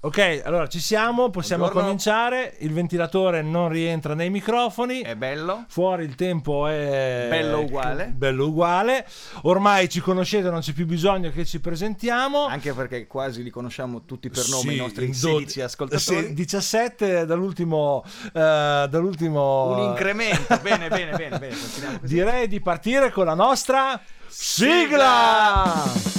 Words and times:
Ok, 0.00 0.42
allora 0.44 0.68
ci 0.68 0.78
siamo, 0.78 1.28
possiamo 1.28 1.62
Buongiorno. 1.64 1.88
cominciare. 1.88 2.54
Il 2.60 2.72
ventilatore 2.72 3.42
non 3.42 3.68
rientra 3.68 4.14
nei 4.14 4.30
microfoni. 4.30 5.00
È 5.00 5.16
bello? 5.16 5.64
Fuori 5.66 6.04
il 6.04 6.14
tempo 6.14 6.68
è 6.68 7.26
Bello 7.28 7.62
uguale. 7.62 8.04
Bello 8.14 8.46
uguale. 8.46 9.04
Ormai 9.42 9.88
ci 9.88 9.98
conoscete, 9.98 10.50
non 10.50 10.60
c'è 10.60 10.72
più 10.72 10.86
bisogno 10.86 11.30
che 11.32 11.44
ci 11.44 11.58
presentiamo. 11.58 12.46
Anche 12.46 12.74
perché 12.74 13.08
quasi 13.08 13.42
li 13.42 13.50
conosciamo 13.50 14.04
tutti 14.04 14.30
per 14.30 14.44
nome 14.48 14.68
Sì, 14.70 14.74
i 14.74 14.76
nostri 14.76 15.06
in 15.06 15.14
16 15.14 15.58
do- 15.58 15.64
ascoltatori. 15.64 16.26
sì, 16.28 16.32
17 16.32 17.26
dall'ultimo, 17.26 18.04
eh, 18.26 18.86
dall'ultimo 18.88 19.72
Un 19.78 19.82
incremento. 19.90 20.60
bene, 20.62 20.86
bene, 20.88 21.16
bene, 21.16 21.38
bene. 21.40 21.56
Direi 22.02 22.46
di 22.46 22.60
partire 22.60 23.10
con 23.10 23.24
la 23.26 23.34
nostra 23.34 24.00
sigla. 24.28 25.72
Non 25.74 26.17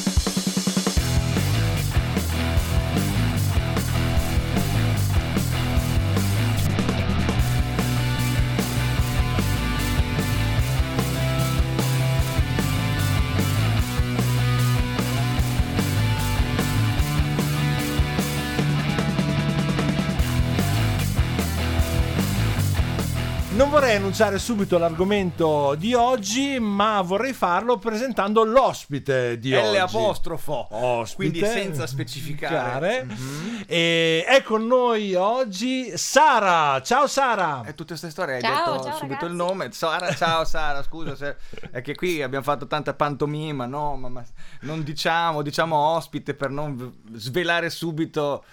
vorrei 23.90 23.96
annunciare 24.04 24.38
subito 24.38 24.78
l'argomento 24.78 25.74
di 25.76 25.96
oggi, 25.96 26.60
ma 26.60 27.02
vorrei 27.02 27.34
farlo 27.34 27.80
presentando 27.80 28.44
l'ospite 28.44 29.40
di 29.40 29.52
L 29.52 29.56
oggi. 29.56 29.78
apostrofo. 29.78 30.68
Ospite. 30.70 31.16
Quindi 31.16 31.40
senza 31.40 31.88
specificare. 31.88 33.06
Specificare. 33.08 33.66
E 33.66 34.24
è 34.28 34.44
con 34.44 34.68
noi 34.68 35.16
oggi 35.16 35.98
Sara. 35.98 36.80
Ciao 36.84 37.08
Sara. 37.08 37.64
E 37.66 37.70
tutte 37.74 37.90
queste 37.98 38.12
storie 38.12 38.36
hai 38.36 38.42
Ciao, 38.42 38.74
detto 38.74 38.84
ciao, 38.84 38.98
subito 38.98 39.26
il 39.26 39.32
ragazzi. 39.32 39.52
nome. 39.54 39.72
Sara, 39.72 40.14
ciao 40.14 40.46
Sara, 40.46 40.84
scusa 40.84 41.16
se 41.16 41.38
è 41.72 41.82
che 41.82 41.96
qui 41.96 42.22
abbiamo 42.22 42.44
fatto 42.44 42.68
tanta 42.68 42.94
pantomima, 42.94 43.66
no, 43.66 43.96
ma, 43.96 44.10
ma 44.10 44.24
non 44.62 44.84
diciamo, 44.84 45.42
diciamo 45.42 45.76
ospite 45.76 46.36
per 46.36 46.52
non 46.52 47.02
svelare 47.14 47.72
subito 47.72 48.44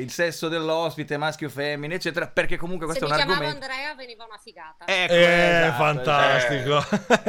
il 0.00 0.10
sesso 0.10 0.48
dell'ospite, 0.48 1.16
maschio, 1.16 1.48
femmina, 1.48 1.94
eccetera, 1.94 2.26
perché 2.28 2.56
comunque 2.56 2.86
Se 2.92 2.98
questo 2.98 3.14
mi 3.14 3.20
è 3.20 3.22
un 3.22 3.26
chiamavo 3.28 3.46
argomento 3.48 3.72
Andrea 3.72 3.94
veniva 3.94 4.24
una 4.24 4.38
figata. 4.42 4.84
Ecco, 4.86 5.12
Eh, 5.12 5.66
esatto, 5.66 5.82
fantastico. 5.82 6.78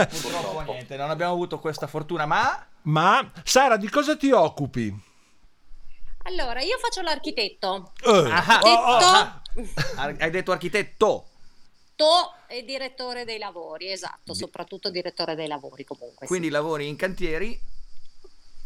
eh, 0.02 0.06
purtroppo 0.22 0.62
niente, 0.62 0.96
non 0.98 1.10
abbiamo 1.10 1.34
avuto 1.34 1.60
questa 1.60 1.88
fortuna, 1.88 2.26
ma 2.26 2.66
Ma 2.84 3.32
Sara, 3.44 3.78
di 3.78 3.90
cosa 3.90 4.16
ti 4.18 4.32
occupi? 4.32 5.14
Allora, 6.24 6.62
io 6.62 6.78
faccio 6.80 7.02
l'architetto. 7.02 7.92
Eh, 8.04 8.30
Ah, 8.32 8.60
oh, 8.64 8.70
oh, 8.70 8.98
ah, 8.98 9.42
Ar- 9.98 10.16
hai 10.20 10.30
detto 10.32 10.52
architetto. 10.52 11.28
To 11.96 12.34
e 12.48 12.64
direttore 12.66 13.24
dei 13.26 13.38
lavori, 13.38 13.92
esatto, 13.92 14.34
soprattutto 14.34 14.90
direttore 14.90 15.36
dei 15.36 15.48
lavori 15.48 15.84
comunque. 15.86 16.26
Quindi 16.28 16.48
sì. 16.48 16.52
lavori 16.54 16.88
in 16.88 16.96
cantieri. 16.96 17.58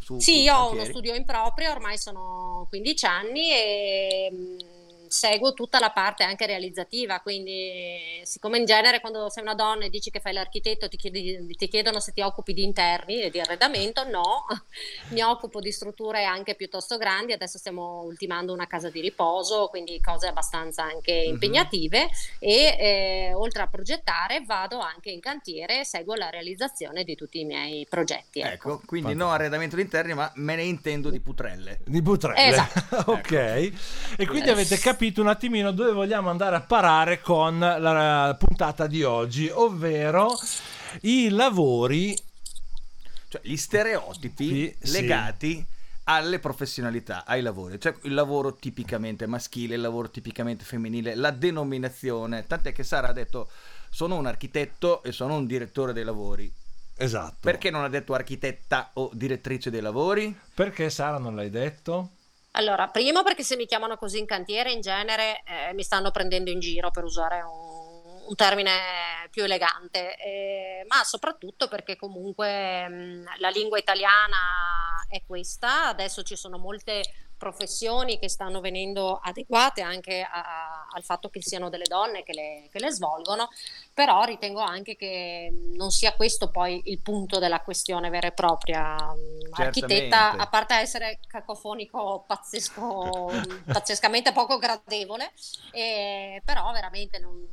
Su, 0.10 0.20
Sì, 0.20 0.42
io 0.42 0.56
ho 0.56 0.72
uno 0.72 0.86
studio 0.86 1.14
in 1.14 1.24
proprio, 1.24 1.70
ormai 1.70 1.96
sono 2.00 2.66
15 2.68 3.06
anni 3.06 3.52
e 3.52 4.30
mh, 4.32 4.69
seguo 5.10 5.54
tutta 5.54 5.80
la 5.80 5.90
parte 5.92 6.24
anche 6.24 6.46
realizzativa, 6.46 7.20
quindi 7.20 8.22
siccome 8.24 8.58
in 8.60 8.66
genere 8.66 9.00
quando 9.02 9.30
sei 9.30 9.44
una 9.44 9.56
donna 9.56 9.86
e 9.86 9.90
dici 9.90 10.10
che 10.12 10.20
fai 10.20 10.34
l'architetto 10.34 10.88
ti, 10.88 10.98
chiedi- 10.98 11.56
ti 11.56 11.68
chiedono 11.68 12.00
se 12.00 12.14
ti 12.14 12.22
occupi 12.22 12.54
di 12.54 12.64
interni 12.64 13.22
e 13.22 13.30
di 13.30 13.40
arredamento, 13.40 14.08
no, 14.08 14.46
mi 15.10 15.22
occupo 15.22 15.60
di 15.60 15.72
strutture 15.72 16.24
anche 16.26 16.56
piuttosto 16.56 16.98
grandi, 16.98 17.34
adesso 17.34 17.58
stiamo 17.58 18.02
ultimando 18.04 18.54
una 18.54 18.68
casa 18.68 18.90
di 18.90 19.02
riposo, 19.02 19.68
quindi 19.70 20.00
cose 20.00 20.28
abbastanza 20.28 20.84
anche 20.84 21.24
Mhm. 21.24 21.30
impegnative 21.34 22.08
e 22.40 22.76
eh, 22.80 23.34
oltre 23.34 23.64
a 23.64 23.68
progettare 23.68 24.44
vado 24.46 24.80
anche 24.80 25.10
in 25.10 25.20
cantiere 25.20 25.80
e 25.82 25.86
seguo 25.86 26.14
la 26.16 26.30
realizzazione 26.30 27.03
di 27.03 27.16
tutti 27.16 27.40
i 27.40 27.46
miei 27.46 27.86
progetti. 27.90 28.42
ecco. 28.42 28.48
Ecco, 28.69 28.81
quindi 28.86 29.08
Fantastico. 29.09 29.24
non 29.24 29.31
arredamento 29.34 29.75
di 29.75 29.81
interni, 29.81 30.14
ma 30.14 30.31
me 30.36 30.56
ne 30.56 30.64
intendo 30.64 31.09
di 31.09 31.19
putrelle. 31.19 31.80
Di 31.86 32.02
Butrelle. 32.02 32.48
Esatto. 32.50 33.12
ok. 33.14 33.31
E 33.31 34.28
quindi 34.28 34.50
avete 34.50 34.78
capito 34.78 34.98
un 35.22 35.28
attimino 35.28 35.72
dove 35.72 35.92
vogliamo 35.92 36.30
andare 36.30 36.56
a 36.56 36.62
parare 36.62 37.22
con 37.22 37.58
la 37.60 38.36
puntata 38.38 38.86
di 38.88 39.04
oggi, 39.04 39.50
ovvero 39.50 40.38
i 41.02 41.30
lavori 41.30 42.16
Cioè 43.30 43.42
gli 43.44 43.56
stereotipi 43.58 44.48
Sì, 44.48 44.76
sì. 44.82 44.92
legati 44.92 45.66
alle 46.06 46.40
professionalità, 46.40 47.24
ai 47.26 47.42
lavori. 47.42 47.80
Cioè 47.80 47.96
il 48.04 48.14
lavoro 48.14 48.56
tipicamente 48.56 49.28
maschile, 49.28 49.76
il 49.76 49.82
lavoro 49.82 50.10
tipicamente 50.10 50.64
femminile, 50.66 51.16
la 51.16 51.31
denominazione. 51.31 52.46
Tant'è 52.48 52.72
che 52.74 52.84
Sara 52.84 53.10
ha 53.10 53.14
detto 53.14 53.50
sono 53.90 54.16
un 54.18 54.26
architetto 54.26 55.04
e 55.04 55.12
sono 55.12 55.36
un 55.36 55.46
direttore 55.46 55.94
dei 55.94 56.04
lavori. 56.04 56.52
Esatto. 56.96 57.38
Perché 57.40 57.70
non 57.70 57.84
ha 57.84 57.90
detto 57.90 58.14
architetta 58.14 58.92
o 58.96 59.10
direttrice 59.14 59.70
dei 59.70 59.81
lavori? 59.81 60.38
Perché 60.54 60.90
Sara 60.90 61.18
non 61.18 61.36
l'hai 61.36 61.50
detto? 61.50 62.10
Allora, 62.54 62.88
primo 62.88 63.24
perché 63.24 63.44
se 63.44 63.56
mi 63.56 63.66
chiamano 63.66 63.96
così 63.96 64.18
in 64.18 64.26
cantiere, 64.26 64.72
in 64.72 64.82
genere 64.82 65.44
eh, 65.46 65.74
mi 65.74 65.84
stanno 65.84 66.12
prendendo 66.12 66.50
in 66.50 66.60
giro 66.60 66.90
per 66.92 67.04
usare 67.04 67.42
un, 67.42 68.24
un 68.28 68.36
termine 68.36 68.72
più 69.30 69.44
elegante, 69.44 70.16
eh, 70.18 70.84
ma 70.88 71.04
soprattutto 71.04 71.68
perché 71.68 71.96
comunque 71.96 72.88
mh, 72.88 73.24
la 73.38 73.50
lingua 73.50 73.78
italiana 73.78 74.38
è 75.08 75.22
questa, 75.26 75.88
adesso 75.88 76.24
ci 76.24 76.36
sono 76.36 76.58
molte 76.58 77.04
professioni 77.39 78.19
che 78.19 78.29
stanno 78.29 78.59
venendo 78.59 79.19
adeguate 79.23 79.81
anche 79.81 80.22
a- 80.22 80.85
al 80.91 81.03
fatto 81.03 81.29
che 81.29 81.41
siano 81.41 81.69
delle 81.69 81.85
donne 81.88 82.22
che 82.23 82.33
le, 82.33 82.67
che 82.72 82.79
le 82.79 82.91
svolgono, 82.91 83.47
però 83.94 84.23
ritengo 84.25 84.59
anche 84.59 84.95
che 84.95 85.50
non 85.75 85.89
sia 85.89 86.13
questo 86.13 86.51
poi 86.51 86.81
il 86.85 87.00
punto 87.00 87.39
della 87.39 87.61
questione 87.61 88.09
vera 88.09 88.27
e 88.27 88.33
propria. 88.33 88.95
Architetta, 89.51 89.88
Certamente. 89.88 90.16
a 90.44 90.47
parte 90.47 90.73
essere 90.75 91.19
cacofonico 91.25 92.25
pazzesco, 92.27 93.31
pazzescamente 93.71 94.31
poco 94.33 94.57
gradevole, 94.57 95.31
eh, 95.71 96.41
però 96.45 96.71
veramente 96.71 97.17
non- 97.19 97.47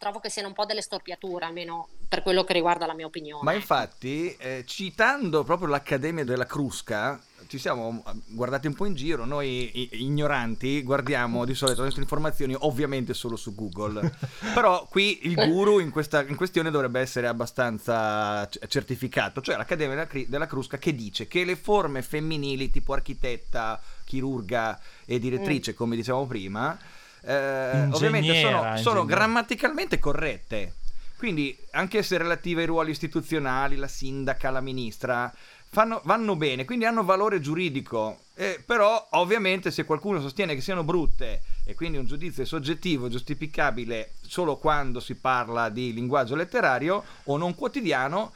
trovo 0.00 0.18
che 0.18 0.30
siano 0.30 0.48
un 0.48 0.54
po' 0.54 0.64
delle 0.64 0.80
storpiature, 0.80 1.44
almeno 1.44 1.88
per 2.08 2.22
quello 2.22 2.42
che 2.42 2.54
riguarda 2.54 2.86
la 2.86 2.94
mia 2.94 3.04
opinione. 3.04 3.44
Ma 3.44 3.52
infatti, 3.52 4.34
eh, 4.38 4.64
citando 4.66 5.44
proprio 5.44 5.68
l'Accademia 5.68 6.24
della 6.24 6.46
Crusca, 6.46 7.20
ci 7.48 7.58
siamo 7.58 8.02
guardati 8.28 8.66
un 8.66 8.74
po' 8.74 8.86
in 8.86 8.94
giro, 8.94 9.26
noi 9.26 9.88
ignoranti 10.02 10.82
guardiamo 10.82 11.44
di 11.44 11.54
solito 11.54 11.78
le 11.78 11.84
nostre 11.84 12.02
informazioni 12.02 12.54
ovviamente 12.60 13.12
solo 13.12 13.36
su 13.36 13.54
Google, 13.54 14.10
però 14.54 14.86
qui 14.88 15.26
il 15.26 15.34
guru 15.34 15.80
in, 15.80 15.90
questa, 15.90 16.24
in 16.24 16.36
questione 16.36 16.70
dovrebbe 16.70 17.00
essere 17.00 17.26
abbastanza 17.26 18.46
c- 18.48 18.66
certificato, 18.68 19.42
cioè 19.42 19.56
l'Accademia 19.56 19.96
della, 19.96 20.06
Cri- 20.06 20.28
della 20.28 20.46
Crusca 20.46 20.78
che 20.78 20.94
dice 20.94 21.28
che 21.28 21.44
le 21.44 21.56
forme 21.56 22.00
femminili 22.00 22.70
tipo 22.70 22.94
architetta, 22.94 23.78
chirurga 24.04 24.80
e 25.04 25.18
direttrice, 25.18 25.74
come 25.74 25.94
dicevamo 25.94 26.26
prima, 26.26 26.78
eh, 27.22 27.88
ovviamente 27.90 28.40
sono, 28.40 28.76
sono 28.76 29.04
grammaticalmente 29.04 29.98
corrette. 29.98 30.74
Quindi, 31.16 31.56
anche 31.72 32.02
se 32.02 32.16
relative 32.16 32.62
ai 32.62 32.66
ruoli 32.66 32.92
istituzionali, 32.92 33.76
la 33.76 33.88
sindaca, 33.88 34.48
la 34.48 34.62
ministra, 34.62 35.30
fanno- 35.68 36.00
vanno 36.04 36.34
bene, 36.34 36.64
quindi 36.64 36.86
hanno 36.86 37.04
valore 37.04 37.40
giuridico. 37.40 38.20
Eh, 38.34 38.62
però, 38.64 39.06
ovviamente, 39.10 39.70
se 39.70 39.84
qualcuno 39.84 40.20
sostiene 40.20 40.54
che 40.54 40.62
siano 40.62 40.82
brutte 40.82 41.42
e 41.66 41.74
quindi 41.74 41.98
un 41.98 42.06
giudizio 42.06 42.42
è 42.42 42.46
soggettivo, 42.46 43.08
giustificabile 43.08 44.12
solo 44.22 44.56
quando 44.56 44.98
si 44.98 45.14
parla 45.14 45.68
di 45.68 45.92
linguaggio 45.92 46.34
letterario 46.34 47.04
o 47.24 47.36
non 47.36 47.54
quotidiano, 47.54 48.32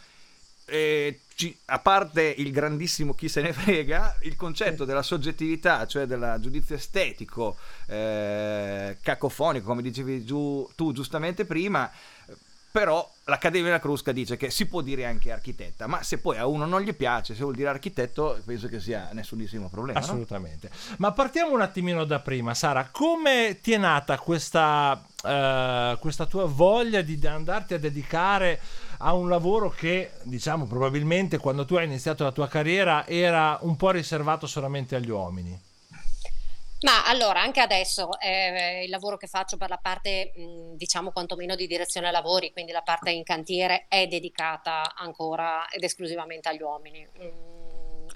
eh, 0.67 1.21
ci- 1.35 1.57
a 1.67 1.79
parte 1.79 2.23
il 2.23 2.51
grandissimo 2.53 3.13
chi 3.15 3.29
se 3.29 3.41
ne 3.43 3.53
frega, 3.53 4.17
il 4.23 4.37
concetto 4.37 4.85
della 4.85 5.03
soggettività, 5.03 5.87
cioè 5.87 6.07
del 6.07 6.37
giudizio 6.41 6.75
estetico, 6.77 7.57
eh, 7.87 8.97
cacofonico, 9.03 9.67
come 9.67 9.83
dicevi 9.83 10.25
giù- 10.25 10.69
tu 10.75 10.93
giustamente 10.93 11.45
prima, 11.45 11.91
però 12.71 13.09
l'Accademia 13.27 13.67
della 13.67 13.79
Crusca 13.81 14.11
dice 14.11 14.37
che 14.37 14.51
si 14.51 14.67
può 14.67 14.81
dire 14.81 15.05
anche 15.07 15.31
architetta, 15.31 15.87
ma 15.87 16.03
se 16.03 16.19
poi 16.19 16.39
a 16.39 16.47
uno 16.47 16.67
non 16.67 16.81
gli 16.81 16.93
piace, 16.93 17.35
se 17.35 17.43
vuol 17.43 17.55
dire 17.55 17.69
architetto, 17.69 18.41
penso 18.45 18.67
che 18.67 18.81
sia 18.81 19.11
nessunissimo 19.13 19.69
problema. 19.69 20.01
no? 20.01 20.05
Assolutamente. 20.05 20.71
Ma 20.99 21.13
partiamo 21.13 21.53
un 21.55 21.61
attimino 21.61 22.05
da 22.05 22.19
prima, 22.19 22.53
Sara. 22.53 22.89
Come 22.91 23.61
ti 23.63 23.71
è 23.71 23.77
nata 23.79 24.19
questa, 24.19 25.01
eh, 25.25 25.97
questa 26.01 26.27
tua 26.27 26.47
voglia 26.47 27.01
di 27.03 27.25
andarti 27.25 27.75
a 27.75 27.79
dedicare 27.79 28.61
a 28.99 29.15
un 29.15 29.29
lavoro 29.29 29.71
che, 29.71 30.13
diciamo, 30.23 30.67
probabilmente 30.67 31.39
quando 31.39 31.65
tu 31.65 31.77
hai 31.77 31.85
iniziato 31.85 32.25
la 32.25 32.33
tua 32.33 32.49
carriera 32.49 33.07
era 33.07 33.59
un 33.63 33.77
po' 33.77 33.91
riservato 33.91 34.47
solamente 34.47 34.97
agli 34.97 35.11
uomini? 35.11 35.61
Ma 36.85 37.07
allora, 37.07 37.41
anche 37.41 37.61
adesso 37.61 38.21
eh, 38.21 38.85
il 38.85 38.91
lavoro 38.91 39.17
che 39.17 39.27
faccio 39.27 39.57
per 39.57 39.71
la 39.71 39.79
parte, 39.79 40.33
mh, 40.37 40.77
diciamo, 40.77 41.13
quantomeno 41.13 41.55
di 41.55 41.67
direzione 41.67 42.11
lavori, 42.11 42.53
quindi 42.53 42.73
la 42.73 42.83
parte 42.83 43.11
in 43.11 43.25
cantiere, 43.25 43.87
è 43.89 44.07
dedicata 44.07 44.95
ancora 44.95 45.67
ed 45.71 45.83
esclusivamente 45.83 46.51
agli 46.51 46.61
uomini. 46.61 47.07
Mm, 47.19 47.64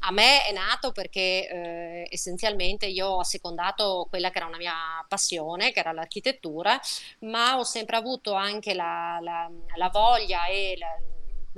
a 0.01 0.11
me 0.11 0.45
è 0.45 0.53
nato 0.53 0.93
perché 0.93 1.49
eh, 1.49 2.09
essenzialmente 2.11 2.87
io 2.87 3.07
ho 3.07 3.23
secondato 3.25 4.07
quella 4.09 4.31
che 4.31 4.39
era 4.39 4.47
una 4.47 4.57
mia 4.57 5.05
passione, 5.09 5.73
che 5.73 5.81
era 5.81 5.93
l'architettura, 5.93 6.79
ma 7.21 7.59
ho 7.59 7.65
sempre 7.65 7.97
avuto 7.97 8.35
anche 8.35 8.75
la, 8.75 9.19
la, 9.21 9.51
la 9.77 9.89
voglia 9.89 10.47
e 10.47 10.77
la, 10.79 10.89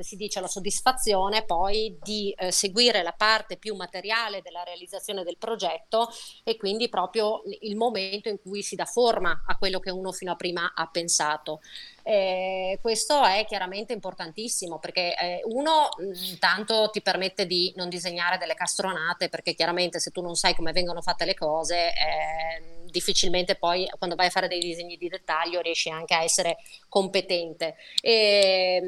si 0.03 0.17
dice, 0.17 0.41
la 0.41 0.49
soddisfazione 0.49 1.45
poi 1.45 1.97
di 2.03 2.35
eh, 2.37 2.51
seguire 2.51 3.03
la 3.03 3.13
parte 3.13 3.57
più 3.57 3.75
materiale 3.75 4.43
della 4.43 4.63
realizzazione 4.63 5.23
del 5.25 5.37
progetto 5.37 6.09
e 6.43 6.57
quindi 6.57 6.89
proprio 6.89 7.43
il 7.61 7.77
momento 7.77 8.29
in 8.29 8.41
cui 8.41 8.63
si 8.63 8.77
dà 8.77 8.85
forma 8.85 9.43
a 9.47 9.57
quello 9.57 9.81
che 9.81 9.91
uno 9.91 10.13
fino 10.13 10.33
a 10.33 10.37
prima 10.37 10.73
ha 10.75 10.87
pensato. 10.89 11.61
Eh, 12.03 12.79
questo 12.81 13.25
è 13.25 13.45
chiaramente 13.47 13.93
importantissimo 13.93 14.79
perché 14.79 15.15
eh, 15.17 15.41
uno 15.45 15.89
intanto 16.31 16.89
ti 16.91 17.03
permette 17.03 17.47
di 17.47 17.73
non 17.77 17.89
disegnare 17.89 18.39
delle 18.39 18.55
castronate 18.55 19.29
perché 19.29 19.55
chiaramente 19.55 19.99
se 19.99 20.11
tu 20.11 20.21
non 20.23 20.35
sai 20.35 20.55
come 20.55 20.73
vengono 20.73 21.03
fatte 21.03 21.25
le 21.25 21.35
cose 21.35 21.89
eh, 21.89 22.81
difficilmente 22.91 23.55
poi 23.55 23.89
quando 23.99 24.17
vai 24.17 24.27
a 24.27 24.31
fare 24.31 24.49
dei 24.49 24.61
disegni 24.61 24.97
di 24.97 25.09
dettaglio 25.09 25.61
riesci 25.61 25.91
anche 25.91 26.15
a 26.15 26.23
essere 26.23 26.59
competente. 26.89 27.77
E, 28.01 28.83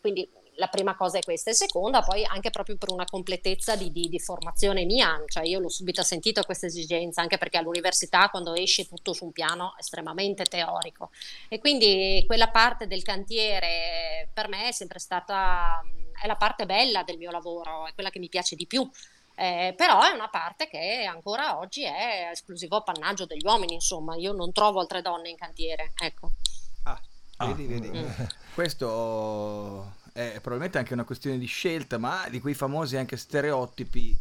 quindi 0.00 0.28
la 0.58 0.66
prima 0.66 0.96
cosa 0.96 1.18
è 1.18 1.22
questa, 1.22 1.50
e 1.50 1.54
seconda 1.54 2.02
poi 2.02 2.24
anche 2.24 2.50
proprio 2.50 2.76
per 2.76 2.90
una 2.90 3.04
completezza 3.04 3.76
di, 3.76 3.90
di, 3.92 4.08
di, 4.08 4.18
formazione 4.18 4.84
mia, 4.84 5.22
cioè 5.26 5.46
io 5.46 5.60
l'ho 5.60 5.68
subito 5.68 6.02
sentito 6.02 6.42
questa 6.42 6.66
esigenza, 6.66 7.20
anche 7.20 7.38
perché 7.38 7.58
all'università 7.58 8.28
quando 8.28 8.54
esci 8.54 8.86
tutto 8.88 9.12
su 9.12 9.24
un 9.24 9.32
piano 9.32 9.74
estremamente 9.78 10.44
teorico 10.44 11.10
e 11.48 11.60
quindi 11.60 12.24
quella 12.26 12.48
parte 12.48 12.86
del 12.88 13.02
cantiere 13.02 14.28
per 14.32 14.48
me 14.48 14.68
è 14.68 14.72
sempre 14.72 14.98
stata, 14.98 15.80
è 16.20 16.26
la 16.26 16.36
parte 16.36 16.66
bella 16.66 17.04
del 17.04 17.18
mio 17.18 17.30
lavoro, 17.30 17.86
è 17.86 17.94
quella 17.94 18.10
che 18.10 18.18
mi 18.18 18.28
piace 18.28 18.56
di 18.56 18.66
più. 18.66 18.88
Eh, 19.40 19.72
però 19.76 20.02
è 20.02 20.10
una 20.10 20.28
parte 20.28 20.66
che 20.66 21.04
ancora 21.04 21.58
oggi 21.58 21.84
è 21.84 22.30
esclusivo 22.32 22.74
appannaggio 22.74 23.24
degli 23.24 23.44
uomini, 23.44 23.74
insomma, 23.74 24.16
io 24.16 24.32
non 24.32 24.50
trovo 24.50 24.80
altre 24.80 25.00
donne 25.00 25.28
in 25.28 25.36
cantiere, 25.36 25.92
ecco. 25.96 26.32
Ah, 26.82 27.00
vedi, 27.46 27.64
ah. 27.64 27.68
vedi. 27.68 27.98
Mm. 27.98 28.08
Questo 28.54 29.94
è 30.18 30.40
probabilmente 30.40 30.78
anche 30.78 30.94
una 30.94 31.04
questione 31.04 31.38
di 31.38 31.46
scelta, 31.46 31.96
ma 31.96 32.26
di 32.28 32.40
quei 32.40 32.54
famosi 32.54 32.96
anche 32.96 33.16
stereotipi 33.16 34.16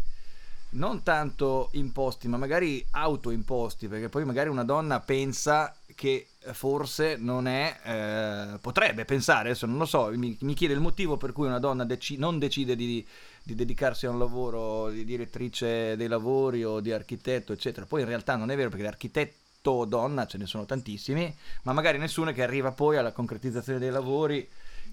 non 0.70 1.02
tanto 1.02 1.70
imposti, 1.74 2.28
ma 2.28 2.38
magari 2.38 2.86
autoimposti, 2.92 3.88
perché 3.88 4.10
poi 4.10 4.26
magari 4.26 4.50
una 4.50 4.64
donna 4.64 5.00
pensa 5.00 5.76
che 5.96 6.28
forse 6.52 7.16
non 7.18 7.48
è, 7.48 7.80
eh, 7.84 8.58
potrebbe 8.60 9.06
pensare, 9.06 9.50
adesso 9.50 9.66
non 9.66 9.78
lo 9.78 9.86
so, 9.86 10.12
mi, 10.14 10.38
mi, 10.42 10.54
chiede 10.54 10.76
il 10.76 10.80
motivo 10.80 11.18
per 11.18 11.32
cui 11.32 11.48
una 11.48 11.58
donna 11.58 11.84
deci- 11.84 12.18
non 12.18 12.38
decide 12.38 12.76
di, 12.76 13.04
di, 13.42 13.56
dedicarsi 13.56 14.06
a 14.06 14.12
un 14.12 14.20
lavoro 14.20 14.90
di 14.90 15.04
direttrice 15.04 15.96
dei 15.96 16.08
lavori 16.08 16.64
o 16.64 16.80
di 16.80 16.92
architetto, 16.92 17.54
eccetera. 17.54 17.88
Poi 17.88 18.02
in 18.02 18.08
realtà 18.08 18.36
non 18.36 18.52
è 18.52 18.56
vero 18.56 18.70
perché 18.70 18.84
l'architetto 18.84 19.86
donna 19.86 20.28
ce 20.28 20.38
ne 20.38 20.46
sono 20.46 20.66
tantissimi, 20.66 21.34
ma 21.64 21.74
magari 21.74 21.98
nessuno 21.98 22.32
che 22.34 22.44
arriva 22.44 22.72
poi 22.72 22.98
alla 22.98 23.12
concretizzazione 23.12 23.80
dei 23.80 23.90
lavori 23.90 24.48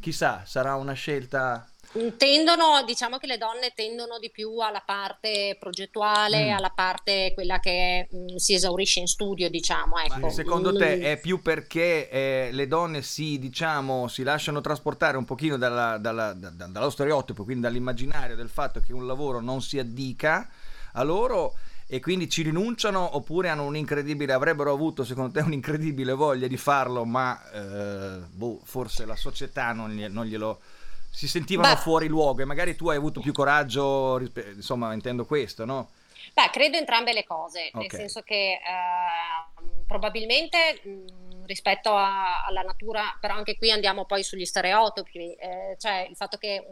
chissà, 0.04 0.42
sarà 0.44 0.74
una 0.74 0.92
scelta 0.92 1.66
Tendono, 2.16 2.82
diciamo 2.84 3.18
che 3.18 3.28
le 3.28 3.38
donne 3.38 3.72
tendono 3.72 4.18
di 4.18 4.28
più 4.28 4.58
alla 4.58 4.82
parte 4.84 5.56
progettuale, 5.60 6.50
mm. 6.50 6.56
alla 6.56 6.70
parte 6.70 7.30
quella 7.34 7.60
che 7.60 8.08
mh, 8.10 8.32
mm, 8.32 8.36
si 8.36 8.52
esaurisce 8.52 8.98
in 8.98 9.06
studio, 9.06 9.48
diciamo. 9.48 9.98
Ecco. 9.98 10.28
secondo 10.28 10.72
mm. 10.72 10.76
te 10.76 11.00
è 11.00 11.20
più 11.20 11.40
perché 11.40 12.10
eh, 12.10 12.48
le 12.50 12.66
donne 12.66 13.00
si, 13.02 13.38
diciamo, 13.38 14.08
si 14.08 14.24
lasciano 14.24 14.60
trasportare 14.60 15.16
un 15.16 15.24
pochino 15.24 15.56
dalla, 15.56 15.96
dalla, 15.98 16.32
da, 16.32 16.50
dallo 16.50 16.90
stereotipo, 16.90 17.44
quindi 17.44 17.62
dall'immaginario 17.62 18.34
del 18.34 18.48
fatto 18.48 18.80
che 18.80 18.92
un 18.92 19.06
lavoro 19.06 19.40
non 19.40 19.62
si 19.62 19.78
addica 19.78 20.50
a 20.94 21.02
loro 21.04 21.54
e 21.86 22.00
quindi 22.00 22.28
ci 22.30 22.42
rinunciano 22.42 23.16
oppure 23.16 23.48
hanno 23.48 23.64
un 23.64 23.76
incredibile, 23.76 24.32
avrebbero 24.32 24.72
avuto 24.72 25.04
secondo 25.04 25.32
te 25.32 25.40
un'incredibile 25.40 26.12
voglia 26.12 26.46
di 26.46 26.56
farlo, 26.56 27.04
ma 27.04 27.40
eh, 27.52 28.26
boh, 28.30 28.60
forse 28.64 29.04
la 29.04 29.16
società 29.16 29.72
non, 29.72 29.90
gli, 29.90 30.04
non 30.06 30.24
glielo 30.24 30.60
si 31.10 31.28
sentivano 31.28 31.74
Beh. 31.74 31.80
fuori 31.80 32.08
luogo 32.08 32.42
e 32.42 32.44
magari 32.44 32.74
tu 32.74 32.88
hai 32.88 32.96
avuto 32.96 33.20
più 33.20 33.32
coraggio, 33.32 34.18
insomma 34.54 34.92
intendo 34.92 35.24
questo, 35.24 35.64
no? 35.64 35.90
Beh, 36.32 36.50
credo 36.50 36.76
entrambe 36.76 37.12
le 37.12 37.24
cose, 37.24 37.68
okay. 37.68 37.82
nel 37.82 37.90
senso 37.90 38.22
che 38.22 38.54
eh, 38.54 39.80
probabilmente 39.86 40.80
mh, 40.82 41.44
rispetto 41.46 41.94
a, 41.94 42.44
alla 42.44 42.62
natura, 42.62 43.16
però 43.20 43.34
anche 43.34 43.56
qui 43.56 43.70
andiamo 43.70 44.06
poi 44.06 44.24
sugli 44.24 44.44
stereotipi, 44.44 45.34
eh, 45.34 45.76
cioè 45.78 46.06
il 46.08 46.16
fatto 46.16 46.36
che 46.36 46.64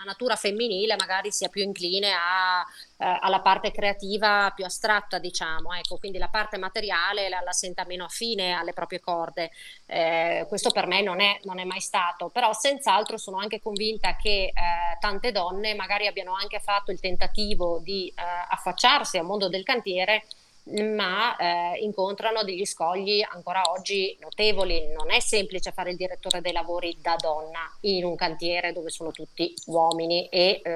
una 0.00 0.12
natura 0.12 0.36
femminile 0.36 0.96
magari 0.98 1.30
sia 1.30 1.48
più 1.48 1.62
incline 1.62 2.12
a, 2.12 2.64
eh, 2.96 3.18
alla 3.20 3.40
parte 3.40 3.70
creativa 3.70 4.50
più 4.54 4.64
astratta, 4.64 5.18
diciamo, 5.18 5.74
ecco, 5.74 5.98
quindi 5.98 6.18
la 6.18 6.28
parte 6.28 6.56
materiale 6.56 7.28
la, 7.28 7.40
la 7.40 7.52
senta 7.52 7.84
meno 7.84 8.04
affine 8.04 8.52
alle 8.52 8.72
proprie 8.72 9.00
corde. 9.00 9.50
Eh, 9.86 10.46
questo 10.48 10.70
per 10.70 10.86
me 10.86 11.02
non 11.02 11.20
è, 11.20 11.38
non 11.44 11.58
è, 11.58 11.64
mai 11.64 11.80
stato, 11.80 12.28
però 12.28 12.52
senz'altro 12.52 13.18
sono 13.18 13.38
anche 13.38 13.60
convinta 13.60 14.16
che 14.16 14.44
eh, 14.44 14.52
tante 14.98 15.32
donne 15.32 15.74
magari 15.74 16.06
abbiano 16.06 16.34
anche 16.34 16.60
fatto 16.60 16.90
il 16.90 17.00
tentativo 17.00 17.78
di 17.80 18.08
eh, 18.08 18.22
affacciarsi 18.48 19.18
al 19.18 19.24
mondo 19.24 19.48
del 19.48 19.62
cantiere 19.62 20.24
ma 20.94 21.36
eh, 21.36 21.78
incontrano 21.80 22.42
degli 22.44 22.64
scogli 22.64 23.24
ancora 23.28 23.62
oggi 23.70 24.16
notevoli. 24.20 24.92
Non 24.92 25.10
è 25.10 25.20
semplice 25.20 25.72
fare 25.72 25.90
il 25.90 25.96
direttore 25.96 26.40
dei 26.40 26.52
lavori 26.52 26.96
da 27.00 27.16
donna 27.16 27.70
in 27.82 28.04
un 28.04 28.16
cantiere 28.16 28.72
dove 28.72 28.90
sono 28.90 29.10
tutti 29.10 29.52
uomini 29.66 30.28
e 30.28 30.60
eh, 30.62 30.74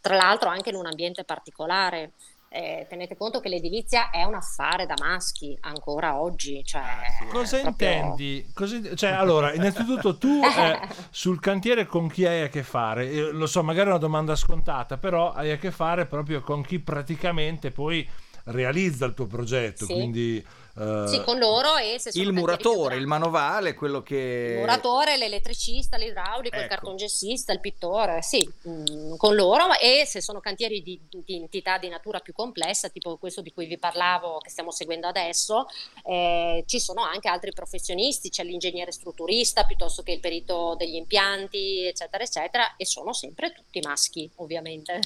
tra 0.00 0.16
l'altro 0.16 0.48
anche 0.48 0.70
in 0.70 0.76
un 0.76 0.86
ambiente 0.86 1.24
particolare. 1.24 2.12
Eh, 2.54 2.84
tenete 2.86 3.16
conto 3.16 3.40
che 3.40 3.48
l'edilizia 3.48 4.10
è 4.10 4.24
un 4.24 4.34
affare 4.34 4.84
da 4.84 4.94
maschi 5.00 5.56
ancora 5.62 6.20
oggi. 6.20 6.62
Cioè, 6.62 6.82
ah, 6.82 7.26
Cosa 7.30 7.60
proprio... 7.60 7.88
intendi? 7.88 8.50
Cosa, 8.52 8.94
cioè, 8.94 9.12
allora, 9.12 9.54
innanzitutto 9.54 10.18
tu 10.18 10.42
eh, 10.44 10.78
sul 11.08 11.40
cantiere 11.40 11.86
con 11.86 12.10
chi 12.10 12.26
hai 12.26 12.42
a 12.42 12.48
che 12.48 12.62
fare? 12.62 13.06
Io, 13.06 13.32
lo 13.32 13.46
so, 13.46 13.62
magari 13.62 13.86
è 13.86 13.92
una 13.92 13.98
domanda 13.98 14.36
scontata, 14.36 14.98
però 14.98 15.32
hai 15.32 15.50
a 15.50 15.56
che 15.56 15.70
fare 15.70 16.04
proprio 16.04 16.42
con 16.42 16.62
chi 16.62 16.78
praticamente 16.78 17.70
poi 17.70 18.06
realizza 18.44 19.06
il 19.06 19.14
tuo 19.14 19.26
progetto, 19.26 19.86
sì. 19.86 19.92
quindi 19.92 20.44
Uh, 20.74 21.06
sì, 21.06 21.20
con 21.22 21.38
loro 21.38 21.76
e 21.76 21.98
se 21.98 22.10
il 22.14 22.32
muratore, 22.32 22.96
il 22.96 23.06
manovale, 23.06 23.74
quello 23.74 24.02
che... 24.02 24.52
Il 24.52 24.58
muratore, 24.60 25.18
l'elettricista, 25.18 25.98
l'idraulico, 25.98 26.54
ecco. 26.54 26.64
il 26.64 26.68
cartongessista, 26.70 27.52
il 27.52 27.60
pittore, 27.60 28.22
sì, 28.22 28.50
mh, 28.62 28.70
mm, 28.90 29.16
con 29.16 29.34
loro 29.34 29.74
e 29.78 30.04
se 30.06 30.22
sono 30.22 30.40
cantieri 30.40 30.82
di, 30.82 30.98
di, 31.10 31.36
entità 31.36 31.76
di 31.76 31.88
natura 31.88 32.20
più 32.20 32.32
complessa, 32.32 32.88
tipo 32.88 33.18
questo 33.18 33.42
di 33.42 33.52
cui 33.52 33.66
vi 33.66 33.76
parlavo, 33.76 34.38
che 34.38 34.48
stiamo 34.48 34.70
seguendo 34.70 35.06
adesso, 35.06 35.66
eh, 36.04 36.64
ci 36.66 36.80
sono 36.80 37.02
anche 37.02 37.28
altri 37.28 37.52
professionisti, 37.52 38.30
c'è 38.30 38.42
l'ingegnere 38.42 38.92
strutturista 38.92 39.64
piuttosto 39.64 40.02
che 40.02 40.12
il 40.12 40.20
perito 40.20 40.74
degli 40.78 40.94
impianti, 40.94 41.84
eccetera, 41.84 42.24
eccetera, 42.24 42.76
e 42.76 42.86
sono 42.86 43.12
sempre 43.12 43.52
tutti 43.52 43.80
maschi, 43.80 44.30
ovviamente. 44.36 45.00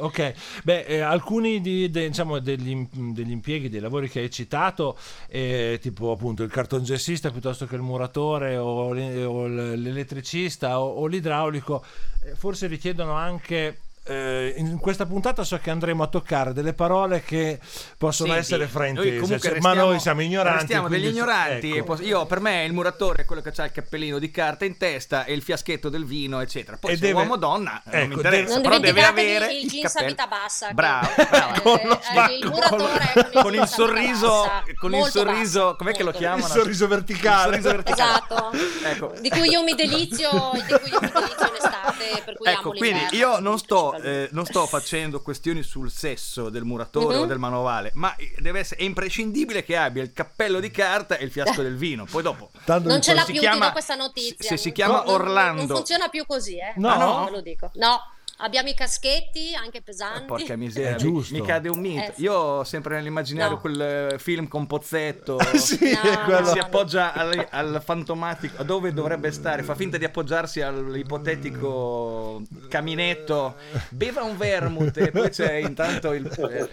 ok, 0.00 0.34
beh, 0.64 0.80
eh, 0.80 1.00
alcuni 1.00 1.60
di, 1.60 1.88
de, 1.90 2.08
diciamo, 2.08 2.40
degli, 2.40 2.88
degli 2.90 3.30
impieghi, 3.30 3.68
dei 3.68 3.80
lavori 3.80 4.08
che 4.08 4.18
hai 4.18 4.30
citato, 4.30 4.98
eh, 5.28 5.78
tipo 5.80 6.12
appunto 6.12 6.42
il 6.42 6.50
cartongessista 6.50 7.30
piuttosto 7.30 7.66
che 7.66 7.76
il 7.76 7.82
muratore 7.82 8.56
o, 8.56 8.92
l'elettricista 8.92 10.80
o, 10.80 10.86
o 10.94 11.06
l'idraulico, 11.06 11.84
eh, 12.24 12.34
forse 12.34 12.66
richiedono 12.66 13.12
anche 13.12 13.78
eh, 14.04 14.54
in 14.56 14.78
questa 14.78 15.06
puntata 15.06 15.44
so 15.44 15.58
che 15.58 15.70
andremo 15.70 16.02
a 16.02 16.08
toccare 16.08 16.52
delle 16.52 16.72
parole 16.72 17.22
che 17.22 17.60
possono 17.96 18.32
Senti, 18.32 18.44
essere 18.44 18.66
fraintese, 18.66 19.38
cioè, 19.38 19.60
ma 19.60 19.74
noi 19.74 20.00
siamo 20.00 20.22
ignoranti. 20.22 20.66
Siamo 20.66 20.88
degli 20.88 21.06
ignoranti. 21.06 21.76
Ecco. 21.76 22.00
Io, 22.02 22.26
per 22.26 22.40
me, 22.40 22.64
il 22.64 22.72
muratore 22.72 23.22
è 23.22 23.24
quello 23.24 23.42
che 23.42 23.52
ha 23.54 23.64
il 23.64 23.70
cappellino 23.70 24.18
di 24.18 24.30
carta 24.32 24.64
in 24.64 24.76
testa 24.76 25.24
e 25.24 25.34
il 25.34 25.42
fiaschetto 25.42 25.88
del 25.88 26.04
vino, 26.04 26.40
eccetera. 26.40 26.76
Poi, 26.78 26.92
e 26.92 26.94
se 26.96 27.00
deve... 27.02 27.18
uomo 27.20 27.34
o 27.34 27.36
donna, 27.36 27.80
ecco, 27.84 27.96
non 27.96 28.08
mi 28.08 28.14
interessa, 28.14 28.54
deve... 28.56 28.68
però 28.68 28.78
deve 28.80 29.04
avere 29.04 29.52
il, 29.52 29.62
il 29.62 29.70
jeans 29.70 29.96
a 29.96 30.04
vita 30.04 30.26
bassa. 30.26 30.72
Bravo, 30.72 31.08
bravo. 31.30 31.60
con, 31.62 31.80
lo 31.84 32.00
eh, 32.00 32.36
il 32.38 32.46
muratore 32.46 33.30
con, 33.32 33.42
con 33.42 33.54
il 33.54 33.68
sorriso, 33.68 34.50
con 34.80 34.94
il 34.94 35.04
sorriso, 35.04 35.76
com'è 35.78 35.92
che 35.92 36.02
lo 36.02 36.10
chiamano? 36.10 36.46
Il 36.46 36.50
sorriso 36.50 36.88
verticale. 36.88 37.56
Il 37.58 37.62
sorriso 37.62 37.82
verticale. 37.82 38.22
Esatto. 38.26 38.50
ecco. 38.84 39.20
Di 39.20 39.28
cui 39.28 39.48
io 39.48 39.62
mi 39.62 39.74
delizio, 39.74 40.50
di 40.54 40.62
cui 40.62 40.90
io 40.90 41.00
mi 41.00 41.10
delizio 41.12 41.46
in 41.46 41.54
estate, 41.54 42.22
per 42.24 42.36
cui 42.36 42.50
ecco, 42.50 42.70
quindi 42.70 43.06
io 43.12 43.38
non 43.38 43.58
sto 43.58 43.91
eh, 44.02 44.28
non 44.32 44.44
sto 44.44 44.66
facendo 44.66 45.20
questioni 45.20 45.62
sul 45.62 45.90
sesso 45.90 46.48
del 46.48 46.64
muratore 46.64 47.06
mm-hmm. 47.06 47.18
o 47.18 47.22
mhm. 47.22 47.28
del 47.28 47.38
manovale, 47.38 47.90
ma 47.94 48.14
deve 48.38 48.60
essere 48.60 48.80
è 48.80 48.84
imprescindibile 48.84 49.64
che 49.64 49.76
abbia 49.76 50.02
il 50.02 50.12
cappello 50.12 50.60
di 50.60 50.70
carta 50.70 51.16
e 51.16 51.24
il 51.24 51.30
fiasco 51.30 51.62
del 51.62 51.76
vino. 51.76 52.04
Poi 52.04 52.22
dopo 52.22 52.50
non 52.64 53.00
ce 53.00 53.14
l'ha 53.14 53.24
più 53.24 53.34
chiama, 53.34 53.72
questa 53.72 53.94
notizia. 53.94 54.36
Se, 54.38 54.48
se 54.48 54.56
si 54.56 54.72
chiama 54.72 55.04
no, 55.04 55.10
Orlando, 55.12 55.58
non, 55.58 55.66
non, 55.66 55.76
funziona 55.76 56.08
più 56.08 56.24
così, 56.26 56.56
eh? 56.56 56.72
No, 56.76 56.96
no, 56.96 57.24
ve 57.24 57.30
lo 57.30 57.40
dico. 57.40 57.70
No. 57.74 58.00
Abbiamo 58.42 58.68
i 58.68 58.74
caschetti 58.74 59.54
anche 59.54 59.80
pesanti. 59.82 60.22
Eh, 60.22 60.26
porca 60.26 60.56
miseria, 60.56 60.90
mi, 60.92 60.96
giusto. 60.98 61.34
mi 61.34 61.42
cade 61.42 61.68
un 61.68 61.78
mito. 61.80 62.00
Eh, 62.02 62.12
sì. 62.16 62.22
Io 62.22 62.34
ho 62.34 62.64
sempre 62.64 62.96
nell'immaginario 62.96 63.54
No. 63.54 63.60
quel 63.60 63.80
eh, 63.80 64.18
film 64.18 64.48
con 64.48 64.66
Pozzetto. 64.66 65.38
sì, 65.56 65.78
No, 66.26 66.40
no, 66.40 66.44
si 66.46 66.58
no. 66.58 66.62
appoggia 66.64 67.12
al, 67.12 67.46
al 67.50 67.82
fantomatico 67.84 68.62
dove 68.62 68.92
dovrebbe 68.92 69.30
stare 69.32 69.62
fa 69.62 69.74
finta 69.74 69.96
di 69.98 70.04
appoggiarsi 70.04 70.60
all'ipotetico 70.60 72.42
caminetto 72.68 73.56
beva 73.90 74.22
un 74.22 74.36
vermouth 74.36 74.96
e 74.98 75.10
poi 75.10 75.30
c'è 75.30 75.54
intanto 75.54 76.12
il- 76.12 76.26
eh, 76.50 76.68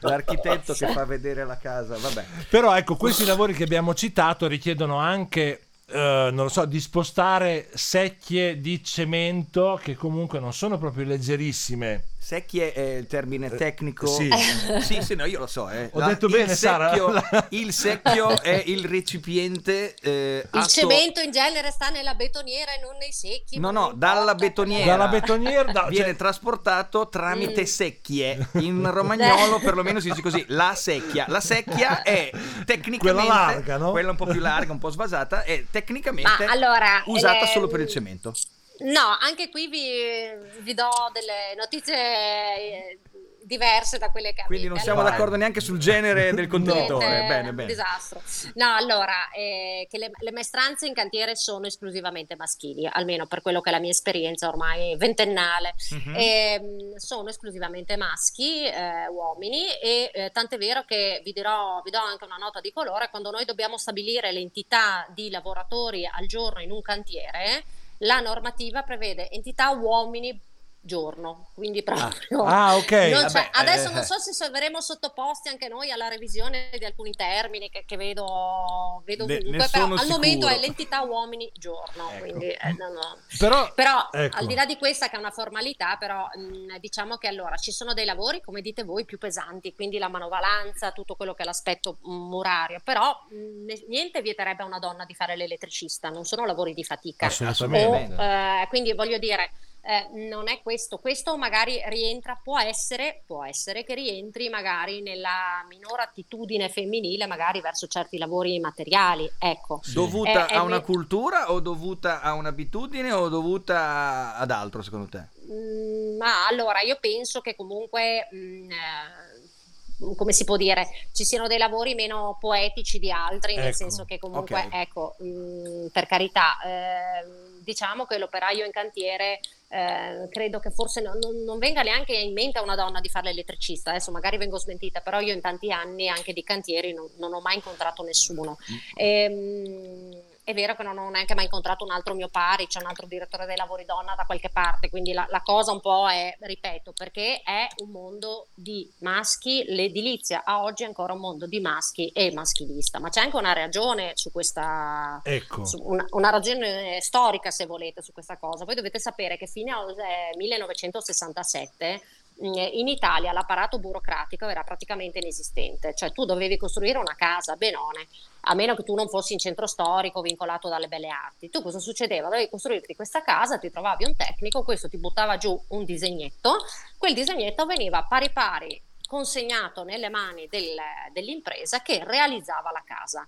l'architetto 0.00 0.72
che 0.74 0.88
fa 0.88 1.04
vedere 1.04 1.44
la 1.44 1.56
casa 1.56 1.96
vabbè 1.96 2.24
Però 2.50 2.76
ecco, 2.76 2.96
questi 2.96 3.24
lavori 3.24 3.52
che 3.54 3.64
abbiamo 3.64 3.94
citato 3.94 4.46
richiedono 4.46 4.96
anche, 4.96 5.65
eh, 5.88 6.30
non 6.32 6.44
lo 6.44 6.48
so, 6.48 6.64
di 6.64 6.80
spostare 6.80 7.68
secchie 7.74 8.60
di 8.60 8.82
cemento 8.82 9.78
che 9.82 9.94
comunque 9.94 10.40
non 10.40 10.52
sono 10.52 10.78
proprio 10.78 11.04
leggerissime. 11.04 12.04
Secchie 12.26 12.72
è 12.72 12.80
il 12.96 13.06
termine 13.06 13.48
tecnico 13.54 14.08
sì. 14.08 14.28
sì, 14.82 15.00
sì, 15.00 15.14
no, 15.14 15.26
io 15.26 15.38
lo 15.38 15.46
so 15.46 15.70
eh. 15.70 15.90
Ho 15.92 16.02
detto 16.02 16.26
il 16.26 16.32
bene, 16.32 16.56
Sara. 16.56 16.88
secchio, 16.88 17.12
il 17.56 17.72
secchio 17.72 18.42
è 18.42 18.64
il 18.66 18.84
recipiente 18.84 19.94
eh, 20.02 20.40
Il 20.52 20.58
atto- 20.58 20.66
cemento 20.68 21.20
in 21.20 21.30
genere 21.30 21.70
sta 21.70 21.88
nella 21.90 22.14
betoniera 22.14 22.72
e 22.72 22.80
non 22.80 22.96
nei 22.98 23.12
secchi. 23.12 23.60
No, 23.60 23.70
no, 23.70 23.92
dalla 23.94 24.34
betoniera. 24.34 24.84
Dalla 24.96 25.06
betoniera, 25.06 25.70
da- 25.70 25.86
viene 25.88 26.06
cioè- 26.06 26.16
trasportato 26.16 27.08
tramite 27.08 27.60
Mm. 27.60 27.64
secchie. 27.64 28.48
In 28.54 28.90
romagnolo 28.90 29.60
perlomeno 29.60 30.00
si 30.00 30.08
dice 30.08 30.20
così, 30.20 30.44
la 30.48 30.74
secchia. 30.74 31.26
La 31.28 31.40
secchia 31.40 32.02
è 32.02 32.30
tecnicamente 32.66 32.98
Quella 33.22 33.22
larga, 33.24 33.76
no? 33.76 33.92
quella 33.92 34.10
un 34.10 34.16
po' 34.16 34.26
più 34.26 34.40
larga, 34.40 34.72
un 34.72 34.78
po' 34.78 34.90
svasata, 34.90 35.44
è 35.44 35.64
tecnicamente 35.70 36.44
Ma 36.44 36.50
allora, 36.50 37.02
usata 37.06 37.44
eh, 37.44 37.52
solo 37.52 37.68
per 37.68 37.78
il 37.80 37.88
cemento. 37.88 38.34
No, 38.78 39.16
anche 39.20 39.48
qui 39.48 39.68
vi, 39.68 40.60
vi 40.60 40.74
do 40.74 40.88
delle 41.12 41.54
notizie 41.56 41.96
eh, 41.96 42.98
diverse 43.46 43.96
da 43.96 44.10
quelle 44.10 44.32
che 44.32 44.42
Quindi 44.46 44.66
non 44.66 44.78
siamo 44.78 44.98
Allora, 45.00 45.14
d'accordo 45.14 45.36
neanche 45.36 45.60
sul 45.60 45.78
genere 45.78 46.34
del 46.34 46.46
contenitore. 46.48 47.06
Niente, 47.06 47.26
Bene, 47.28 47.52
bene. 47.52 47.68
disastro. 47.68 48.20
No, 48.54 48.74
allora, 48.74 49.30
eh, 49.30 49.86
che 49.88 49.98
le, 49.98 50.10
le 50.18 50.32
maestranze 50.32 50.86
in 50.86 50.94
cantiere 50.94 51.36
sono 51.36 51.66
esclusivamente 51.66 52.34
maschili, 52.36 52.88
almeno 52.90 53.26
per 53.26 53.42
quello 53.42 53.60
che 53.60 53.70
è 53.70 53.72
la 53.72 53.78
mia 53.78 53.90
esperienza 53.90 54.48
ormai 54.48 54.96
ventennale. 54.96 55.74
Mhm. 55.90 56.14
Ehm, 56.16 56.96
sono 56.96 57.28
esclusivamente 57.28 57.96
maschi, 57.96 58.64
eh, 58.64 59.06
uomini, 59.08 59.66
e 59.80 60.10
eh, 60.12 60.30
tant'è 60.32 60.58
vero 60.58 60.84
che 60.84 61.20
vi, 61.24 61.32
dirò, 61.32 61.80
vi 61.84 61.90
do 61.90 61.98
anche 61.98 62.24
una 62.24 62.36
nota 62.36 62.60
di 62.60 62.72
colore, 62.72 63.08
quando 63.10 63.30
noi 63.30 63.44
dobbiamo 63.44 63.78
stabilire 63.78 64.32
l'entità 64.32 65.06
di 65.14 65.30
lavoratori 65.30 66.04
al 66.04 66.26
giorno 66.26 66.60
in 66.60 66.72
un 66.72 66.82
cantiere, 66.82 67.64
la 67.98 68.20
normativa 68.20 68.82
prevede 68.82 69.30
entità 69.30 69.70
uomini 69.70 70.38
giorno, 70.86 71.48
quindi 71.54 71.82
proprio... 71.82 72.44
Ah, 72.44 72.76
ok. 72.76 72.90
Non 72.92 73.22
vabbè, 73.24 73.50
adesso 73.52 73.90
eh. 73.90 73.92
non 73.92 74.02
so 74.04 74.18
se 74.18 74.48
verremo 74.50 74.80
sottoposti 74.80 75.48
anche 75.48 75.68
noi 75.68 75.90
alla 75.90 76.08
revisione 76.08 76.70
di 76.78 76.84
alcuni 76.84 77.12
termini 77.12 77.68
che, 77.68 77.84
che 77.84 77.96
vedo, 77.96 79.02
vedo 79.04 79.26
Ne- 79.26 79.34
ovunque, 79.38 79.58
ne 79.58 79.68
però 79.70 79.84
sono 79.84 79.94
al 80.00 80.06
momento 80.08 80.46
sicuro. 80.46 80.48
è 80.48 80.58
l'entità 80.64 81.02
uomini 81.02 81.50
giorno, 81.54 82.10
Ecco. 82.10 82.20
quindi 82.20 82.46
eh, 82.46 82.72
no, 82.78 82.88
no. 82.92 83.18
Però, 83.38 83.72
Però 83.74 84.08
ecco. 84.12 84.36
al 84.38 84.46
di 84.46 84.54
là 84.54 84.64
di 84.64 84.76
questa 84.78 85.08
che 85.08 85.16
è 85.16 85.18
una 85.18 85.30
formalità, 85.30 85.96
però 85.96 86.26
mh, 86.34 86.78
diciamo 86.78 87.16
che 87.16 87.26
allora 87.28 87.56
ci 87.56 87.72
sono 87.72 87.92
dei 87.92 88.04
lavori, 88.04 88.40
come 88.40 88.60
dite 88.62 88.84
voi, 88.84 89.04
più 89.04 89.18
pesanti, 89.18 89.74
quindi 89.74 89.98
la 89.98 90.08
manovalanza, 90.08 90.92
tutto 90.92 91.16
quello 91.16 91.34
che 91.34 91.42
è 91.42 91.44
l'aspetto 91.44 91.98
mh, 92.02 92.12
murario, 92.14 92.80
però 92.82 93.12
mh, 93.30 93.64
ne- 93.64 93.84
niente 93.88 94.22
vieterebbe 94.22 94.62
a 94.62 94.66
una 94.66 94.78
donna 94.78 95.04
di 95.04 95.14
fare 95.14 95.36
l'elettricista, 95.36 96.08
non 96.10 96.24
sono 96.24 96.46
lavori 96.46 96.72
di 96.74 96.84
fatica. 96.84 97.26
Assolutamente. 97.26 98.14
O, 98.14 98.22
eh, 98.22 98.66
quindi 98.68 98.92
voglio 98.94 99.18
dire, 99.18 99.50
eh, 99.86 100.08
non 100.28 100.48
è 100.48 100.60
questo, 100.62 100.98
questo 100.98 101.36
magari 101.36 101.80
rientra, 101.86 102.38
può 102.42 102.58
essere, 102.58 103.22
può 103.24 103.44
essere 103.44 103.84
che 103.84 103.94
rientri 103.94 104.48
magari 104.48 105.00
nella 105.00 105.64
minore 105.68 106.02
attitudine 106.02 106.68
femminile, 106.68 107.26
magari 107.26 107.60
verso 107.60 107.86
certi 107.86 108.18
lavori 108.18 108.58
materiali, 108.58 109.30
ecco. 109.38 109.80
Dovuta 109.92 110.46
È- 110.46 110.52
è 110.52 110.56
a 110.56 110.62
una 110.62 110.78
ve- 110.78 110.84
cultura 110.84 111.52
o 111.52 111.60
dovuta 111.60 112.20
a 112.20 112.32
un'abitudine 112.34 113.12
o 113.12 113.28
dovuta 113.28 114.34
ad 114.36 114.50
altro 114.50 114.82
secondo 114.82 115.08
te? 115.08 115.24
Mm, 115.52 116.16
ma 116.16 116.46
allora 116.48 116.80
io 116.80 116.96
penso 117.00 117.40
che 117.40 117.54
comunque, 117.54 118.28
mm, 118.34 118.70
eh, 118.70 120.14
come 120.16 120.32
si 120.32 120.44
può 120.44 120.56
dire, 120.56 120.88
ci 121.12 121.24
siano 121.24 121.46
dei 121.46 121.58
lavori 121.58 121.94
meno 121.94 122.36
poetici 122.40 122.98
di 122.98 123.10
altri, 123.10 123.54
nel 123.54 123.66
Ecco, 123.66 123.76
senso 123.76 124.04
che 124.04 124.18
comunque, 124.18 124.64
ok. 124.66 124.74
ecco, 124.74 125.16
mm, 125.22 125.86
per 125.92 126.06
carità, 126.06 126.56
ehm, 126.64 127.60
diciamo 127.62 128.04
che 128.04 128.18
l'operaio 128.18 128.64
in 128.64 128.72
cantiere. 128.72 129.40
Eh, 129.68 130.28
credo 130.30 130.58
che 130.60 130.70
forse 130.70 131.00
non, 131.00 131.18
non- 131.44 131.58
venga 131.58 131.82
neanche 131.82 132.14
in 132.14 132.32
mente 132.32 132.58
a 132.58 132.62
una 132.62 132.76
donna 132.76 133.00
di 133.00 133.08
fare 133.08 133.26
l'elettricista, 133.28 133.90
adesso 133.90 134.10
magari 134.10 134.36
vengo 134.36 134.58
smentita, 134.58 135.00
però 135.00 135.20
io 135.20 135.32
in 135.32 135.40
tanti 135.40 135.70
anni 135.72 136.08
anche 136.08 136.32
di 136.32 136.42
cantieri 136.42 136.92
non, 136.92 137.08
non 137.16 137.32
ho 137.34 137.40
mai 137.40 137.56
incontrato 137.56 138.02
nessuno. 138.02 138.56
Ehm, 138.94 140.22
è 140.46 140.54
vero 140.54 140.76
che 140.76 140.84
non 140.84 140.96
ho 140.96 141.10
neanche 141.10 141.34
mai 141.34 141.46
incontrato 141.46 141.82
un 141.82 141.90
altro 141.90 142.14
mio 142.14 142.28
pari, 142.28 142.68
c'è 142.68 142.78
un 142.78 142.86
altro 142.86 143.08
direttore 143.08 143.46
dei 143.46 143.56
lavori 143.56 143.84
donna 143.84 144.14
da 144.14 144.22
qualche 144.22 144.48
parte, 144.48 144.88
quindi 144.88 145.12
la, 145.12 145.26
la 145.28 145.42
cosa 145.42 145.72
un 145.72 145.80
po' 145.80 146.08
è, 146.08 146.36
ripeto, 146.38 146.92
perché 146.92 147.40
è 147.42 147.66
un 147.78 147.90
mondo 147.90 148.46
di 148.54 148.88
maschi, 148.98 149.64
l'edilizia 149.66 150.44
a 150.44 150.62
oggi 150.62 150.84
è 150.84 150.86
ancora 150.86 151.14
un 151.14 151.18
mondo 151.18 151.48
di 151.48 151.58
maschi 151.58 152.10
e 152.10 152.32
maschilista, 152.32 153.00
ma 153.00 153.08
c'è 153.08 153.22
anche 153.22 153.34
una 153.34 153.54
ragione 153.54 154.12
su 154.14 154.30
questa, 154.30 155.20
Ecco. 155.24 155.64
su 155.64 155.80
una, 155.82 156.06
una 156.10 156.30
ragione 156.30 157.00
storica 157.00 157.50
se 157.50 157.66
volete 157.66 158.00
su 158.00 158.12
questa 158.12 158.36
cosa. 158.36 158.64
Voi 158.64 158.76
dovete 158.76 159.00
sapere 159.00 159.36
che 159.36 159.48
fino 159.48 159.76
al 159.76 159.98
eh, 159.98 160.36
1967 160.36 162.00
mh, 162.36 162.68
in 162.74 162.86
Italia 162.86 163.32
l'apparato 163.32 163.78
burocratico 163.78 164.46
era 164.46 164.62
praticamente 164.62 165.18
inesistente, 165.18 165.92
cioè 165.96 166.12
tu 166.12 166.24
dovevi 166.24 166.56
costruire 166.56 166.98
una 166.98 167.16
casa 167.16 167.54
a 167.54 167.56
Benone, 167.56 168.06
a 168.48 168.54
meno 168.54 168.76
che 168.76 168.84
tu 168.84 168.94
non 168.94 169.08
fossi 169.08 169.32
in 169.32 169.38
centro 169.38 169.66
storico 169.66 170.20
vincolato 170.20 170.68
dalle 170.68 170.86
belle 170.88 171.08
arti. 171.08 171.50
Tu 171.50 171.62
cosa 171.62 171.80
succedeva? 171.80 172.28
Dovevi 172.28 172.48
costruirti 172.48 172.94
questa 172.94 173.22
casa, 173.22 173.58
ti 173.58 173.70
trovavi 173.70 174.04
un 174.04 174.14
tecnico, 174.14 174.62
questo 174.62 174.88
ti 174.88 174.98
buttava 174.98 175.36
giù 175.36 175.60
un 175.68 175.84
disegnetto, 175.84 176.64
quel 176.96 177.14
disegnetto 177.14 177.66
veniva 177.66 178.04
pari 178.04 178.30
pari 178.30 178.80
consegnato 179.06 179.82
nelle 179.82 180.08
mani 180.10 180.46
del- 180.48 180.76
dell'impresa 181.12 181.80
che 181.82 182.02
realizzava 182.04 182.70
la 182.70 182.82
casa. 182.84 183.26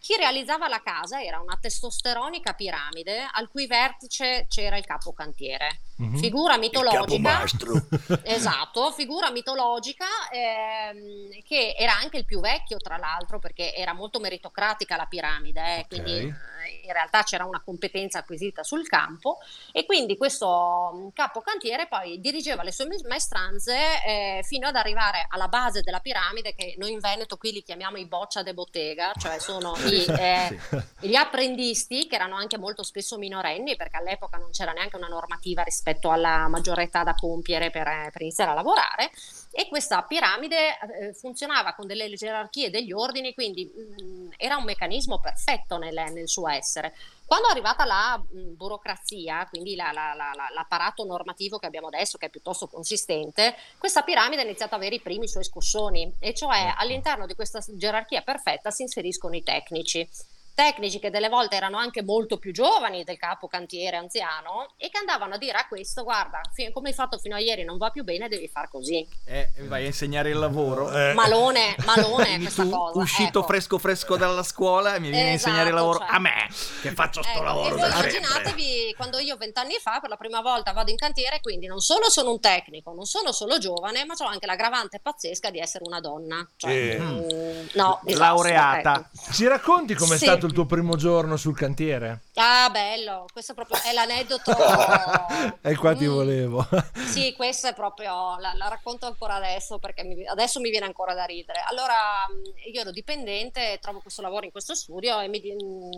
Chi 0.00 0.16
realizzava 0.16 0.68
la 0.68 0.80
casa 0.82 1.20
era 1.20 1.40
una 1.40 1.58
testosteronica 1.60 2.52
piramide 2.52 3.28
al 3.32 3.48
cui 3.48 3.66
vertice 3.66 4.46
c'era 4.48 4.76
il 4.76 4.84
capocantiere. 4.84 5.80
Mhm. 5.98 6.16
Figura 6.18 6.56
mitologica. 6.58 7.44
Esatto, 8.22 8.90
figura 8.92 9.30
mitologica 9.30 10.04
ehm, 10.30 11.42
che 11.42 11.74
era 11.76 11.94
anche 11.96 12.18
il 12.18 12.24
più 12.24 12.40
vecchio, 12.40 12.76
tra 12.76 12.96
l'altro, 12.98 13.38
perché 13.38 13.74
era 13.74 13.92
molto 13.94 14.18
meritocratica 14.20 14.96
la 14.96 15.06
piramide, 15.06 15.60
eh, 15.60 15.80
Ok. 15.80 15.86
quindi 15.88 16.12
eh, 16.12 16.82
in 16.84 16.92
realtà 16.92 17.22
c'era 17.22 17.44
una 17.44 17.62
competenza 17.64 18.18
acquisita 18.18 18.62
sul 18.62 18.86
campo 18.88 19.38
e 19.72 19.86
quindi 19.86 20.16
questo 20.16 20.90
mh, 20.92 21.08
capocantiere 21.14 21.86
poi 21.86 22.20
dirigeva 22.20 22.62
le 22.62 22.72
sue 22.72 22.88
maestranze 23.08 23.76
eh, 24.04 24.40
fino 24.44 24.66
ad 24.68 24.76
arrivare 24.76 25.26
alla 25.30 25.48
base 25.48 25.80
della 25.82 26.00
piramide 26.00 26.54
che 26.54 26.74
noi 26.78 26.92
in 26.92 26.98
Veneto 27.00 27.36
qui 27.36 27.52
li 27.52 27.62
chiamiamo 27.62 27.96
i 27.96 28.06
boccia 28.06 28.42
de 28.42 28.52
bottega, 28.54 29.12
cioè 29.16 29.38
sono 29.38 29.74
i, 29.86 30.04
eh, 30.06 30.34
Sì. 30.68 31.08
gli 31.08 31.14
apprendisti 31.14 32.06
che 32.06 32.14
erano 32.16 32.36
anche 32.36 32.58
molto 32.58 32.82
spesso 32.82 33.16
minorenni 33.18 33.76
perché 33.76 33.96
all'epoca 33.96 34.36
non 34.36 34.50
c'era 34.50 34.72
neanche 34.72 34.96
una 34.96 35.08
normativa 35.08 35.62
rispetto 35.62 35.84
alla 36.10 36.48
maggiore 36.48 36.84
età 36.84 37.02
da 37.04 37.14
compiere 37.14 37.70
per, 37.70 37.86
eh, 37.86 38.08
per 38.12 38.22
iniziare 38.22 38.50
a 38.50 38.54
lavorare 38.54 39.10
e 39.52 39.68
questa 39.68 40.02
piramide 40.02 40.78
eh, 41.00 41.14
funzionava 41.14 41.74
con 41.74 41.86
delle 41.86 42.08
gerarchie 42.10 42.70
degli 42.70 42.92
ordini 42.92 43.32
quindi 43.34 43.64
mh, 43.64 44.34
era 44.36 44.56
un 44.56 44.64
meccanismo 44.64 45.18
perfetto 45.20 45.78
nel, 45.78 45.94
nel 46.12 46.28
suo 46.28 46.48
essere 46.48 46.94
quando 47.24 47.48
è 47.48 47.50
arrivata 47.50 47.84
la 47.84 48.16
mh, 48.18 48.54
burocrazia, 48.54 49.46
quindi 49.48 49.74
la- 49.74 49.90
la- 49.92 50.14
la- 50.14 50.30
la- 50.32 50.48
l'apparato 50.54 51.04
normativo 51.04 51.58
che 51.58 51.66
abbiamo 51.66 51.88
adesso, 51.88 52.18
che 52.18 52.26
è 52.26 52.30
piuttosto 52.30 52.68
consistente, 52.68 53.56
questa 53.78 54.02
piramide 54.02 54.42
ha 54.42 54.44
iniziato 54.44 54.76
ad 54.76 54.80
avere 54.80 54.94
i 54.96 55.00
primi 55.00 55.26
suoi 55.26 55.42
scossoni, 55.42 56.14
e 56.20 56.32
cioè 56.34 56.68
Ecco. 56.68 56.74
all'interno 56.82 57.26
di 57.26 57.34
questa 57.34 57.58
gerarchia 57.66 58.22
perfetta 58.22 58.70
si 58.70 58.82
inseriscono 58.82 59.34
i 59.34 59.42
tecnici. 59.42 60.08
Tecnici 60.56 60.98
che 60.98 61.10
delle 61.10 61.28
volte 61.28 61.54
erano 61.54 61.76
anche 61.76 62.02
molto 62.02 62.38
più 62.38 62.50
giovani 62.50 63.04
del 63.04 63.18
capo 63.18 63.46
cantiere 63.46 63.98
anziano 63.98 64.72
e 64.78 64.88
che 64.88 64.96
andavano 64.96 65.34
a 65.34 65.36
dire 65.36 65.58
a 65.58 65.68
questo: 65.68 66.02
Guarda, 66.02 66.40
fi- 66.54 66.72
come 66.72 66.88
hai 66.88 66.94
fatto 66.94 67.18
fino 67.18 67.34
a 67.34 67.38
ieri 67.40 67.62
non 67.62 67.76
va 67.76 67.90
più 67.90 68.04
bene, 68.04 68.26
devi 68.26 68.48
far 68.48 68.70
così. 68.70 69.06
Eh, 69.26 69.50
vai 69.66 69.82
a 69.82 69.86
insegnare 69.88 70.30
il 70.30 70.38
lavoro. 70.38 70.90
Eh, 70.90 71.12
Malone, 71.12 71.76
malone 71.84 72.24
Quindi 72.24 72.44
questa 72.44 72.62
tu, 72.62 72.70
cosa. 72.70 72.98
uscito 73.00 73.38
ecco. 73.40 73.48
fresco 73.48 73.76
fresco 73.78 74.16
dalla 74.16 74.42
scuola 74.42 74.94
e 74.94 75.00
mi 75.00 75.10
vieni 75.10 75.28
a 75.28 75.32
insegnare 75.32 75.68
il 75.68 75.74
Esatto, 75.74 75.84
lavoro 75.84 75.98
cioè. 76.06 76.14
a 76.16 76.18
me 76.20 76.48
che 76.80 76.92
faccio 76.92 77.22
sto 77.22 77.32
Ecco, 77.32 77.42
lavoro 77.42 77.66
e 77.66 77.70
voi 77.78 77.90
sempre. 77.90 78.10
immaginatevi 78.16 78.94
quando 78.96 79.18
io 79.18 79.36
vent'anni 79.36 79.74
fa 79.78 80.00
per 80.00 80.08
la 80.08 80.16
prima 80.16 80.40
volta 80.40 80.72
vado 80.72 80.90
in 80.90 80.96
cantiere, 80.96 81.40
quindi 81.42 81.66
non 81.66 81.80
solo 81.80 82.08
sono 82.08 82.30
un 82.30 82.40
tecnico, 82.40 82.94
non 82.94 83.04
sono 83.04 83.30
solo 83.32 83.58
giovane, 83.58 84.06
ma 84.06 84.14
ho 84.16 84.24
anche 84.24 84.46
l'aggravante 84.46 85.00
pazzesca 85.00 85.50
di 85.50 85.58
essere 85.58 85.84
una 85.84 86.00
donna. 86.00 86.48
Cioè, 86.56 86.72
Eh. 86.72 86.98
mm, 86.98 87.66
no, 87.74 88.00
disastro, 88.04 88.14
Laureata. 88.14 89.10
ecco. 89.12 89.32
Ci 89.32 89.46
racconti 89.46 89.92
com'è 89.94 90.16
Sì. 90.16 90.24
stato 90.24 90.44
il 90.46 90.52
tuo 90.52 90.66
primo 90.66 90.96
giorno 90.96 91.36
sul 91.36 91.56
cantiere? 91.56 92.22
Ah, 92.34 92.68
bello, 92.70 93.26
questo 93.32 93.54
proprio 93.54 93.78
è 93.82 93.92
l'aneddoto. 93.92 94.52
e 95.60 95.74
qua 95.76 95.94
ti 95.94 96.06
Mm. 96.06 96.12
volevo. 96.12 96.66
Sì, 97.06 97.32
questa 97.34 97.68
è 97.70 97.74
proprio, 97.74 98.36
la, 98.38 98.52
la 98.54 98.68
racconto 98.68 99.06
ancora 99.06 99.34
adesso 99.34 99.78
perché 99.78 100.02
mi- 100.04 100.26
adesso 100.26 100.60
mi 100.60 100.70
viene 100.70 100.86
ancora 100.86 101.14
da 101.14 101.24
ridere. 101.24 101.62
Allora, 101.66 101.94
mh, 102.28 102.70
io 102.72 102.80
ero 102.80 102.90
dipendente, 102.90 103.78
trovo 103.80 104.00
questo 104.00 104.22
lavoro 104.22 104.44
in 104.44 104.50
questo 104.52 104.74
studio 104.74 105.20
e 105.20 105.28
mi, 105.28 105.40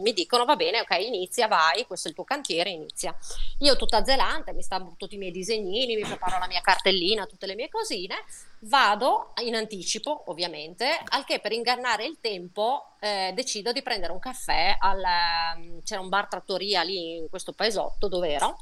mi 0.02 0.12
dicono 0.12 0.44
va 0.44 0.56
bene, 0.56 0.80
ok, 0.80 0.96
inizia, 1.00 1.46
vai, 1.48 1.86
questo 1.86 2.06
è 2.08 2.10
il 2.10 2.16
tuo 2.16 2.24
cantiere, 2.24 2.70
inizia. 2.70 3.14
Io 3.60 3.76
tutta 3.76 4.04
zelante, 4.04 4.52
mi 4.52 4.62
stampo 4.62 4.94
tutti 4.96 5.14
i 5.16 5.18
miei 5.18 5.32
disegnini, 5.32 5.94
mi 5.96 6.02
preparo 6.02 6.38
la 6.38 6.46
mia 6.46 6.60
cartellina, 6.60 7.26
tutte 7.26 7.46
le 7.46 7.54
mie 7.54 7.68
cosine, 7.68 8.16
vado 8.60 9.32
in 9.42 9.54
anticipo, 9.54 10.24
ovviamente, 10.26 11.00
al 11.08 11.24
che 11.24 11.40
per 11.40 11.52
ingannare 11.52 12.04
il 12.04 12.18
tempo 12.20 12.92
eh, 13.00 13.32
decido 13.34 13.72
di 13.72 13.82
prendere 13.82 14.12
un 14.12 14.18
caffè 14.18 14.76
al... 14.78 15.02
mm, 15.58 15.78
c'era 15.84 16.00
un 16.00 16.08
bar 16.08 16.28
trattoria 16.28 16.82
lì 16.82 17.16
in 17.16 17.28
questo 17.28 17.52
paesotto 17.52 18.08
dove 18.08 18.30
ero, 18.30 18.58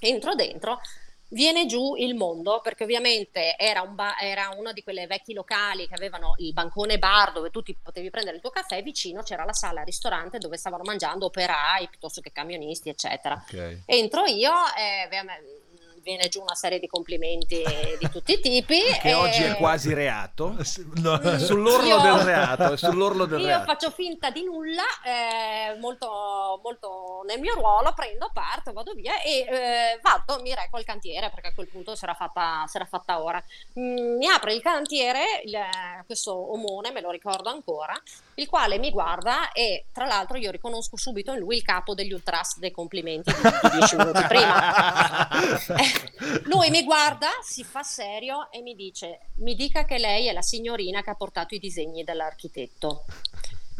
entro 0.00 0.34
dentro 0.34 0.80
Viene 1.28 1.66
giù 1.66 1.96
il 1.96 2.14
mondo 2.14 2.60
perché 2.62 2.84
ovviamente 2.84 3.56
era, 3.56 3.82
un 3.82 3.96
ba- 3.96 4.16
era 4.20 4.50
uno 4.56 4.72
di 4.72 4.84
quelle 4.84 5.08
vecchi 5.08 5.32
locali 5.32 5.88
che 5.88 5.94
avevano 5.94 6.34
il 6.38 6.52
bancone 6.52 7.00
bar 7.00 7.32
dove 7.32 7.50
tu 7.50 7.62
ti 7.62 7.76
potevi 7.82 8.10
prendere 8.10 8.36
il 8.36 8.42
tuo 8.42 8.52
caffè, 8.52 8.80
vicino 8.80 9.22
c'era 9.22 9.44
la 9.44 9.52
sala 9.52 9.82
ristorante 9.82 10.38
dove 10.38 10.56
stavano 10.56 10.84
mangiando 10.84 11.26
operai 11.26 11.88
piuttosto 11.88 12.20
che 12.20 12.30
camionisti, 12.30 12.90
eccetera. 12.90 13.34
Ok. 13.34 13.82
Entro 13.86 14.24
io 14.26 14.52
e 14.78 15.04
ovviamente 15.06 15.64
viene 16.06 16.28
giù 16.28 16.40
una 16.40 16.54
serie 16.54 16.78
di 16.78 16.86
complimenti 16.86 17.60
di 17.98 18.08
tutti 18.10 18.34
i 18.34 18.40
tipi. 18.40 18.78
Che 19.02 19.08
e- 19.08 19.14
oggi 19.14 19.42
è 19.42 19.56
quasi 19.56 19.92
reato. 19.92 20.54
No, 21.02 21.14
Mm. 21.26 21.36
Sull'orlo 21.42 21.86
Io- 21.88 22.00
del 22.00 22.18
reato, 22.24 22.76
sull'orlo 22.76 23.24
del 23.24 23.40
Io 23.40 23.46
reato. 23.46 23.64
faccio 23.64 23.90
finta 23.90 24.30
di 24.30 24.44
nulla, 24.44 24.82
eh, 25.04 25.76
molto, 25.80 26.60
molto 26.62 27.22
nel 27.26 27.40
mio 27.40 27.54
ruolo, 27.54 27.92
prendo, 27.94 28.30
parto, 28.32 28.72
vado 28.72 28.92
via 28.94 29.20
e 29.22 29.38
eh, 29.48 30.00
vado, 30.02 30.40
mi 30.42 30.54
reco 30.54 30.76
al 30.76 30.84
cantiere 30.84 31.30
perché 31.30 31.48
a 31.48 31.54
quel 31.54 31.66
punto 31.68 31.94
si 31.96 32.04
era 32.04 32.14
fatta, 32.14 32.64
si 32.68 32.76
era 32.76 32.84
fatta 32.86 33.22
ora. 33.22 33.42
Mm, 33.78 34.16
mi 34.18 34.28
apre 34.28 34.54
il 34.54 34.62
cantiere, 34.62 35.42
il- 35.44 35.58
questo 36.06 36.32
omone, 36.52 36.92
me 36.92 37.00
lo 37.00 37.10
ricordo 37.10 37.48
ancora, 37.50 38.00
il 38.38 38.48
quale 38.48 38.78
mi 38.78 38.90
guarda 38.90 39.52
e 39.52 39.86
tra 39.92 40.06
l'altro 40.06 40.36
io 40.36 40.50
riconosco 40.50 40.96
subito 40.96 41.32
in 41.32 41.38
lui 41.38 41.56
il 41.56 41.62
capo 41.62 41.94
degli 41.94 42.12
ultras 42.12 42.58
dei 42.58 42.70
complimenti 42.70 43.32
di, 43.32 43.40
di 43.40 43.78
dieci 43.78 43.96
minuti 43.96 44.22
prima. 44.26 45.28
Eh, 45.76 46.42
lui 46.44 46.70
mi 46.70 46.84
guarda, 46.84 47.28
si 47.42 47.64
fa 47.64 47.82
serio 47.82 48.50
e 48.50 48.60
mi 48.62 48.74
dice: 48.74 49.20
Mi 49.36 49.54
dica 49.54 49.84
che 49.84 49.98
lei 49.98 50.28
è 50.28 50.32
la 50.32 50.42
signorina 50.42 51.02
che 51.02 51.10
ha 51.10 51.14
portato 51.14 51.54
i 51.54 51.58
disegni 51.58 52.04
dell'architetto. 52.04 53.04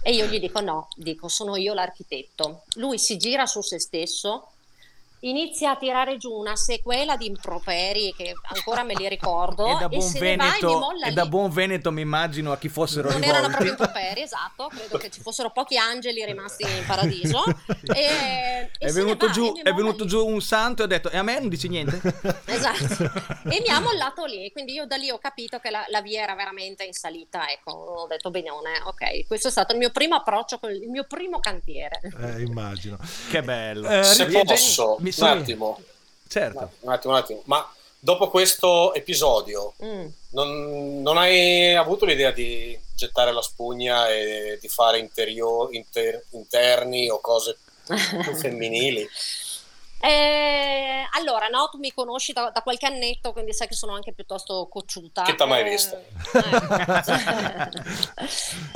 E 0.02 0.12
io 0.12 0.26
gli 0.26 0.38
dico: 0.38 0.60
No, 0.60 0.88
dico, 0.96 1.28
sono 1.28 1.56
io 1.56 1.74
l'architetto. 1.74 2.64
Lui 2.74 2.98
si 2.98 3.16
gira 3.16 3.46
su 3.46 3.62
se 3.62 3.78
stesso, 3.78 4.52
inizia 5.20 5.72
a 5.72 5.76
tirare 5.76 6.16
giù 6.18 6.32
una 6.32 6.56
sequela 6.56 7.16
di 7.16 7.26
improperi 7.26 8.14
che 8.16 8.32
ancora 8.54 8.82
me 8.84 8.94
li 8.94 9.08
ricordo. 9.08 9.66
E 9.66 9.74
da 9.78 9.86
e 9.86 9.88
buon 9.88 10.08
e 10.08 10.12
mi 10.12 10.18
Veneto, 10.18 10.78
molla 10.78 11.06
e 11.06 11.08
lì. 11.08 11.14
da 11.14 11.26
buon 11.26 11.50
Veneto 11.50 11.90
mi 11.92 12.00
immagino 12.02 12.52
a 12.52 12.58
chi 12.58 12.68
fossero 12.68 13.10
Non 13.10 13.22
erano 13.22 13.46
rivolti. 13.48 13.64
proprio 13.64 13.70
improperi, 13.70 14.22
esatto. 14.22 14.68
Credo 14.68 14.98
che 14.98 15.10
ci 15.10 15.20
fossero 15.20 15.50
pochi 15.50 15.76
angeli 15.76 16.24
rimasti 16.24 16.62
in 16.62 16.84
paradiso. 16.86 17.42
E, 17.94 18.70
e 18.78 18.86
È 18.86 18.92
venuto, 18.92 19.26
va 19.26 19.32
giù, 19.32 19.54
e 19.56 19.62
è 19.62 19.72
venuto 19.72 20.04
giù 20.04 20.24
un 20.26 20.40
santo 20.40 20.82
e 20.82 20.84
ha 20.84 20.88
detto: 20.88 21.10
E 21.10 21.16
a 21.16 21.22
me 21.22 21.38
non 21.38 21.48
dici 21.48 21.68
niente? 21.68 22.00
Esatto, 22.56 23.04
e 23.50 23.60
mi 23.60 23.68
ha 23.68 23.80
mollato 23.80 24.24
lì, 24.24 24.50
quindi 24.50 24.72
io 24.72 24.86
da 24.86 24.96
lì 24.96 25.10
ho 25.10 25.18
capito 25.18 25.58
che 25.58 25.68
la, 25.70 25.84
la 25.88 26.00
via 26.00 26.22
era 26.22 26.34
veramente 26.34 26.84
in 26.84 26.92
salita, 26.92 27.48
ecco, 27.50 27.70
ho 27.72 28.06
detto 28.06 28.30
benone, 28.30 28.80
ok, 28.84 29.26
questo 29.26 29.48
è 29.48 29.50
stato 29.50 29.72
il 29.72 29.78
mio 29.78 29.90
primo 29.90 30.14
approccio 30.14 30.58
con 30.58 30.70
il, 30.70 30.88
mio 30.88 31.04
primo 31.04 31.38
cantiere. 31.38 32.00
Eh, 32.18 32.42
immagino. 32.42 32.96
che 33.30 33.42
bello. 33.42 33.88
Eh, 33.88 34.04
Se 34.04 34.26
posso, 34.26 34.96
mi 35.06 35.12
un 35.16 35.38
attimo, 35.38 35.80
Certo. 36.28 36.70
un 36.80 36.92
attimo, 36.92 37.12
un 37.12 37.18
attimo, 37.18 37.42
ma 37.44 37.70
dopo 37.98 38.28
questo 38.28 38.94
episodio 38.94 39.74
Mm. 39.84 40.06
non, 40.30 41.02
non 41.02 41.16
hai 41.18 41.74
avuto 41.74 42.04
l'idea 42.04 42.30
di 42.30 42.78
gettare 42.94 43.32
la 43.32 43.42
spugna 43.42 44.08
e 44.08 44.58
di 44.60 44.68
fare 44.68 44.98
interio- 44.98 45.68
inter- 45.70 46.24
interni 46.30 47.08
o 47.10 47.20
cose 47.20 47.56
più 48.22 48.34
femminili? 48.36 49.08
Eh, 50.00 51.04
allora, 51.12 51.48
no, 51.48 51.68
tu 51.70 51.78
mi 51.78 51.90
conosci 51.92 52.32
da, 52.32 52.50
da 52.50 52.62
qualche 52.62 52.86
annetto, 52.86 53.32
quindi 53.32 53.52
sai 53.54 53.66
che 53.66 53.74
sono 53.74 53.94
anche 53.94 54.12
piuttosto 54.12 54.68
cocciuta. 54.68 55.22
Che 55.22 55.34
t'ha 55.34 55.46
mai 55.46 55.62
Eh, 55.62 55.70
visto? 55.70 55.96
eh. 55.96 57.70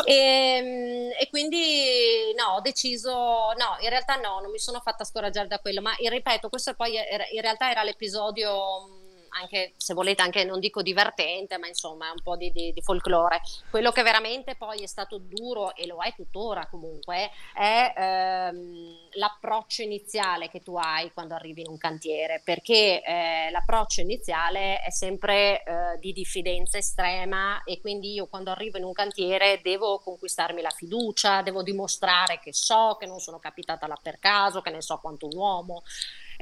e, 0.05 1.15
e 1.19 1.29
quindi 1.29 2.33
no, 2.37 2.55
ho 2.57 2.61
deciso, 2.61 3.11
no, 3.13 3.77
in 3.81 3.89
realtà 3.91 4.17
no, 4.17 4.41
non 4.41 4.51
mi 4.51 4.59
sono 4.59 4.81
fatta 4.81 5.05
scoraggiare 5.05 5.47
da 5.49 5.59
quello, 5.59 5.81
ma 5.81 5.93
ripeto, 5.99 6.49
questo 6.49 6.75
poi 6.75 6.97
era- 6.97 7.27
in 7.31 7.41
realtà 7.41 7.71
era 7.71 7.83
l'episodio 7.83 9.00
anche 9.31 9.75
se 9.77 9.95
volete 9.95 10.23
anche 10.23 10.45
non 10.45 10.61
dico 10.61 10.83
divertente, 10.83 11.59
ma 11.59 11.67
insomma 11.67 12.11
un 12.11 12.23
po' 12.23 12.37
di, 12.37 12.51
di- 12.51 12.73
di 12.73 12.83
folklore. 12.83 13.41
Quello 13.71 13.91
che 13.93 14.03
veramente 14.03 14.57
poi 14.57 14.83
è 14.83 14.87
stato 14.87 15.19
duro 15.19 15.75
e 15.75 15.87
lo 15.87 15.99
è 16.03 16.13
tuttora 16.15 16.67
comunque 16.67 17.31
è 17.55 17.93
ehm, 17.97 19.09
l'approccio 19.13 19.83
iniziale 19.83 20.49
che 20.49 20.61
tu 20.61 20.77
hai 20.77 21.13
quando 21.13 21.35
arrivi 21.35 21.63
in 21.63 21.69
un 21.69 21.79
cantiere, 21.79 22.43
perché 22.45 23.03
eh, 23.03 23.51
l'approccio 23.51 24.01
iniziale 24.01 24.81
è 24.81 24.91
sempre 24.91 25.63
eh, 25.63 25.99
di 25.99 26.13
diffidenza 26.13 26.79
estrema 26.79 27.63
e 27.65 27.81
quindi 27.81 28.13
io 28.13 28.27
quando 28.27 28.51
arrivo 28.51 28.79
in 28.79 28.85
un 28.85 28.93
cantiere 28.93 29.61
devo 29.63 29.99
conquistarmi 29.99 30.61
la 30.61 30.71
fiducia, 30.71 31.43
devo 31.43 31.63
dimostrare 31.63 32.39
che 32.41 32.53
so, 32.53 32.97
che 32.99 33.07
non 33.07 33.21
sono 33.21 33.39
capitata 33.39 33.87
là 33.87 33.99
per 34.01 34.19
caso, 34.19 34.61
che 34.61 34.71
ne 34.71 34.83
so 34.83 34.99
quanto 34.99 35.27
un 35.27 35.37
uomo. 35.37 35.83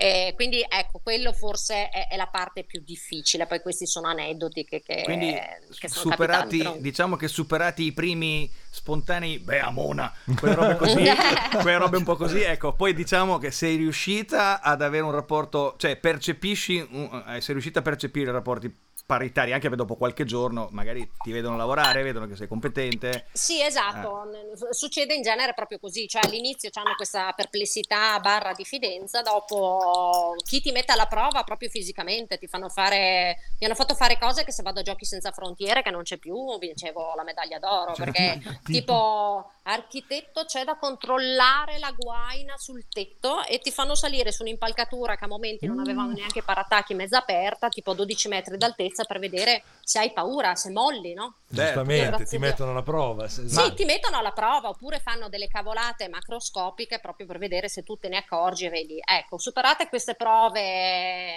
Eh, 0.01 0.33
quindi 0.37 0.65
ecco, 0.69 1.01
quello 1.03 1.33
forse 1.33 1.89
è, 1.89 2.07
è 2.07 2.17
la 2.17 2.29
parte 2.29 2.63
più 2.63 2.81
difficile, 2.85 3.47
poi 3.47 3.61
questi 3.61 3.85
sono 3.85 4.07
aneddoti 4.07 4.65
che, 4.65 4.81
che, 4.81 5.03
Quindi 5.03 5.33
che 5.77 5.89
sono 5.89 6.13
superati, 6.13 6.59
però- 6.59 6.77
diciamo 6.79 7.17
che 7.17 7.27
superati 7.27 7.83
i 7.83 7.93
primi 7.93 8.49
spontanei, 8.71 9.41
beh, 9.41 9.59
Amona, 9.59 10.13
quelle 10.39 10.55
robe 10.55 10.77
così, 10.77 11.03
quelle 11.61 11.79
robe 11.79 11.97
un 11.97 12.05
po' 12.05 12.15
così, 12.15 12.43
ecco, 12.43 12.75
poi 12.75 12.95
diciamo 12.95 13.39
che 13.39 13.51
sei 13.51 13.77
riuscita 13.77 14.61
ad 14.61 14.83
avere 14.83 15.03
un 15.03 15.11
rapporto, 15.11 15.75
cioè 15.79 15.97
percepisci, 15.97 16.79
eh, 16.79 17.41
sei 17.41 17.55
riuscita 17.55 17.81
a 17.81 17.83
percepire 17.83 18.31
rapporti 18.31 18.73
paritari 19.09 19.55
anche 19.55 19.71
dopo 19.71 19.97
qualche 19.97 20.27
giorno, 20.27 20.69
magari 20.73 21.11
ti 21.23 21.33
vedono 21.33 21.57
lavorare, 21.57 22.03
vedono 22.03 22.27
che 22.27 22.37
sei 22.37 22.47
competente. 22.47 23.29
Sì, 23.33 23.63
esatto, 23.63 24.25
N- 24.25 24.73
succede 24.75 25.15
in 25.15 25.23
genere 25.23 25.55
proprio 25.55 25.79
così, 25.79 26.07
cioè 26.07 26.27
all'inizio 26.27 26.69
hanno 26.75 26.95
questa 26.95 27.33
perplessità 27.33 28.21
barra 28.21 28.53
diffidenza, 28.53 29.23
dopo 29.23 30.35
chi 30.45 30.61
ti 30.61 30.73
mette 30.73 30.93
alla 30.93 31.07
prova 31.07 31.43
proprio 31.43 31.71
fisicamente, 31.71 32.37
ti 32.37 32.47
fanno 32.49 32.69
fare, 32.69 33.39
mi 33.59 33.65
hanno 33.65 33.75
fatto 33.75 33.95
fare 33.95 34.19
cose 34.19 34.45
che 34.45 34.53
se 34.53 34.63
vado 34.63 34.81
a 34.81 34.83
Giochi 34.83 35.07
Senza 35.07 35.31
Frontiere, 35.31 35.81
che 35.81 35.91
non 35.91 36.03
c'è 36.03 36.19
più, 36.19 36.59
vincevo 36.59 37.15
la 37.17 37.25
medaglia 37.25 37.59
d'oro, 37.59 37.95
perché 37.95 38.39
tipo 38.63 39.53
architetto 39.69 40.45
c'è 40.45 40.65
da 40.65 40.77
controllare 40.77 41.79
la 41.79 41.93
guaina 41.97 42.57
sul 42.57 42.87
tetto 42.89 43.45
e 43.45 43.59
ti 43.59 43.71
fanno 43.71 43.95
salire 43.95 44.33
su 44.33 44.43
un'impalcatura 44.43 45.17
che 45.17 45.25
a 45.25 45.29
momenti 45.29 45.67
non 45.67 45.79
avevano 45.79 46.13
neanche 46.13 46.39
i 46.41 46.43
paratacchi 46.43 46.95
mezza 46.95 47.19
aperta, 47.19 47.69
tipo 47.69 47.93
12 47.95 48.29
metri 48.29 48.57
d'altezza 48.57 49.05
per 49.05 49.19
vedere 49.19 49.63
se 49.83 49.99
hai 49.99 50.13
paura, 50.13 50.55
se 50.55 50.71
molli, 50.71 51.13
no? 51.15 51.37
Giustamente, 51.47 52.07
Grazie 52.09 52.25
ti 52.27 52.39
Dio. 52.39 52.47
mettono 52.47 52.71
alla 52.73 52.83
prova. 52.83 53.29
se- 53.29 53.49
Sì, 53.49 53.75
ti 53.75 53.85
mettono 53.85 54.19
alla 54.19 54.33
prova 54.33 54.69
oppure 54.69 55.01
fanno 55.01 55.29
delle 55.29 55.49
cavolate 55.49 56.09
macroscopiche 56.09 56.99
proprio 56.99 57.27
per 57.27 57.39
vedere 57.39 57.69
se 57.69 57.83
tu 57.83 57.97
te 57.97 58.09
ne 58.09 58.17
accorgi 58.19 58.67
e 58.67 58.71
vedi. 58.71 58.99
Ecco, 59.05 59.39
superate 59.39 59.89
queste 59.89 60.15
prove 60.15 61.35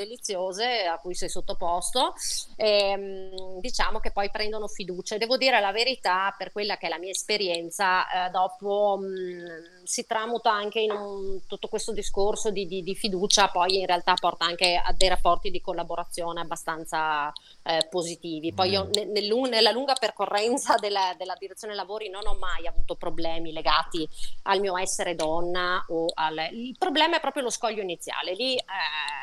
deliziose 0.00 0.84
a 0.84 0.98
cui 0.98 1.14
sei 1.14 1.28
sottoposto, 1.28 2.14
ehm, 2.56 3.60
diciamo 3.60 4.00
che 4.00 4.12
poi 4.12 4.30
prendono 4.30 4.66
fiducia. 4.66 5.14
E 5.14 5.18
devo 5.18 5.36
dire 5.36 5.60
la 5.60 5.72
verità, 5.72 6.34
per 6.36 6.52
quella 6.52 6.76
che 6.76 6.86
è 6.86 6.88
la 6.88 6.98
mia 6.98 7.10
esperienza, 7.10 8.26
eh, 8.26 8.30
dopo 8.30 8.98
mh, 9.00 9.79
si 9.90 10.06
tramuta 10.06 10.52
anche 10.52 10.78
in 10.78 10.92
un- 10.92 11.40
tutto 11.48 11.66
questo 11.66 11.92
discorso 11.92 12.50
di, 12.50 12.66
di- 12.68 12.82
di 12.84 12.94
fiducia, 12.94 13.48
poi 13.48 13.80
in 13.80 13.86
realtà 13.86 14.14
porta 14.14 14.44
anche 14.44 14.76
a 14.76 14.92
dei 14.92 15.08
rapporti 15.08 15.50
di 15.50 15.60
collaborazione 15.60 16.40
abbastanza 16.40 17.32
eh, 17.64 17.86
positivi. 17.90 18.52
Poi 18.52 18.70
io 18.70 18.88
ne- 18.94 19.04
nel 19.06 19.28
nella 19.50 19.70
lunga 19.72 19.94
percorrenza 19.94 20.76
della, 20.80 21.14
della 21.18 21.34
direzione 21.38 21.74
lavori 21.74 22.08
non 22.08 22.22
ho 22.26 22.34
mai 22.34 22.66
avuto 22.68 22.94
problemi 22.94 23.52
legati 23.52 24.08
al 24.42 24.60
mio 24.60 24.76
essere 24.78 25.14
donna 25.16 25.84
o 25.88 26.06
al... 26.14 26.48
Il 26.52 26.76
problema 26.78 27.16
è 27.16 27.20
proprio 27.20 27.42
lo 27.42 27.50
scoglio 27.50 27.82
iniziale, 27.82 28.34
lì 28.34 28.56
eh, 28.56 28.62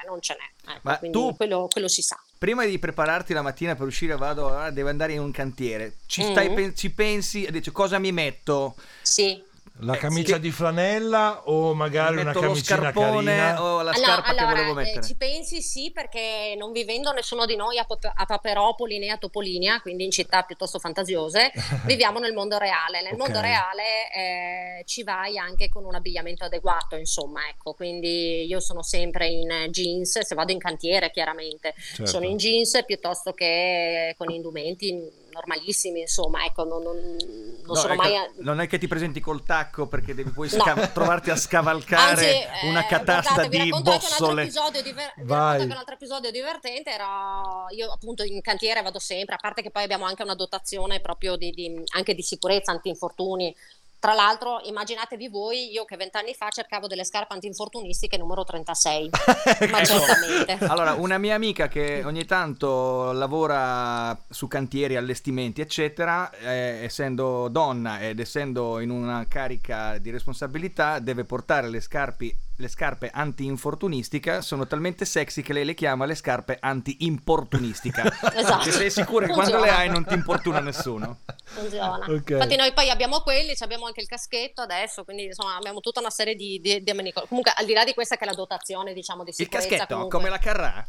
non 0.08 0.19
ce 0.21 0.36
n'è. 0.38 0.71
Ecco, 0.71 0.80
Ma 0.84 0.97
quindi 0.99 1.17
tu- 1.17 1.36
quello, 1.36 1.67
quello 1.71 1.88
si 1.88 2.01
sa. 2.01 2.19
Prima 2.38 2.65
di 2.65 2.77
prepararti 2.77 3.34
la 3.34 3.41
mattina 3.41 3.75
per 3.75 3.88
uscire, 3.88 4.15
vado, 4.15 4.49
ah, 4.49 4.69
devo 4.69 4.89
andare 4.89 5.13
in 5.13 5.19
un 5.21 5.32
cantiere. 5.32 5.95
Ci, 6.06 6.21
stai 6.23 6.49
Mhm. 6.49 6.56
pen- 6.56 6.75
ci 6.75 6.91
pensi 6.91 7.45
e 7.45 7.51
dici 7.51 7.71
cosa 7.71 7.97
mi 7.99 8.12
metto? 8.12 8.75
Sì. 9.01 9.43
La 9.81 9.93
Eh, 9.93 9.97
camicia 9.99 10.35
sì. 10.35 10.39
di 10.41 10.49
flanella 10.51 11.41
o 11.45 11.75
magari 11.75 12.17
una 12.17 12.33
camicina 12.33 12.79
scarpone 12.91 13.35
carina? 13.35 13.61
o 13.63 13.81
la 13.83 13.91
no, 13.91 13.97
scarpa 13.97 14.33
che 14.33 14.39
allora, 14.39 14.55
volevo 14.55 14.71
eh, 14.71 14.83
mettere. 14.83 15.05
ci 15.05 15.15
pensi 15.15 15.61
sì 15.61 15.91
perché 15.93 16.55
non 16.57 16.71
vivendo 16.71 17.11
nessuno 17.11 17.45
di 17.45 17.55
noi 17.55 17.77
a, 17.77 17.83
Pop- 17.83 18.11
a 18.11 18.25
Paperopoli 18.25 18.97
né 18.97 19.09
a 19.09 19.17
Topolinia, 19.17 19.79
quindi 19.81 20.03
in 20.03 20.09
città 20.09 20.41
piuttosto 20.41 20.79
fantasiose, 20.79 21.51
viviamo 21.85 22.17
nel 22.17 22.33
mondo 22.33 22.57
reale. 22.57 23.01
Nel 23.03 23.13
Ok. 23.13 23.19
mondo 23.19 23.39
reale 23.39 23.83
eh, 24.15 24.83
ci 24.85 25.03
vai 25.03 25.37
anche 25.37 25.69
con 25.69 25.85
un 25.85 25.93
abbigliamento 25.93 26.43
adeguato, 26.45 26.95
insomma, 26.95 27.47
ecco, 27.47 27.73
quindi 27.73 28.45
io 28.47 28.59
sono 28.59 28.81
sempre 28.81 29.27
in 29.27 29.67
jeans, 29.69 30.19
se 30.21 30.33
vado 30.33 30.51
in 30.51 30.59
cantiere 30.59 31.11
chiaramente, 31.11 31.75
Certo. 31.77 32.07
sono 32.07 32.25
in 32.25 32.37
jeans 32.37 32.81
piuttosto 32.83 33.31
che 33.33 34.15
con 34.17 34.31
indumenti 34.31 35.25
normalissimi, 35.38 36.02
insomma, 36.02 36.43
ecco, 36.45 36.63
non, 36.63 36.82
non- 36.82 36.97
non 36.97 37.62
No, 37.65 37.76
sono 37.76 37.93
ecco, 37.93 38.02
mai... 38.02 38.15
a- 38.17 38.30
Non 38.38 38.60
è 38.60 38.67
che 38.67 38.78
ti 38.78 38.88
presenti 38.88 39.19
col 39.19 39.43
tacco 39.43 39.88
perché 39.88 40.13
devi 40.15 40.32
poi 40.32 40.50
No. 40.52 40.63
scav- 40.63 40.91
trovarti 40.91 41.30
a 41.30 41.36
scavalcare 41.36 42.12
Anzi, 42.12 42.26
eh, 42.65 42.69
una 42.69 42.86
catasta 42.86 43.34
guardate, 43.34 43.50
vi 43.50 43.63
di 43.63 43.69
racconto 43.69 43.91
anche 43.91 44.06
un 44.06 44.12
altro 44.12 44.26
bossole. 44.26 44.41
episodio 44.43 44.82
diver- 44.82 45.13
vi 45.15 45.23
Vai. 45.23 45.38
racconto 45.38 45.62
anche 45.62 45.73
un 45.73 45.80
altro 45.80 45.93
episodio 45.95 46.32
divertente 46.32 46.89
era 46.91 47.65
io 47.69 47.91
appunto 47.91 48.23
in 48.23 48.41
cantiere 48.41 48.82
vado 48.82 49.00
sempre 49.00 49.36
a 49.36 49.38
parte 49.38 49.62
che 49.62 49.69
poi 49.71 49.84
abbiamo 49.84 50.06
anche 50.06 50.23
una 50.23 50.36
dotazione 50.36 51.00
proprio 51.02 51.36
di, 51.36 51.52
di- 51.52 51.84
anche 51.95 52.13
di 52.15 52.21
sicurezza 52.21 52.71
antinfortuni 52.71 53.56
tra 53.99 54.13
l'altro 54.13 54.60
immaginatevi 54.63 55.27
voi 55.27 55.71
io 55.71 55.86
che 55.86 55.97
vent'anni 55.97 56.33
fa 56.33 56.49
cercavo 56.49 56.88
delle 56.88 57.03
scarpe 57.03 57.33
antinfortunistiche 57.33 58.17
numero 58.17 58.43
36 58.43 59.10
ma 59.69 59.83
certamente. 59.83 60.57
Allora, 60.65 60.93
una 60.93 61.17
mia 61.17 61.36
amica 61.36 61.67
che 61.67 62.03
ogni 62.03 62.25
tanto 62.25 63.12
lavora 63.12 64.17
su 64.29 64.47
cantieri, 64.47 64.95
allestimenti, 64.95 65.62
eccetera, 65.62 66.29
eh, 66.31 66.83
essendo 66.83 67.47
donna 67.49 68.01
ed 68.01 68.19
essendo 68.19 68.79
in 68.79 68.89
una 68.89 69.25
carica 69.27 69.97
di 69.97 70.12
responsabilità, 70.12 70.99
deve 70.99 71.23
portare 71.23 71.69
le 71.69 71.81
scarpe, 71.81 72.36
le 72.59 72.67
scarpe 72.67 73.09
anti-infortunistica. 73.13 74.41
Sono 74.41 74.65
talmente 74.67 75.05
sexy 75.05 75.41
che 75.41 75.53
lei 75.53 75.63
le 75.65 75.73
chiama 75.73 76.05
le 76.05 76.15
scarpe 76.15 76.57
anti-importunistica. 76.59 78.03
Esatto. 78.37 78.63
Che 78.65 78.71
sei 78.71 78.89
sicura 78.91 79.25
che 79.25 79.33
quando 79.33 79.59
le 79.59 79.69
hai 79.69 79.89
non 79.89 80.05
ti 80.05 80.13
importuna 80.13 80.59
nessuno. 80.59 81.19
funziona. 81.43 82.05
Ok. 82.07 82.29
Infatti 82.31 82.55
noi 82.55 82.71
poi 82.73 82.89
abbiamo 82.89 83.21
quelli, 83.21 83.55
ci 83.55 83.63
abbiamo 83.63 83.85
anche 83.85 84.01
il 84.01 84.07
caschetto 84.07 84.61
adesso, 84.61 85.03
quindi 85.03 85.25
insomma 85.25 85.55
abbiamo 85.55 85.79
tutta 85.79 85.99
una 85.99 86.09
serie 86.09 86.35
di, 86.35 86.59
di, 86.61 86.81
di 86.83 86.89
amenicoli. 86.89 87.27
Comunque 87.27 87.51
al 87.55 87.65
di 87.65 87.73
là 87.73 87.83
di 87.83 87.93
questa 87.93 88.15
che 88.15 88.23
è 88.25 88.27
la 88.27 88.33
dotazione 88.33 88.93
diciamo 88.93 89.23
di 89.23 89.29
Il 89.29 89.35
sicurezza 89.35 89.67
caschetto, 89.67 89.93
comunque- 89.93 90.17
come 90.19 90.29
la 90.29 90.37
Carrà. 90.37 90.87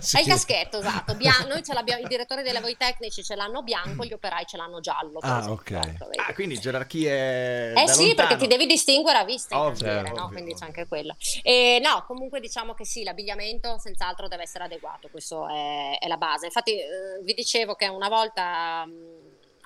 Sì. 0.00 0.16
È 0.18 0.20
il 0.20 0.26
caschetto, 0.26 0.78
esatto. 0.78 1.14
Bia- 1.14 1.44
noi 1.48 1.62
ce 1.62 1.72
l'abbiamo, 1.72 2.02
i 2.04 2.08
direttori 2.08 2.42
dei 2.42 2.52
lavori 2.52 2.76
tecnici 2.76 3.22
ce 3.24 3.34
l'hanno 3.34 3.62
bianco, 3.62 4.04
gli 4.04 4.12
operai 4.12 4.44
ce 4.46 4.56
l'hanno 4.56 4.80
giallo. 4.80 5.18
Ah, 5.20 5.38
esempio, 5.38 5.52
ok. 5.54 5.70
vedi. 5.70 5.96
Ah, 6.28 6.34
quindi 6.34 6.58
gerarchie 6.58 7.70
Eh 7.72 7.84
da 7.84 7.92
sì, 7.92 8.06
lontano. 8.08 8.28
perché 8.28 8.36
ti 8.42 8.46
devi 8.48 8.66
distinguere 8.66 9.18
a 9.18 9.24
vista 9.24 9.58
Ovvio, 9.60 9.98
ovvio, 9.98 10.14
no? 10.14 10.28
Quindi 10.28 10.54
c'è 10.54 10.64
anche 10.66 10.86
quello. 10.86 11.01
E 11.42 11.80
no, 11.82 12.04
comunque 12.06 12.40
diciamo 12.40 12.74
che 12.74 12.84
sì, 12.84 13.02
l'abbigliamento 13.04 13.78
senz'altro 13.78 14.28
deve 14.28 14.42
essere 14.44 14.64
adeguato, 14.64 15.08
questo 15.10 15.46
è, 15.48 15.98
è 15.98 16.06
la 16.08 16.16
base. 16.16 16.46
Infatti 16.46 16.78
eh, 16.78 17.20
vi 17.22 17.34
dicevo 17.34 17.74
che 17.74 17.88
una 17.88 18.08
volta 18.08 18.84
mh, 18.86 18.92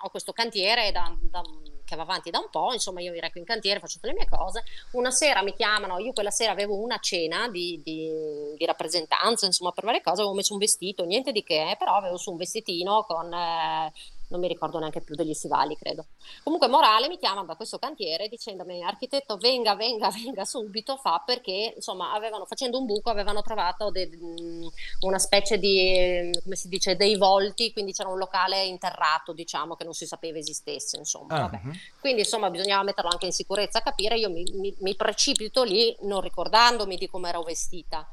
ho 0.03 0.09
questo 0.11 0.33
cantiere 0.33 0.92
da- 0.92 1.14
da- 1.20 1.42
che 1.85 1.94
va 1.94 2.03
avanti 2.03 2.31
da 2.31 2.40
un 2.40 2.49
po', 2.51 2.72
insomma 2.72 3.01
io 3.01 3.12
mi 3.12 3.20
reco 3.20 3.38
in 3.38 3.44
cantiere, 3.44 3.79
faccio 3.79 3.94
tutte 4.01 4.09
le 4.09 4.14
mie 4.14 4.27
cose, 4.29 4.64
una 4.92 5.12
sera 5.12 5.40
mi 5.42 5.55
chiamano, 5.55 5.99
io 6.01 6.12
quella 6.12 6.33
sera 6.33 6.51
avevo 6.51 6.81
una 6.83 6.99
cena 6.99 7.49
di, 7.49 7.81
di- 7.85 8.11
di 8.57 8.64
rappresentanza, 8.66 9.46
insomma 9.46 9.70
per 9.70 9.85
varie 9.85 10.01
cose, 10.03 10.20
avevo 10.20 10.35
messo 10.35 10.53
un 10.53 10.59
vestito, 10.59 11.05
niente 11.05 11.31
di 11.31 11.44
che, 11.44 11.77
però 11.79 11.94
avevo 11.94 12.16
su 12.16 12.33
un 12.33 12.37
vestitino 12.38 13.05
con... 13.05 13.33
eh, 13.33 13.92
non 14.29 14.41
mi 14.41 14.49
ricordo 14.49 14.79
neanche 14.79 15.01
più 15.01 15.15
degli 15.15 15.35
stivali, 15.35 15.77
credo. 15.77 16.07
Comunque 16.43 16.69
Morale 16.69 17.09
mi 17.09 17.19
chiama 17.19 17.45
da 17.45 17.55
questo 17.57 17.79
cantiere 17.79 18.29
dicendomi 18.29 18.83
architetto 18.83 19.37
venga, 19.37 19.75
venga, 19.75 20.11
venga 20.12 20.45
subito, 20.45 20.97
fa 20.97 21.23
perché 21.25 21.73
insomma 21.77 22.12
avevano, 22.12 22.45
facendo 22.45 22.79
un 22.79 22.87
buco 22.87 23.11
avevano 23.11 23.43
trovato 23.43 23.91
de- 23.91 24.09
mh, 24.09 24.69
una 25.01 25.19
specie 25.19 25.59
di, 25.59 26.31
come 26.43 26.57
si 26.57 26.69
dice, 26.69 26.97
dei 26.97 27.17
volti, 27.17 27.73
quindi 27.73 27.93
c'era 27.93 28.09
un 28.09 28.19
locale 28.19 28.65
interrato 28.65 29.33
diciamo 29.33 29.75
che 29.77 29.85
non 29.85 29.93
si 29.93 30.07
sapeva 30.07 30.39
esistesse, 30.39 30.97
insomma. 30.97 31.49
Mhm. 31.53 31.73
Quindi 32.01 32.21
insomma 32.23 32.51
bisognava 32.51 32.83
metterlo 32.83 33.11
anche 33.11 33.27
in 33.27 33.33
sicurezza, 33.33 33.81
capire, 33.81 34.17
io 34.19 34.31
mi, 34.31 34.45
mi- 34.55 34.75
mi 34.81 34.95
precipito 34.95 35.62
lì 35.62 35.97
non 36.03 36.21
ricordandomi 36.21 36.97
di 36.97 37.09
come 37.09 37.29
ero 37.29 37.43
vestita. 37.43 38.09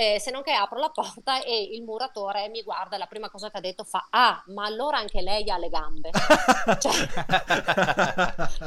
Eh, 0.00 0.20
se 0.20 0.30
non 0.30 0.42
che 0.44 0.52
apro 0.52 0.78
la 0.78 0.90
porta 0.90 1.42
e 1.42 1.60
il 1.72 1.82
muratore 1.82 2.48
mi 2.50 2.62
guarda 2.62 2.94
e 2.94 2.98
la 3.00 3.06
prima 3.06 3.28
cosa 3.28 3.50
che 3.50 3.56
ha 3.56 3.60
detto 3.60 3.82
fa 3.82 4.06
ah 4.10 4.40
ma 4.54 4.64
allora 4.64 4.98
anche 4.98 5.20
lei 5.22 5.50
ha 5.50 5.58
le 5.58 5.68
gambe 5.68 6.10
cioè, 6.78 6.92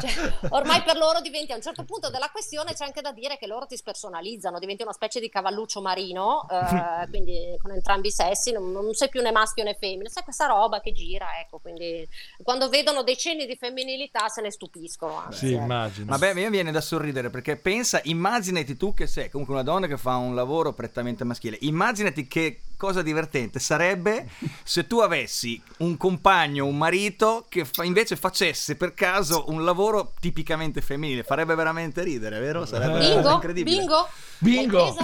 cioè, 0.01 0.33
ormai 0.49 0.81
per 0.81 0.97
loro 0.97 1.21
diventi 1.21 1.53
a 1.53 1.55
un 1.55 1.61
certo 1.61 1.85
punto 1.85 2.09
della 2.09 2.29
questione 2.31 2.73
c'è 2.73 2.83
anche 2.83 2.99
da 2.99 3.13
dire 3.13 3.37
che 3.37 3.47
loro 3.47 3.65
ti 3.65 3.77
spersonalizzano 3.77 4.59
diventi 4.59 4.83
una 4.83 4.91
specie 4.91 5.21
di 5.21 5.29
cavalluccio 5.29 5.81
marino 5.81 6.45
eh, 6.49 7.07
quindi 7.09 7.55
con 7.61 7.71
entrambi 7.71 8.07
i 8.07 8.11
sessi 8.11 8.51
non, 8.51 8.69
non 8.69 8.93
sei 8.93 9.07
più 9.07 9.21
né 9.21 9.31
maschio 9.31 9.63
né 9.63 9.77
femmina 9.79 10.09
sai 10.09 10.23
questa 10.23 10.47
roba 10.47 10.81
che 10.81 10.91
gira 10.91 11.39
ecco 11.39 11.59
quindi 11.59 12.05
quando 12.43 12.67
vedono 12.67 13.03
dei 13.03 13.15
cenni 13.15 13.45
di 13.45 13.55
femminilità 13.55 14.27
se 14.27 14.41
ne 14.41 14.51
stupiscono 14.51 15.17
anzi, 15.17 15.47
Sì, 15.47 15.53
ecco. 15.53 15.63
immagino. 15.63 16.05
Vabbè, 16.07 16.33
mi 16.33 16.49
viene 16.49 16.71
da 16.71 16.81
sorridere 16.81 17.29
perché 17.29 17.55
pensa, 17.55 18.01
immaginati 18.03 18.75
tu 18.75 18.93
che 18.93 19.07
sei 19.07 19.29
comunque 19.29 19.55
una 19.55 19.63
donna 19.63 19.87
che 19.87 19.97
fa 19.97 20.17
un 20.17 20.35
lavoro 20.35 20.73
prettamente 20.73 21.20
maschile. 21.25 21.57
Immaginati 21.61 22.27
che 22.27 22.61
cosa 22.77 23.01
divertente 23.03 23.59
sarebbe 23.59 24.27
se 24.63 24.87
tu 24.87 24.99
avessi 24.99 25.61
un 25.77 25.97
compagno, 25.97 26.65
un 26.65 26.77
marito 26.77 27.45
che 27.47 27.63
fa- 27.65 27.83
invece 27.83 28.15
facesse 28.15 28.75
per 28.75 28.93
caso 28.93 29.45
un 29.49 29.63
lavoro 29.63 30.13
tipicamente 30.19 30.81
femminile. 30.81 31.23
Farebbe 31.23 31.53
veramente 31.55 32.01
ridere, 32.03 32.39
vero? 32.39 32.65
Sarebbe 32.65 32.99
bingo 32.99 33.31
incredibile. 33.33 33.77
bingo 33.77 34.07
Bingo! 34.39 34.95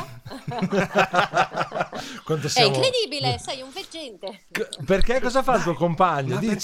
È 2.44 2.48
siamo- 2.50 2.76
incredibile, 2.76 3.40
sei 3.44 3.62
un 3.62 3.70
veggente. 3.72 4.42
C- 4.52 4.84
Perché 4.84 5.20
cosa 5.22 5.44
fa 5.44 5.56
il 5.56 5.64
tuo 5.64 5.74
compagno? 5.74 6.34
Ma 6.36 6.40
perché? 6.40 6.56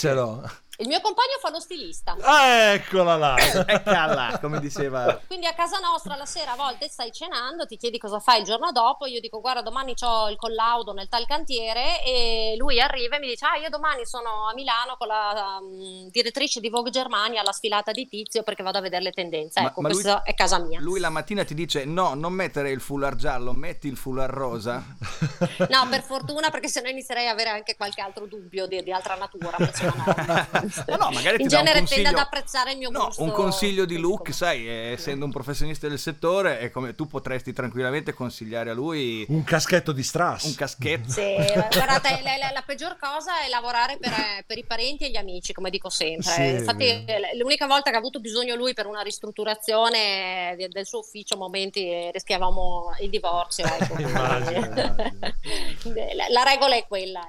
Il 0.77 0.87
mio 0.87 1.01
compagno 1.01 1.37
fa 1.39 1.51
lo 1.51 1.59
stilista. 1.59 2.15
Ah, 2.21 2.73
eccola 2.73 3.15
là. 3.15 3.35
Eccola, 3.73 4.39
come 4.41 4.59
diceva. 4.59 5.19
Quindi 5.27 5.45
a 5.45 5.53
casa 5.53 5.77
nostra 5.77 6.15
la 6.15 6.25
sera 6.25 6.53
a 6.53 6.55
volte 6.55 6.87
stai 6.87 7.11
cenando, 7.11 7.67
ti 7.67 7.77
chiedi 7.77 7.99
cosa 7.99 8.19
fai 8.19 8.39
il 8.39 8.45
giorno 8.45 8.71
dopo, 8.71 9.05
io 9.05 9.19
dico 9.19 9.39
guarda 9.39 9.61
domani 9.61 9.93
ho 10.01 10.29
il 10.29 10.35
collaudo 10.35 10.93
nel 10.93 11.07
tal 11.09 11.25
cantiere 11.27 12.03
e 12.03 12.55
lui 12.57 12.81
arriva 12.81 13.17
e 13.17 13.19
mi 13.19 13.27
dice 13.27 13.45
ah 13.45 13.57
io 13.57 13.69
domani 13.69 14.05
sono 14.05 14.47
a 14.49 14.53
Milano 14.53 14.95
con 14.97 15.07
la 15.07 15.59
um, 15.61 16.09
direttrice 16.09 16.59
di 16.59 16.69
Vogue 16.69 16.89
Germania 16.91 17.41
alla 17.41 17.51
sfilata 17.51 17.91
di 17.91 18.07
Tizio 18.07 18.41
perché 18.43 18.63
vado 18.63 18.79
a 18.79 18.81
vedere 18.81 19.03
le 19.03 19.11
tendenze. 19.11 19.61
Ma- 19.61 19.67
ecco, 19.67 19.81
ma 19.81 19.89
lui- 19.89 20.01
questa 20.01 20.23
è 20.23 20.33
casa 20.33 20.59
mia. 20.59 20.79
Lui 20.79 20.99
la 20.99 21.09
mattina 21.09 21.43
ti 21.43 21.53
dice 21.53 21.85
no, 21.85 22.15
non 22.15 22.33
mettere 22.33 22.71
il 22.71 22.81
foulard 22.81 23.17
giallo, 23.17 23.53
metti 23.53 23.87
il 23.87 23.97
foulard 23.97 24.33
rosa. 24.33 24.83
No, 25.73 25.87
per 25.89 26.01
fortuna 26.03 26.49
perché 26.49 26.67
sennò 26.67 26.89
inizierei 26.89 27.27
a 27.27 27.31
avere 27.31 27.49
anche 27.49 27.75
qualche 27.75 28.01
altro 28.01 28.25
dubbio 28.27 28.67
di, 28.67 28.81
di 28.83 28.91
altra 28.91 29.15
natura. 29.15 29.57
invece 30.63 30.83
no. 30.97 31.09
Magari 31.11 31.41
In 31.41 31.47
ti 31.47 31.53
dà 31.53 31.59
un 31.59 31.65
genere 31.65 31.77
consiglio- 31.79 32.03
tende 32.03 32.19
ad 32.19 32.25
apprezzare 32.25 32.71
il 32.71 32.77
mio 32.77 32.89
No, 32.89 33.05
gusto. 33.05 33.23
un 33.23 33.31
consiglio 33.31 33.85
di 33.85 33.97
look, 33.97 34.27
fisico. 34.27 34.45
sai, 34.45 34.67
eh, 34.67 34.91
essendo 34.93 35.25
un 35.25 35.31
professionista 35.31 35.87
del 35.87 35.99
settore, 35.99 36.59
è 36.59 36.69
come 36.71 36.95
tu 36.95 37.07
potresti 37.07 37.53
tranquillamente 37.53 38.13
consigliare 38.13 38.69
a 38.69 38.73
lui 38.73 39.25
Un 39.29 39.43
caschetto 39.43 39.91
di 39.91 40.03
strass. 40.03 40.43
un 40.45 40.55
caschetto. 40.55 41.09
Sì, 41.09 41.35
guardate, 41.71 42.19
la, 42.23 42.37
la- 42.37 42.51
la 42.53 42.63
peggior 42.65 42.97
cosa 42.99 43.41
è 43.45 43.49
lavorare 43.49 43.97
per, 43.99 44.11
per 44.45 44.57
i 44.57 44.63
parenti 44.65 45.05
e 45.05 45.09
gli 45.09 45.17
amici, 45.17 45.53
come 45.53 45.69
dico 45.69 45.89
sempre. 45.89 46.23
Sì, 46.31 46.41
è 46.41 46.57
Infatti, 46.59 47.03
vero. 47.05 47.27
l'unica 47.37 47.67
volta 47.67 47.89
che 47.89 47.95
ha 47.95 47.99
avuto 47.99 48.19
bisogno 48.19 48.55
lui 48.55 48.73
per 48.73 48.85
una 48.85 49.01
ristrutturazione 49.01 50.55
de- 50.57 50.69
del 50.69 50.85
suo 50.85 50.99
ufficio, 50.99 51.37
momenti 51.37 51.87
eh, 51.89 52.09
rischiavamo 52.13 52.95
il 53.01 53.09
divorzio. 53.09 53.65
ecco. 53.65 53.99
Immagino, 54.03 54.59
immagino. 54.65 54.95
la, 56.15 56.25
la 56.29 56.43
regola 56.43 56.75
è 56.75 56.85
quella. 56.87 57.27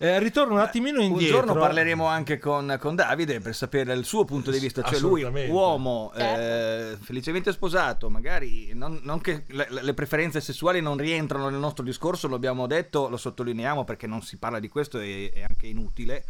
Eh, 0.00 0.20
ritorno 0.20 0.54
un 0.54 0.60
attimino 0.60 0.98
Un 1.00 1.06
indietro. 1.06 1.38
giorno 1.38 1.54
parleremo 1.54 2.06
anche 2.06 2.38
con, 2.38 2.76
con 2.78 2.94
Davide 2.94 3.40
per 3.40 3.52
sapere 3.52 3.92
il 3.94 4.04
suo 4.04 4.24
punto 4.24 4.52
di 4.52 4.60
vista, 4.60 4.80
cioè 4.82 5.00
lui, 5.00 5.24
uomo 5.48 6.12
Certo. 6.16 6.40
eh, 6.40 7.04
felicemente 7.04 7.50
sposato, 7.50 8.08
magari 8.08 8.70
non, 8.74 9.00
non 9.02 9.20
che 9.20 9.42
le, 9.48 9.66
le 9.68 9.94
preferenze 9.94 10.40
sessuali 10.40 10.80
non 10.80 10.96
rientrano 10.96 11.48
nel 11.48 11.58
nostro 11.58 11.82
discorso, 11.84 12.28
lo 12.28 12.36
abbiamo 12.36 12.68
detto, 12.68 13.08
lo 13.08 13.16
sottolineiamo 13.16 13.82
perché 13.82 14.06
non 14.06 14.22
si 14.22 14.36
parla 14.36 14.60
di 14.60 14.68
questo 14.68 15.00
e 15.00 15.32
è 15.34 15.42
anche 15.42 15.66
inutile. 15.66 16.24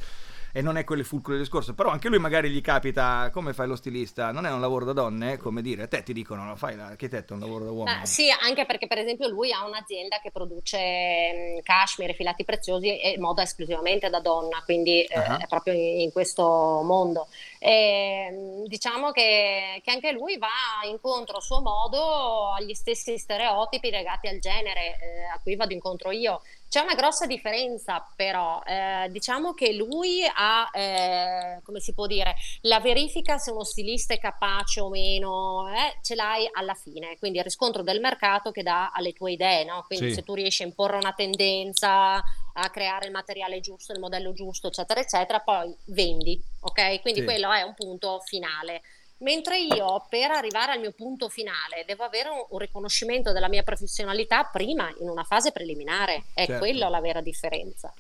E 0.53 0.63
non 0.63 0.77
è 0.77 0.85
quello 0.85 1.03
il 1.03 1.07
fulcro 1.07 1.33
del 1.33 1.43
discorso, 1.43 1.75
però 1.75 1.91
anche 1.91 2.09
lui 2.09 2.19
magari 2.19 2.49
gli 2.51 2.61
capita, 2.61 3.31
come 3.33 3.53
fai 3.53 3.67
lo 3.67 3.77
stilista? 3.77 4.33
Non 4.33 4.47
è 4.47 4.51
un 4.51 4.61
lavoro 4.61 4.85
da 4.85 4.93
donne, 4.93 5.37
come 5.37 5.61
dire, 5.63 5.83
a 5.83 5.89
te 5.89 6.03
ti 6.03 6.13
dicono, 6.13 6.43
no, 6.45 6.57
fai 6.57 6.75
l'architetto, 6.75 7.33
è 7.33 7.37
un 7.37 7.43
lavoro 7.43 7.65
da 7.65 7.71
uomo. 7.71 7.91
Ah, 7.91 8.05
sì, 8.07 8.29
anche 8.31 8.65
perché 8.67 8.87
per 8.87 8.99
esempio 8.99 9.29
lui 9.29 9.53
ha 9.53 9.65
un'azienda 9.65 10.21
che 10.21 10.31
produce 10.31 11.61
cashmere, 11.63 12.15
filati 12.15 12.45
preziosi 12.45 12.99
e 12.99 13.19
moda 13.19 13.43
esclusivamente 13.43 14.09
da 14.11 14.21
donna, 14.21 14.63
quindi 14.65 15.03
eh, 15.03 15.17
Ah. 15.19 15.37
è 15.39 15.47
proprio 15.47 15.75
in, 15.75 16.01
in 16.01 16.13
questo 16.13 16.43
mondo. 16.83 17.29
E, 17.59 18.63
diciamo 18.67 19.11
che, 19.11 19.81
che 19.85 19.91
anche 19.91 20.13
lui 20.13 20.39
va 20.39 20.49
incontro 20.89 21.37
a 21.39 21.41
suo 21.41 21.61
modo 21.61 22.53
agli 22.53 22.73
stessi 22.75 23.19
stereotipi 23.19 23.91
legati 23.91 24.29
al 24.29 24.39
genere 24.39 24.99
eh, 25.01 25.25
a 25.35 25.39
cui 25.43 25.57
vado 25.57 25.73
incontro 25.75 26.11
io. 26.11 26.41
C'è 26.69 26.81
una 26.81 26.95
grossa 26.95 27.25
differenza, 27.25 28.07
però, 28.15 28.61
eh, 28.67 29.09
diciamo 29.11 29.55
che 29.55 29.73
lui 29.73 30.23
ha, 30.31 30.69
eh, 30.71 31.61
come 31.63 31.81
si 31.81 31.95
può 31.95 32.07
dire, 32.07 32.37
la 32.63 32.79
verifica 32.79 33.39
se 33.39 33.51
uno 33.51 33.65
stilista 33.65 34.13
è 34.13 34.19
capace 34.19 34.81
o 34.81 34.91
meno, 34.91 35.67
eh, 35.71 35.99
ce 36.03 36.15
l'hai 36.15 36.47
alla 36.53 36.75
fine, 36.75 37.17
quindi 37.19 37.39
il 37.39 37.45
riscontro 37.45 37.83
del 37.83 38.01
mercato 38.01 38.51
che 38.51 38.63
dà 38.63 38.91
alle 38.93 39.15
tue 39.15 39.33
idee, 39.33 39.65
no? 39.65 39.83
Quindi 39.87 40.09
Sì. 40.11 40.17
se 40.17 40.23
tu 40.23 40.35
riesci 40.35 40.63
a 40.63 40.67
imporre 40.67 40.99
una 40.99 41.15
tendenza, 41.15 42.23
a 42.61 42.71
creare 42.71 43.07
il 43.07 43.13
materiale 43.13 43.61
giusto, 43.61 43.93
il 43.95 44.01
modello 44.01 44.35
giusto, 44.35 44.67
eccetera, 44.67 45.01
eccetera, 45.01 45.39
poi 45.41 45.75
vendi, 45.87 46.39
ok? 46.61 47.01
Quindi 47.01 47.21
Sì. 47.21 47.25
quello 47.25 47.51
è 47.51 47.63
un 47.63 47.73
punto 47.73 48.21
finale. 48.27 48.83
Mentre 49.19 49.61
io 49.61 50.07
per 50.09 50.31
arrivare 50.31 50.73
al 50.73 50.81
mio 50.81 50.93
punto 50.93 51.29
finale 51.29 51.85
devo 51.87 52.05
avere 52.05 52.29
un, 52.29 52.45
un 52.51 52.59
riconoscimento 52.59 53.33
della 53.33 53.49
mia 53.49 53.63
professionalità 53.63 54.45
prima, 54.45 54.89
in 55.01 55.09
una 55.09 55.25
fase 55.25 55.51
preliminare. 55.51 56.25
È 56.33 56.45
Certo. 56.47 56.59
quella 56.59 56.89
la 56.89 57.01
vera 57.01 57.21
differenza. 57.21 57.93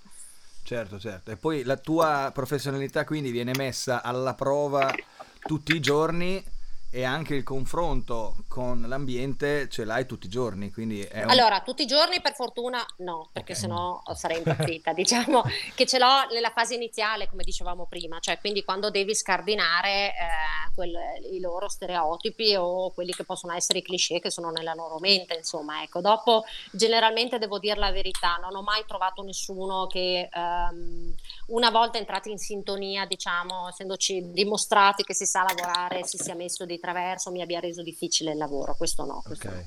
Certo, 0.63 0.99
certo. 0.99 1.31
E 1.31 1.37
poi 1.37 1.65
la 1.65 1.77
tua 1.77 2.31
professionalità 2.33 3.05
quindi 3.05 3.31
viene 3.31 3.53
messa 3.57 4.03
alla 4.03 4.35
prova 4.35 4.95
tutti 5.41 5.75
i 5.75 5.81
giorni 5.81 6.45
e 6.91 7.05
anche 7.05 7.35
il 7.35 7.43
confronto 7.43 8.35
con 8.49 8.81
l'ambiente 8.89 9.69
ce 9.69 9.85
l'hai 9.85 10.07
tutti 10.07 10.27
i 10.27 10.31
giorni, 10.31 10.71
quindi 10.73 11.07
un... 11.13 11.29
Allora, 11.29 11.61
tutti 11.61 11.83
i 11.83 11.87
giorni 11.87 12.23
per 12.23 12.35
fortuna 12.35 12.85
no, 12.99 13.29
perché 13.31 13.53
Ok. 13.53 13.59
sennò 13.59 14.03
sarei 14.15 14.39
impazzita. 14.39 14.93
diciamo 14.95 15.43
che 15.75 15.85
ce 15.85 15.99
l'ho 15.99 16.27
nella 16.33 16.51
fase 16.51 16.75
iniziale, 16.75 17.29
come 17.29 17.45
dicevamo 17.45 17.85
prima, 17.87 18.19
cioè 18.21 18.39
quindi 18.39 18.65
quando 18.65 18.89
devi 18.91 19.15
scardinare 19.15 20.09
eh, 20.15 20.73
quel- 20.75 20.97
i 21.31 21.41
loro 21.41 21.69
stereotipi 21.69 22.55
o 22.57 22.91
quelli 22.93 23.13
che 23.13 23.25
possono 23.25 23.53
essere 23.53 23.81
i 23.81 23.83
cliché 23.83 24.19
che 24.19 24.31
sono 24.31 24.49
nella 24.51 24.73
loro 24.73 24.99
mente, 24.99 25.35
insomma, 25.35 25.83
ecco. 25.83 26.01
Dopo 26.01 26.45
generalmente 26.73 27.39
devo 27.39 27.59
dire 27.59 27.79
la 27.79 27.93
verità, 27.93 28.37
non 28.41 28.57
ho 28.57 28.63
mai 28.63 28.85
trovato 28.87 29.23
nessuno 29.23 29.87
che 29.87 30.29
ehm, 30.33 31.15
una 31.49 31.71
volta 31.71 31.99
entrati 31.99 32.31
in 32.31 32.39
sintonia, 32.39 33.05
diciamo, 33.05 33.69
essendoci 33.69 34.33
dimostrati 34.33 35.03
che 35.03 35.15
si 35.15 35.27
sa 35.27 35.43
lavorare, 35.43 36.05
si 36.05 36.17
sia 36.17 36.35
messo 36.35 36.65
di 36.65 36.78
traverso, 36.79 37.31
mi 37.31 37.43
abbia 37.43 37.61
reso 37.61 37.83
difficile 37.83 38.33
il 38.33 38.39
lavoro, 38.39 38.75
questo 38.77 39.05
no. 39.05 39.23
Questo 39.25 39.49
no. 39.49 39.57
Ok. 39.57 39.65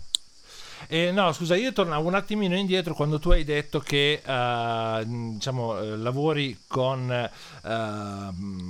Eh, 0.87 1.11
no, 1.11 1.31
scusa, 1.31 1.55
io 1.55 1.73
tornavo 1.73 2.07
un 2.07 2.15
attimino 2.15 2.55
indietro 2.55 2.95
quando 2.95 3.19
tu 3.19 3.29
hai 3.29 3.43
detto 3.43 3.79
che 3.79 4.21
eh, 4.25 5.03
diciamo, 5.05 5.77
eh, 5.77 5.97
lavori 5.97 6.63
con 6.67 7.11
eh, 7.11 8.29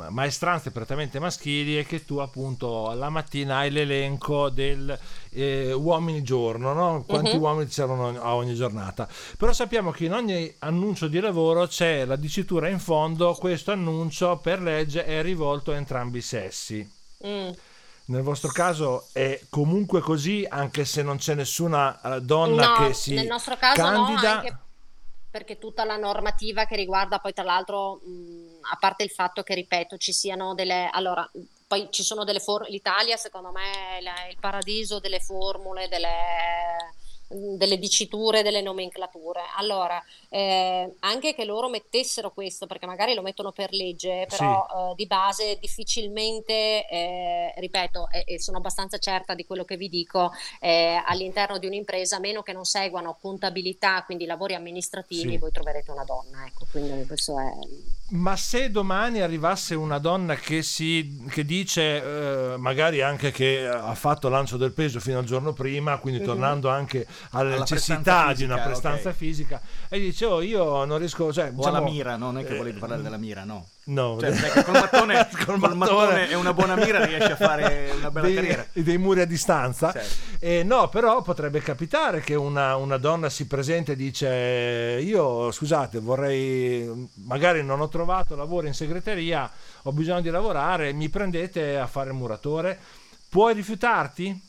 maestranze 0.09 0.71
prettamente 0.71 1.19
maschili 1.19 1.79
e 1.79 1.85
che 1.85 2.03
tu 2.03 2.17
appunto 2.17 2.91
la 2.91 3.09
mattina 3.09 3.59
hai 3.59 3.71
l'elenco 3.71 4.49
del 4.49 4.97
eh, 5.31 5.71
uomini 5.71 6.21
giorno, 6.21 6.73
no? 6.73 7.05
quanti 7.07 7.35
Mhm. 7.35 7.41
uomini 7.41 7.69
c'erano 7.69 8.21
a 8.21 8.35
ogni 8.35 8.55
giornata. 8.55 9.07
Però 9.37 9.53
sappiamo 9.53 9.91
che 9.91 10.05
in 10.05 10.13
ogni 10.13 10.53
annuncio 10.59 11.07
di 11.07 11.19
lavoro 11.21 11.65
c'è 11.67 12.03
la 12.03 12.17
dicitura 12.17 12.67
in 12.67 12.79
fondo, 12.79 13.33
questo 13.35 13.71
annuncio 13.71 14.37
per 14.37 14.61
legge 14.61 15.05
è 15.05 15.21
rivolto 15.21 15.71
a 15.71 15.75
entrambi 15.75 16.17
i 16.17 16.21
sessi. 16.21 16.99
Mm. 17.25 17.51
Nel 18.11 18.23
vostro 18.23 18.49
caso 18.51 19.07
è 19.13 19.39
comunque 19.49 20.01
così, 20.01 20.45
anche 20.47 20.83
se 20.83 21.01
non 21.01 21.17
c'è 21.17 21.33
nessuna 21.33 21.99
eh, 22.01 22.21
donna 22.21 22.77
No, 22.77 22.85
che 22.87 22.93
si 22.93 23.13
nel 23.13 23.25
nostro 23.25 23.55
caso 23.55 23.81
candida. 23.81 24.21
no, 24.33 24.39
anche 24.39 24.57
perché 25.31 25.57
tutta 25.57 25.85
la 25.85 25.95
normativa 25.95 26.65
che 26.65 26.75
riguarda 26.75 27.19
poi 27.19 27.31
tra 27.31 27.45
l'altro, 27.45 28.01
mh, 28.03 28.65
a 28.69 28.77
parte 28.77 29.03
il 29.03 29.11
fatto 29.11 29.43
che 29.43 29.53
ripeto, 29.55 29.95
ci 29.95 30.11
siano 30.11 30.53
delle 30.53 30.89
allora, 30.91 31.25
poi 31.65 31.87
ci 31.89 32.03
sono 32.03 32.25
delle 32.25 32.41
formule, 32.41 32.69
l'Italia 32.69 33.15
secondo 33.15 33.49
me 33.51 33.97
è 33.99 34.29
il 34.29 34.37
paradiso 34.41 34.99
delle 34.99 35.21
formule, 35.21 35.87
delle 35.87 36.09
delle 37.33 37.77
diciture, 37.77 38.43
delle 38.43 38.61
nomenclature. 38.61 39.41
Allora, 39.57 40.03
eh, 40.29 40.95
anche 40.99 41.33
che 41.33 41.45
loro 41.45 41.69
mettessero 41.69 42.31
questo, 42.31 42.67
perché 42.67 42.85
magari 42.85 43.13
lo 43.13 43.21
mettono 43.21 43.51
per 43.51 43.71
legge, 43.71 44.25
però 44.27 44.65
eh, 44.91 44.95
di 44.95 45.05
base 45.07 45.57
difficilmente, 45.59 46.87
eh, 46.87 47.53
ripeto, 47.57 48.09
e, 48.11 48.23
e 48.25 48.39
sono 48.39 48.57
abbastanza 48.57 48.97
certa 48.97 49.33
di 49.33 49.45
quello 49.45 49.63
che 49.63 49.77
vi 49.77 49.89
dico, 49.89 50.31
eh, 50.59 51.01
all'interno 51.05 51.57
di 51.57 51.67
un'impresa, 51.67 52.17
a 52.17 52.19
meno 52.19 52.41
che 52.41 52.53
non 52.53 52.65
seguano 52.65 53.17
contabilità, 53.21 54.03
quindi 54.03 54.25
lavori 54.25 54.55
amministrativi, 54.55 55.31
Sì. 55.31 55.37
voi 55.37 55.51
troverete 55.51 55.91
una 55.91 56.03
donna. 56.03 56.45
Ecco, 56.45 56.65
quindi 56.71 57.05
questo 57.05 57.39
è. 57.39 57.51
Ma 58.13 58.35
se 58.35 58.69
domani 58.71 59.21
arrivasse 59.21 59.73
una 59.73 59.97
donna 59.97 60.35
che, 60.35 60.63
si, 60.63 61.23
che 61.29 61.45
dice, 61.45 62.03
eh, 62.03 62.57
magari 62.57 63.01
anche 63.01 63.31
che 63.31 63.65
ha 63.65 63.95
fatto 63.95 64.27
lancio 64.27 64.57
del 64.57 64.73
peso 64.73 64.99
fino 64.99 65.19
al 65.19 65.23
giorno 65.25 65.53
prima, 65.53 65.97
quindi 65.97 66.19
Mhm. 66.19 66.25
tornando 66.25 66.67
anche 66.69 67.07
alla, 67.31 67.49
Alla 67.51 67.59
necessità 67.59 68.33
di 68.33 68.43
una 68.43 68.57
prestanza 68.59 69.09
ok. 69.09 69.15
fisica, 69.15 69.61
e 69.89 69.99
dice, 69.99 70.25
oh, 70.25 70.41
io 70.41 70.83
non 70.85 70.97
riesco, 70.97 71.31
cioè, 71.31 71.51
O 71.55 71.61
alla 71.67 71.79
diciamo- 71.79 71.89
mira, 71.89 72.15
no? 72.17 72.25
Non 72.31 72.39
è 72.39 72.45
che 72.45 72.53
eh, 72.53 72.57
volevi 72.57 72.79
parlare 72.79 73.01
della 73.01 73.17
mira, 73.17 73.43
no. 73.43 73.67
No, 73.83 74.17
Cioè, 74.19 74.29
perché 74.31 74.63
col 74.63 74.73
mattone, 74.75 75.27
Col 75.45 75.59
col 75.59 75.75
mattone 75.75 76.29
e 76.29 76.35
una 76.35 76.53
buona 76.53 76.75
mira 76.75 77.03
riesci 77.03 77.31
a 77.31 77.35
fare 77.35 77.91
una 77.97 78.11
bella 78.11 78.27
dei, 78.27 78.35
carriera. 78.35 78.65
dei 78.73 78.97
muri 78.99 79.21
a 79.21 79.25
distanza. 79.25 79.91
Certo. 79.91 80.15
Eh, 80.39 80.63
no, 80.63 80.87
però 80.87 81.21
potrebbe 81.23 81.61
capitare 81.61 82.21
che 82.21 82.35
una, 82.35 82.75
una 82.75 82.97
donna 82.97 83.27
si 83.29 83.47
presenta 83.47 83.91
e 83.91 83.95
dice: 83.95 84.99
Io 85.01 85.51
scusate, 85.51 85.99
vorrei, 85.99 87.09
magari 87.25 87.63
non 87.63 87.81
ho 87.81 87.89
trovato 87.89 88.35
lavoro 88.35 88.67
in 88.67 88.73
segreteria, 88.75 89.49
ho 89.81 89.91
bisogno 89.91 90.21
di 90.21 90.29
lavorare, 90.29 90.93
mi 90.93 91.09
prendete 91.09 91.77
a 91.79 91.87
fare 91.87 92.09
il 92.09 92.15
muratore. 92.15 92.77
Puoi 93.29 93.53
rifiutarti? 93.55 94.39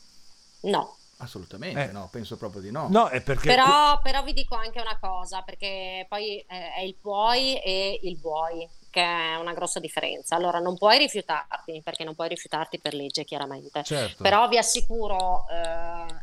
No. 0.61 0.95
Assolutamente, 1.23 1.89
Eh. 1.89 1.91
no, 1.91 2.09
penso 2.11 2.37
proprio 2.37 2.61
di 2.61 2.69
no. 2.69 2.87
No, 2.89 3.07
è 3.07 3.21
perché. 3.21 3.47
Però, 3.47 3.99
però 4.01 4.21
vi 4.23 4.33
dico 4.33 4.55
anche 4.55 4.81
una 4.81 4.97
cosa, 4.99 5.41
perché 5.41 6.05
poi 6.09 6.39
eh, 6.39 6.73
è 6.73 6.81
il 6.81 6.95
puoi 6.95 7.57
e 7.59 7.99
il 8.03 8.19
vuoi, 8.19 8.67
che 8.89 9.01
è 9.01 9.35
una 9.37 9.53
grossa 9.53 9.79
differenza. 9.79 10.35
Allora, 10.35 10.59
non 10.59 10.77
puoi 10.77 10.97
rifiutarti, 10.97 11.81
perché 11.81 12.03
non 12.03 12.13
puoi 12.13 12.27
rifiutarti 12.27 12.79
per 12.79 12.93
legge, 12.93 13.23
chiaramente. 13.23 13.83
Certo. 13.83 14.21
Però 14.21 14.47
vi 14.47 14.57
assicuro, 14.57 15.45
eh, 15.49 15.57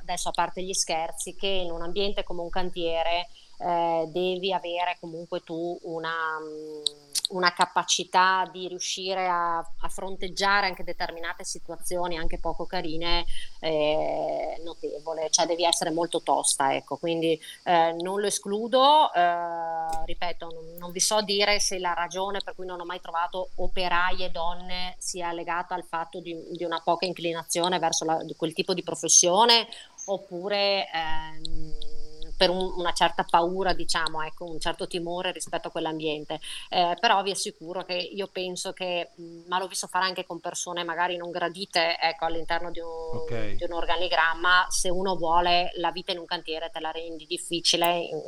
adesso 0.02 0.28
a 0.28 0.32
parte 0.32 0.62
gli 0.62 0.74
scherzi, 0.74 1.34
che 1.34 1.46
in 1.46 1.70
un 1.70 1.82
ambiente 1.82 2.22
come 2.22 2.42
un 2.42 2.50
cantiere 2.50 3.28
eh, 3.58 4.08
devi 4.12 4.52
avere 4.52 4.96
comunque 5.00 5.40
tu 5.40 5.78
una, 5.82 6.38
mh, 6.38 7.09
una 7.30 7.52
capacità 7.52 8.48
di 8.50 8.68
riuscire 8.68 9.26
a, 9.26 9.58
a 9.58 9.88
fronteggiare 9.88 10.66
anche 10.66 10.84
determinate 10.84 11.44
situazioni, 11.44 12.16
anche 12.16 12.38
poco 12.38 12.66
carine, 12.66 13.24
eh, 13.60 14.60
notevole, 14.64 15.30
cioè 15.30 15.46
devi 15.46 15.64
essere 15.64 15.90
molto 15.90 16.22
tosta, 16.22 16.74
ecco, 16.74 16.96
quindi 16.96 17.40
eh, 17.64 17.94
non 18.00 18.20
lo 18.20 18.26
escludo, 18.26 19.12
eh, 19.12 20.04
ripeto, 20.04 20.46
non, 20.46 20.76
non 20.78 20.92
vi 20.92 21.00
so 21.00 21.22
dire 21.22 21.60
se 21.60 21.78
la 21.78 21.92
ragione 21.92 22.40
per 22.42 22.54
cui 22.54 22.66
non 22.66 22.80
ho 22.80 22.84
mai 22.84 23.00
trovato 23.00 23.50
operaie 23.56 24.30
donne 24.30 24.96
sia 24.98 25.32
legata 25.32 25.74
al 25.74 25.84
fatto 25.84 26.20
di, 26.20 26.36
di 26.50 26.64
una 26.64 26.80
poca 26.82 27.06
inclinazione 27.06 27.78
verso 27.78 28.04
la- 28.04 28.24
quel 28.36 28.52
tipo 28.52 28.74
di 28.74 28.82
professione 28.82 29.66
oppure 30.06 30.88
ehm, 30.90 31.99
per 32.40 32.48
un- 32.48 32.72
una 32.78 32.92
certa 32.94 33.22
paura, 33.28 33.74
diciamo, 33.74 34.22
ecco, 34.22 34.46
un 34.46 34.58
certo 34.58 34.86
timore 34.86 35.30
rispetto 35.30 35.68
a 35.68 35.70
quell'ambiente. 35.70 36.40
Eh, 36.70 36.96
però 36.98 37.22
vi 37.22 37.32
assicuro 37.32 37.84
che 37.84 37.92
io 37.92 38.28
penso 38.32 38.72
che, 38.72 39.10
ma 39.46 39.58
l'ho 39.58 39.66
visto 39.66 39.86
fare 39.88 40.06
anche 40.06 40.24
con 40.24 40.40
persone 40.40 40.82
magari 40.82 41.18
non 41.18 41.30
gradite, 41.30 41.98
ecco, 42.00 42.24
all'interno 42.24 42.70
di 42.70 42.80
un, 42.80 42.86
Ok. 43.18 43.56
di 43.56 43.64
un 43.64 43.74
organigramma, 43.74 44.68
se 44.70 44.88
uno 44.88 45.16
vuole 45.16 45.70
la 45.74 45.90
vita 45.90 46.12
in 46.12 46.18
un 46.18 46.24
cantiere 46.24 46.70
te 46.72 46.80
la 46.80 46.90
rendi 46.90 47.26
difficile 47.26 47.98
in, 47.98 48.18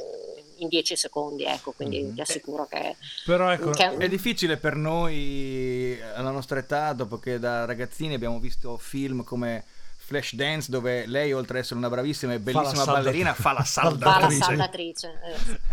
in 0.59 0.68
10 0.68 0.94
secondi, 0.94 1.44
ecco, 1.44 1.72
quindi 1.72 2.03
Mhm. 2.03 2.12
vi 2.12 2.20
assicuro 2.20 2.66
che... 2.66 2.96
Però 3.25 3.51
ecco, 3.51 3.70
che- 3.70 3.96
È 3.96 4.09
difficile 4.11 4.59
per 4.59 4.77
noi 4.77 5.98
alla 6.14 6.31
nostra 6.31 6.59
età, 6.59 6.92
dopo 6.92 7.18
che 7.18 7.38
da 7.38 7.64
ragazzini 7.64 8.12
abbiamo 8.12 8.38
visto 8.38 8.77
film 8.77 9.25
come 9.25 9.64
Flashdance, 10.05 10.71
dove 10.71 11.07
lei, 11.07 11.33
oltre 11.33 11.59
ad 11.59 11.65
essere 11.65 11.79
una 11.79 11.88
bravissima 11.88 12.33
e 12.33 12.38
bellissima 12.41 12.75
salda- 12.75 12.93
ballerina, 12.93 13.35
fa 13.35 13.53
la 13.53 13.62
fa 13.62 13.83
la 13.88 13.91
saldatrice. 13.91 14.43
saldatrice. 14.43 15.12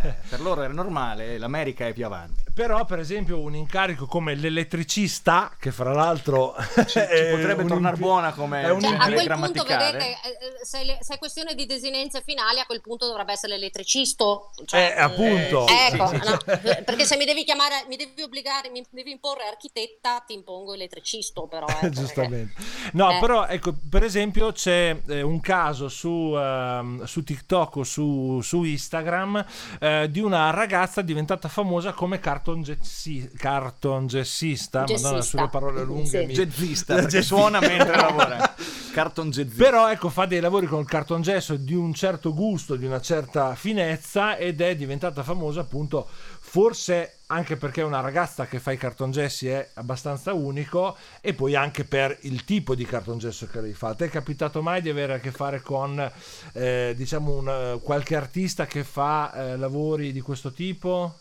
Eh, 0.03 0.13
per 0.29 0.39
loro 0.41 0.61
era 0.61 0.71
normale, 0.71 1.37
l'America 1.37 1.87
è 1.87 1.93
più 1.93 2.05
avanti. 2.05 2.43
Però, 2.59 2.83
per 2.83 2.99
esempio, 2.99 3.39
un 3.39 3.55
incarico 3.55 4.05
come 4.05 4.35
l'elettricista, 4.35 5.49
che 5.57 5.71
fra 5.71 5.93
l'altro 5.93 6.53
Ci, 6.57 6.83
ci 6.87 6.99
potrebbe 7.31 7.63
tornare 7.63 7.95
impi- 7.95 8.01
buona 8.01 8.33
come 8.33 8.63
è 8.63 8.69
un 8.69 8.81
Cioè, 8.81 8.95
a 8.95 9.05
quel 9.13 9.27
punto, 9.29 9.63
vedete, 9.63 9.97
eh, 9.97 10.11
eh, 10.11 10.65
se, 10.65 10.83
le- 10.83 10.97
se 10.99 11.13
è 11.13 11.17
questione 11.17 11.55
di 11.55 11.65
desinenze 11.65 12.21
finali, 12.25 12.59
a 12.59 12.65
quel 12.65 12.81
punto 12.81 13.05
dovrebbe 13.07 13.31
essere 13.31 13.53
l'elettricisto. 13.53 14.49
Cioè, 14.65 14.93
Eh, 14.97 14.99
appunto. 14.99 15.67
eh, 15.67 15.89
ecco, 15.93 16.07
Sì, 16.07 16.19
sì, 16.19 16.29
no, 16.29 16.37
perché 16.83 17.05
se 17.05 17.15
mi 17.15 17.23
devi 17.23 17.45
chiamare, 17.45 17.85
mi 17.87 17.95
devi 17.95 18.21
obbligare, 18.21 18.69
mi 18.69 18.85
devi 18.89 19.11
imporre 19.11 19.45
architetta, 19.47 20.21
ti 20.27 20.33
impongo 20.33 20.73
elettricisto, 20.73 21.47
però. 21.47 21.63
perché- 21.79 21.89
Giustamente. 21.91 22.61
No, 22.91 23.11
Eh. 23.15 23.19
però 23.21 23.45
ecco, 23.47 23.73
per 23.89 24.03
esempio 24.03 24.51
c'è 24.51 24.99
eh, 25.07 25.21
un 25.21 25.39
caso 25.39 25.87
su, 25.87 26.33
ehm, 26.35 27.05
su 27.05 27.23
TikTok 27.23 27.75
o 27.77 27.83
su, 27.83 28.41
su 28.41 28.63
Instagram 28.63 29.45
eh, 29.79 30.07
di 30.11 30.19
una 30.19 30.49
ragazza 30.49 31.01
diventata 31.01 31.47
famosa 31.47 31.93
come 31.93 32.19
carton, 32.49 32.61
gessi- 32.63 33.31
carton 33.37 34.07
gessista, 34.07 34.83
Gessista. 34.83 35.07
madonna 35.07 35.23
sulle 35.23 35.47
parole 35.49 35.83
lunghe 35.83 36.05
Sì. 36.21 36.25
mi- 36.25 36.33
Jazzista, 36.33 36.95
perché 36.95 37.09
jazzista. 37.17 37.35
suona 37.35 37.59
mentre 37.59 37.95
lavora. 37.95 38.55
Cartongesso. 38.91 39.55
Però 39.55 39.89
ecco, 39.89 40.09
fa 40.09 40.25
dei 40.25 40.39
lavori 40.39 40.65
con 40.65 40.79
il 40.81 40.87
cartongesso 40.87 41.55
di 41.55 41.73
un 41.75 41.93
certo 41.93 42.33
gusto, 42.33 42.75
di 42.75 42.85
una 42.85 42.99
certa 42.99 43.53
finezza 43.55 44.35
ed 44.35 44.61
è 44.61 44.75
diventata 44.75 45.21
famosa 45.23 45.61
appunto 45.61 46.07
forse 46.41 47.19
anche 47.27 47.57
perché 47.57 47.81
è 47.81 47.83
una 47.83 47.99
ragazza 47.99 48.47
che 48.47 48.57
fa 48.59 48.71
i 48.71 48.77
cartongessi 48.77 49.47
è 49.47 49.69
abbastanza 49.75 50.33
unico 50.33 50.97
e 51.21 51.35
poi 51.35 51.53
anche 51.55 51.83
per 51.83 52.17
il 52.21 52.43
tipo 52.43 52.73
di 52.73 52.85
cartongesso 52.85 53.45
che 53.47 53.61
lei 53.61 53.73
fa. 53.73 53.93
Ti 53.93 54.05
è 54.05 54.09
capitato 54.09 54.63
mai 54.63 54.81
di 54.81 54.89
avere 54.89 55.13
a 55.13 55.19
che 55.19 55.31
fare 55.31 55.61
con 55.61 56.11
eh, 56.53 56.93
diciamo 56.97 57.31
un, 57.37 57.79
qualche 57.83 58.15
artista 58.15 58.65
che 58.65 58.83
fa 58.83 59.31
eh, 59.51 59.57
lavori 59.57 60.11
di 60.11 60.21
questo 60.21 60.51
tipo? 60.51 61.19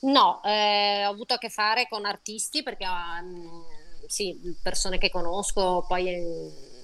No, 0.00 0.40
eh, 0.44 1.04
ho 1.06 1.10
avuto 1.10 1.34
a 1.34 1.38
che 1.38 1.48
fare 1.50 1.88
con 1.88 2.04
artisti 2.04 2.62
perché 2.62 2.86
um, 2.86 3.64
sì, 4.06 4.38
persone 4.62 4.96
che 4.98 5.10
conosco, 5.10 5.84
poi 5.88 6.08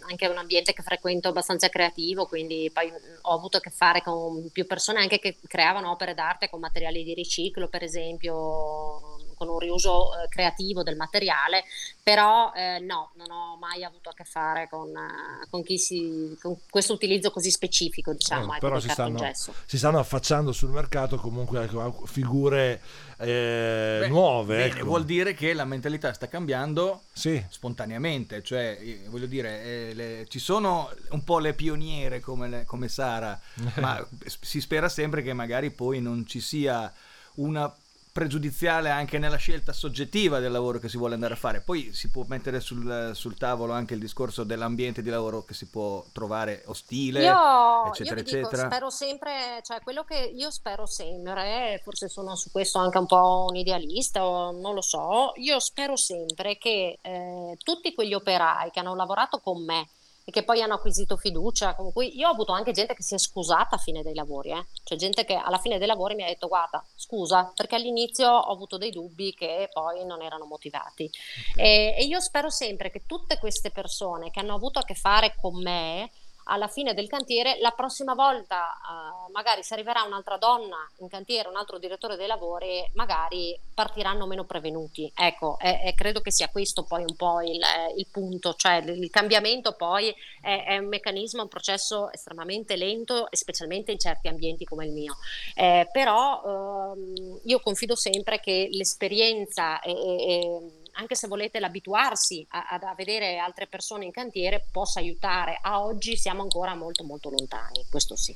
anche 0.08 0.26
un 0.26 0.36
ambiente 0.36 0.72
che 0.72 0.82
frequento 0.82 1.28
abbastanza 1.28 1.68
creativo, 1.68 2.26
quindi 2.26 2.70
poi 2.72 2.90
ho 3.22 3.32
avuto 3.32 3.58
a 3.58 3.60
che 3.60 3.70
fare 3.70 4.02
con 4.02 4.50
più 4.50 4.66
persone 4.66 4.98
anche 5.00 5.18
che 5.20 5.38
creavano 5.46 5.90
opere 5.92 6.14
d'arte 6.14 6.50
con 6.50 6.58
materiali 6.60 7.04
di 7.04 7.14
riciclo, 7.14 7.68
per 7.68 7.84
esempio 7.84 9.13
con 9.34 9.48
un 9.48 9.58
riuso 9.58 10.10
eh, 10.12 10.28
creativo 10.28 10.82
del 10.82 10.96
materiale, 10.96 11.64
però 12.02 12.52
eh, 12.54 12.78
no, 12.80 13.12
non 13.14 13.30
ho 13.30 13.56
mai 13.56 13.84
avuto 13.84 14.10
a 14.10 14.14
che 14.14 14.24
fare 14.24 14.68
con, 14.68 14.88
uh, 14.88 15.48
con, 15.48 15.62
si, 15.76 16.36
con 16.40 16.56
questo 16.68 16.92
utilizzo 16.92 17.30
così 17.30 17.50
specifico, 17.50 18.12
diciamo, 18.12 18.52
eh, 18.52 18.56
ecco, 18.56 18.66
però 18.66 18.80
si 18.80 18.88
stanno, 18.88 19.30
si 19.64 19.78
stanno, 19.78 19.98
affacciando 19.98 20.52
sul 20.52 20.70
mercato 20.70 21.16
comunque 21.16 21.64
ecco, 21.64 22.04
figure 22.06 22.80
eh, 23.18 23.98
Beh, 24.00 24.08
nuove. 24.08 24.56
Bene, 24.56 24.76
ecco. 24.76 24.84
vuol 24.84 25.04
dire 25.04 25.34
che 25.34 25.54
la 25.54 25.64
mentalità 25.64 26.12
sta 26.12 26.28
cambiando 26.28 27.02
sì. 27.12 27.42
spontaneamente, 27.48 28.42
cioè 28.42 28.78
voglio 29.08 29.26
dire, 29.26 29.62
eh, 29.62 29.94
le, 29.94 30.26
ci 30.28 30.38
sono 30.38 30.92
un 31.10 31.24
po' 31.24 31.38
le 31.38 31.54
pioniere 31.54 32.20
come, 32.20 32.48
le, 32.48 32.64
come 32.64 32.88
Sara, 32.88 33.40
ma 33.80 34.06
si 34.40 34.60
spera 34.60 34.88
sempre 34.88 35.22
che 35.22 35.32
magari 35.32 35.70
poi 35.70 36.00
non 36.00 36.26
ci 36.26 36.40
sia 36.40 36.92
una 37.36 37.74
pregiudiziale 38.14 38.90
anche 38.90 39.18
nella 39.18 39.34
scelta 39.34 39.72
soggettiva 39.72 40.38
del 40.38 40.52
lavoro 40.52 40.78
che 40.78 40.88
si 40.88 40.96
vuole 40.96 41.14
andare 41.14 41.34
a 41.34 41.36
fare. 41.36 41.60
Poi 41.60 41.92
si 41.92 42.10
può 42.10 42.24
mettere 42.28 42.60
sul, 42.60 43.10
sul 43.12 43.36
tavolo 43.36 43.72
anche 43.72 43.94
il 43.94 43.98
discorso 43.98 44.44
dell'ambiente 44.44 45.02
di 45.02 45.10
lavoro 45.10 45.44
che 45.44 45.52
si 45.52 45.66
può 45.66 46.04
trovare 46.12 46.62
ostile, 46.66 47.24
io, 47.24 47.86
eccetera, 47.86 48.14
io 48.14 48.22
eccetera. 48.22 48.62
Dico, 48.62 48.70
spero 48.70 48.90
sempre, 48.90 49.60
cioè 49.64 49.80
quello 49.80 50.04
che 50.04 50.32
io 50.32 50.52
spero 50.52 50.86
sempre, 50.86 51.80
forse 51.82 52.08
sono 52.08 52.36
su 52.36 52.52
questo 52.52 52.78
anche 52.78 52.98
un 52.98 53.06
po' 53.06 53.46
un 53.48 53.56
idealista, 53.56 54.24
o 54.24 54.52
non 54.52 54.74
lo 54.74 54.82
so, 54.82 55.32
io 55.34 55.58
spero 55.58 55.96
sempre 55.96 56.56
che 56.56 57.00
eh, 57.02 57.58
tutti 57.64 57.92
quegli 57.94 58.14
operai 58.14 58.70
che 58.70 58.78
hanno 58.78 58.94
lavorato 58.94 59.40
con 59.40 59.64
me, 59.64 59.88
e 60.24 60.32
che 60.32 60.42
poi 60.42 60.62
hanno 60.62 60.74
acquisito 60.74 61.16
fiducia. 61.16 61.74
Con 61.74 61.92
cui 61.92 62.16
io 62.16 62.28
ho 62.28 62.32
avuto 62.32 62.52
anche 62.52 62.72
gente 62.72 62.94
che 62.94 63.02
si 63.02 63.14
è 63.14 63.18
scusata 63.18 63.76
a 63.76 63.78
fine 63.78 64.02
dei 64.02 64.14
lavori, 64.14 64.50
eh? 64.50 64.66
cioè 64.82 64.96
gente 64.98 65.24
che 65.24 65.34
alla 65.34 65.58
fine 65.58 65.78
dei 65.78 65.86
lavori 65.86 66.14
mi 66.14 66.22
ha 66.22 66.26
detto 66.26 66.48
guarda 66.48 66.84
scusa 66.94 67.52
perché 67.54 67.74
all'inizio 67.76 68.28
ho 68.28 68.52
avuto 68.52 68.78
dei 68.78 68.90
dubbi 68.90 69.34
che 69.34 69.68
poi 69.72 70.04
non 70.04 70.22
erano 70.22 70.46
motivati. 70.46 71.10
Okay. 71.52 71.64
E, 71.64 71.94
e 71.98 72.04
io 72.04 72.20
spero 72.20 72.50
sempre 72.50 72.90
che 72.90 73.04
tutte 73.06 73.38
queste 73.38 73.70
persone 73.70 74.30
che 74.30 74.40
hanno 74.40 74.54
avuto 74.54 74.78
a 74.78 74.84
che 74.84 74.94
fare 74.94 75.34
con 75.40 75.60
me 75.60 76.10
alla 76.44 76.68
fine 76.68 76.94
del 76.94 77.08
cantiere, 77.08 77.58
la 77.60 77.70
prossima 77.70 78.14
volta 78.14 78.76
uh, 78.76 79.32
magari 79.32 79.62
se 79.62 79.74
arriverà 79.74 80.02
un'altra 80.02 80.36
donna 80.36 80.76
in 80.98 81.08
cantiere, 81.08 81.48
un 81.48 81.56
altro 81.56 81.78
direttore 81.78 82.16
dei 82.16 82.26
lavori, 82.26 82.88
magari 82.94 83.58
partiranno 83.72 84.26
meno 84.26 84.44
prevenuti. 84.44 85.10
Ecco, 85.14 85.58
e, 85.58 85.80
e 85.84 85.94
credo 85.94 86.20
che 86.20 86.30
sia 86.30 86.48
questo 86.48 86.84
poi 86.84 87.02
un 87.02 87.16
po' 87.16 87.40
il, 87.40 87.60
il 87.96 88.06
punto, 88.10 88.54
cioè 88.54 88.76
il 88.76 89.10
cambiamento 89.10 89.72
poi 89.72 90.14
è, 90.40 90.64
è, 90.66 90.78
un 90.78 90.88
meccanismo, 90.88 91.42
un 91.42 91.48
processo 91.48 92.12
estremamente 92.12 92.76
lento, 92.76 93.26
specialmente 93.30 93.92
in 93.92 93.98
certi 93.98 94.28
ambienti 94.28 94.64
come 94.64 94.86
il 94.86 94.92
mio. 94.92 95.16
Eh, 95.54 95.88
però 95.90 96.92
uh, 96.92 97.40
io 97.44 97.60
confido 97.60 97.96
sempre 97.96 98.40
che 98.40 98.68
l'esperienza 98.70 99.80
e, 99.80 99.92
e 99.92 100.82
anche 100.94 101.14
se 101.14 101.28
volete 101.28 101.60
l'abituarsi 101.60 102.46
a, 102.50 102.78
a, 102.80 102.94
vedere 102.94 103.38
altre 103.38 103.66
persone 103.66 104.04
in 104.04 104.12
cantiere, 104.12 104.66
possa 104.70 105.00
aiutare. 105.00 105.58
A 105.60 105.82
oggi 105.82 106.16
siamo 106.16 106.42
ancora 106.42 106.74
molto 106.74 107.04
molto 107.04 107.30
lontani, 107.30 107.84
questo 107.90 108.16
sì. 108.16 108.34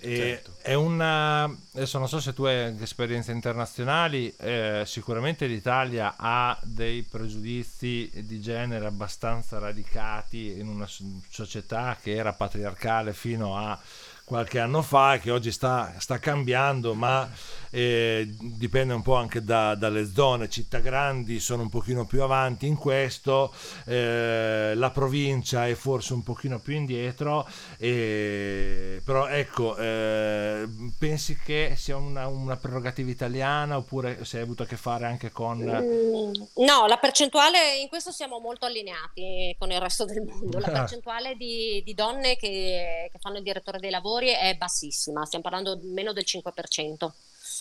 Certo. 0.00 0.56
È 0.60 0.74
una, 0.74 1.44
adesso 1.44 1.98
non 1.98 2.08
so 2.08 2.20
se 2.20 2.34
tu 2.34 2.44
hai 2.44 2.76
esperienze 2.82 3.32
internazionali, 3.32 4.34
eh, 4.38 4.82
sicuramente 4.84 5.46
l'Italia 5.46 6.16
ha 6.18 6.58
dei 6.62 7.02
pregiudizi 7.02 8.10
di 8.12 8.40
genere 8.40 8.86
abbastanza 8.86 9.58
radicati 9.58 10.58
in 10.58 10.68
una 10.68 10.86
società 11.28 11.96
che 12.02 12.14
era 12.14 12.34
patriarcale 12.34 13.14
fino 13.14 13.56
a 13.56 13.80
qualche 14.24 14.58
anno 14.58 14.80
fa 14.82 15.18
che 15.18 15.30
oggi 15.30 15.52
sta, 15.52 15.94
sta 15.98 16.18
cambiando, 16.18 16.94
ma 16.94 17.30
eh, 17.70 18.26
dipende 18.40 18.94
un 18.94 19.02
po' 19.02 19.16
anche 19.16 19.42
da, 19.42 19.74
dalle 19.74 20.10
zone, 20.10 20.48
città 20.48 20.78
grandi 20.78 21.40
sono 21.40 21.62
un 21.62 21.68
pochino 21.68 22.06
più 22.06 22.22
avanti 22.22 22.66
in 22.66 22.76
questo, 22.76 23.52
eh, 23.86 24.72
la 24.74 24.90
provincia 24.90 25.66
è 25.66 25.74
forse 25.74 26.14
un 26.14 26.22
pochino 26.22 26.58
più 26.58 26.74
indietro, 26.74 27.46
eh, 27.78 29.02
però 29.04 29.26
ecco, 29.26 29.76
eh, 29.76 30.66
pensi 30.98 31.38
che 31.44 31.74
sia 31.76 31.96
una, 31.96 32.26
una, 32.26 32.56
prerogativa 32.56 33.10
italiana 33.10 33.76
oppure 33.76 34.24
se 34.24 34.38
hai 34.38 34.44
avuto 34.44 34.62
a 34.62 34.66
che 34.66 34.76
fare 34.76 35.04
anche 35.04 35.30
con... 35.30 35.58
Mm, 35.58 36.64
no, 36.64 36.86
la 36.86 36.96
percentuale, 36.96 37.76
in 37.78 37.88
questo 37.88 38.10
siamo 38.10 38.38
molto 38.38 38.64
allineati 38.64 39.54
con 39.58 39.70
il 39.70 39.80
resto 39.80 40.04
del 40.04 40.22
mondo, 40.22 40.58
la 40.60 40.70
percentuale 40.72 41.34
di, 41.34 41.82
di 41.84 41.92
donne 41.92 42.36
che, 42.36 43.10
che 43.12 43.18
fanno 43.18 43.36
il 43.36 43.42
direttore 43.42 43.78
dei 43.78 43.90
lavori 43.90 44.13
lavori 44.14 44.28
è 44.30 44.56
bassissima, 44.56 45.24
stiamo 45.24 45.44
parlando 45.44 45.74
di 45.74 45.88
meno 45.88 46.12
del 46.12 46.24
5%. 46.24 47.10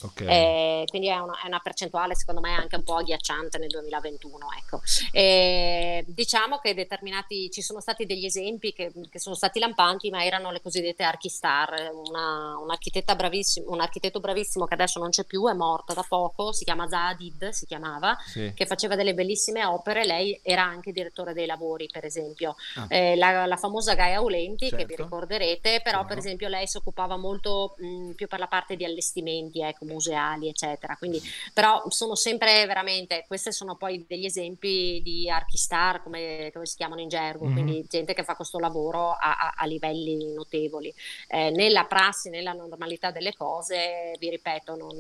Okay. 0.02 0.28
Eh, 0.28 0.84
quindi 0.88 1.08
è 1.10 1.18
una, 1.18 1.40
è 1.42 1.48
una, 1.48 1.60
percentuale 1.60 2.16
secondo 2.16 2.42
me 2.42 2.54
anche 2.54 2.76
un 2.76 2.84
po' 2.84 2.96
agghiacciante 2.96 3.58
nel 3.58 3.70
2021. 3.70 4.48
Ecco. 4.58 4.82
Eh, 5.12 6.04
diciamo 6.08 6.58
che 6.60 6.74
determinati, 6.74 7.50
ci 7.52 7.62
sono 7.62 7.80
stati 7.80 8.06
degli 8.06 8.26
esempi 8.26 8.74
che, 8.74 8.92
che, 9.10 9.20
sono 9.20 9.36
stati 9.36 9.60
lampanti, 9.60 10.10
ma 10.10 10.24
erano 10.24 10.52
le 10.52 10.62
cosiddette 10.62 11.04
archistar, 11.04 11.92
una, 11.94 12.58
un, 12.58 12.70
bravissimo, 13.16 13.72
un 13.72 13.80
architetto 13.80 14.20
bravissimo 14.20 14.66
che 14.66 14.74
adesso 14.74 15.00
non 15.00 15.10
c'è 15.10 15.24
più, 15.24 15.48
è 15.48 15.54
morta 15.54 15.94
da 15.94 16.06
poco, 16.08 16.52
si 16.52 16.64
chiama 16.64 16.88
Zadid, 16.88 17.50
si 17.50 17.66
chiamava, 17.66 18.18
sì. 18.26 18.52
che 18.56 18.66
faceva 18.66 18.96
delle 18.96 19.14
bellissime 19.14 19.66
opere, 19.66 20.06
lei 20.06 20.40
era 20.44 20.64
anche 20.64 20.92
direttore 20.92 21.34
dei 21.34 21.46
lavori 21.46 21.88
per 21.92 22.06
esempio. 22.06 22.56
Ah. 22.76 22.86
Eh, 22.90 23.16
la, 23.16 23.46
la, 23.46 23.58
famosa 23.58 23.94
Gaia 23.94 24.18
Aulenti 24.18 24.70
certo. 24.70 24.76
che 24.76 24.84
vi 24.84 24.96
certo. 24.96 25.04
ricorderete, 25.04 25.82
però 25.84 26.02
no. 26.02 26.06
per 26.06 26.18
esempio 26.18 26.48
lei 26.48 26.68
si 26.68 26.78
occupava 26.78 27.18
molto 27.18 27.76
mh, 27.78 28.12
più 28.12 28.28
per 28.28 28.40
la 28.40 28.48
parte 28.48 28.76
di 28.76 28.86
allestimenti, 28.86 29.62
ecco, 29.62 29.83
museali, 29.84 30.48
eccetera. 30.48 30.96
Quindi, 30.96 31.22
però 31.54 31.84
sono 31.90 32.16
sempre 32.16 32.66
veramente, 32.66 33.26
questi 33.28 33.52
sono 33.52 33.76
poi 33.76 34.06
degli 34.08 34.26
esempi 34.26 35.02
di 35.04 35.30
archistar, 35.30 36.02
come, 36.04 36.50
come 36.54 36.66
si 36.66 36.76
chiamano 36.76 37.02
in 37.02 37.10
gergo, 37.10 37.46
mm-hmm. 37.46 37.54
quindi 37.54 37.86
gente 37.90 38.14
che 38.14 38.24
fa 38.24 38.36
questo 38.36 38.60
lavoro 38.60 39.12
a, 39.12 39.38
a, 39.38 39.54
a 39.56 39.66
livelli 39.66 40.34
notevoli. 40.34 40.94
Eh, 41.28 41.52
nella 41.52 41.86
prassi, 41.86 42.30
nella 42.30 42.54
normalità 42.54 43.12
delle 43.12 43.34
cose, 43.34 44.16
vi 44.20 44.30
ripeto, 44.30 44.76
non, 44.76 44.92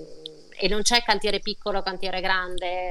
e 0.58 0.67
non 0.67 0.82
c'è 0.82 1.02
cantiere 1.04 1.39
piccolo, 1.39 1.82
cantiere 1.82 2.22
grande, 2.22 2.88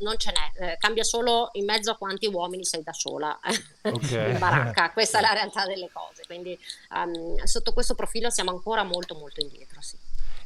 non 0.00 0.16
ce 0.18 0.32
n'è, 0.32 0.72
eh, 0.72 0.76
cambia 0.78 1.04
solo 1.04 1.50
in 1.52 1.64
mezzo 1.64 1.90
a 1.90 1.96
quanti 1.96 2.26
uomini 2.26 2.64
sei 2.64 2.82
da 2.82 2.92
sola 2.92 3.38
okay. 3.82 4.32
in 4.32 4.38
baracca, 4.38 4.92
questa 4.92 5.18
è 5.18 5.20
la 5.20 5.32
realtà 5.32 5.66
delle 5.66 5.90
cose, 5.92 6.22
quindi 6.26 6.58
um, 6.90 7.42
sotto 7.44 7.72
questo 7.72 7.94
profilo 7.94 8.30
siamo 8.30 8.50
ancora 8.50 8.82
molto 8.82 9.14
molto 9.14 9.40
indietro. 9.40 9.80
Sì. 9.80 9.96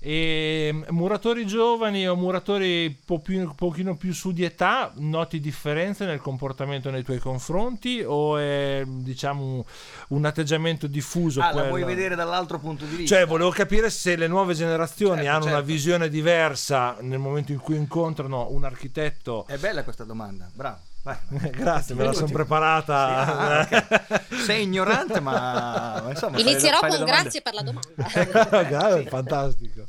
E 0.01 0.71
mm, 0.73 0.83
muratori 0.91 1.47
giovani 1.47 2.09
o 2.09 2.15
muratori 2.15 2.87
un 2.87 2.97
po 3.05 3.19
più, 3.21 3.53
pochino 3.55 3.97
più 3.97 4.13
su 4.13 4.33
di 4.33 4.45
età, 4.45 4.93
noti 4.97 5.41
differenze 5.41 6.05
nel 6.05 6.21
comportamento 6.21 6.91
nei 6.91 7.03
tuoi 7.03 7.19
confronti 7.19 8.03
o 8.05 8.39
è 8.39 8.83
diciamo 8.87 9.65
un 10.09 10.25
atteggiamento 10.25 10.87
diffuso? 10.87 11.41
Ah, 11.41 11.51
quello... 11.51 11.63
la 11.63 11.69
vuoi 11.69 11.85
vedere 11.85 12.15
dall'altro 12.15 12.59
punto 12.59 12.85
di 12.85 12.97
vista? 12.97 13.17
Cioè, 13.17 13.27
volevo 13.27 13.51
capire 13.51 13.91
se 13.91 14.17
le 14.17 14.27
nuove 14.27 14.55
generazioni 14.55 15.23
certo, 15.23 15.31
hanno 15.31 15.43
certo. 15.45 15.59
una 15.59 15.67
visione 15.67 16.09
diversa 16.09 16.97
nel 17.01 17.19
momento 17.19 17.53
in 17.53 17.59
cui 17.59 17.77
incontrano 17.77 18.49
un 18.51 18.65
architetto. 18.65 19.47
È 19.47 19.57
bella 19.57 19.85
questa 19.85 20.05
domanda, 20.05 20.49
bravo. 20.53 20.88
Grazie, 21.29 21.95
me 21.95 22.05
la 22.05 22.13
sono 22.13 22.33
preparata. 22.33 23.67
Sì, 23.67 23.75
ah, 23.75 23.83
okay. 23.83 24.43
Sei 24.45 24.63
ignorante, 24.63 25.21
ma 25.21 26.05
insomma. 26.09 26.39
Inizierò 26.41 26.81
con 26.81 27.05
grazie 27.05 27.43
per 27.43 27.55
la 27.55 27.63
domanda. 27.63 28.09
sì. 29.01 29.09
Fantastico. 29.09 29.85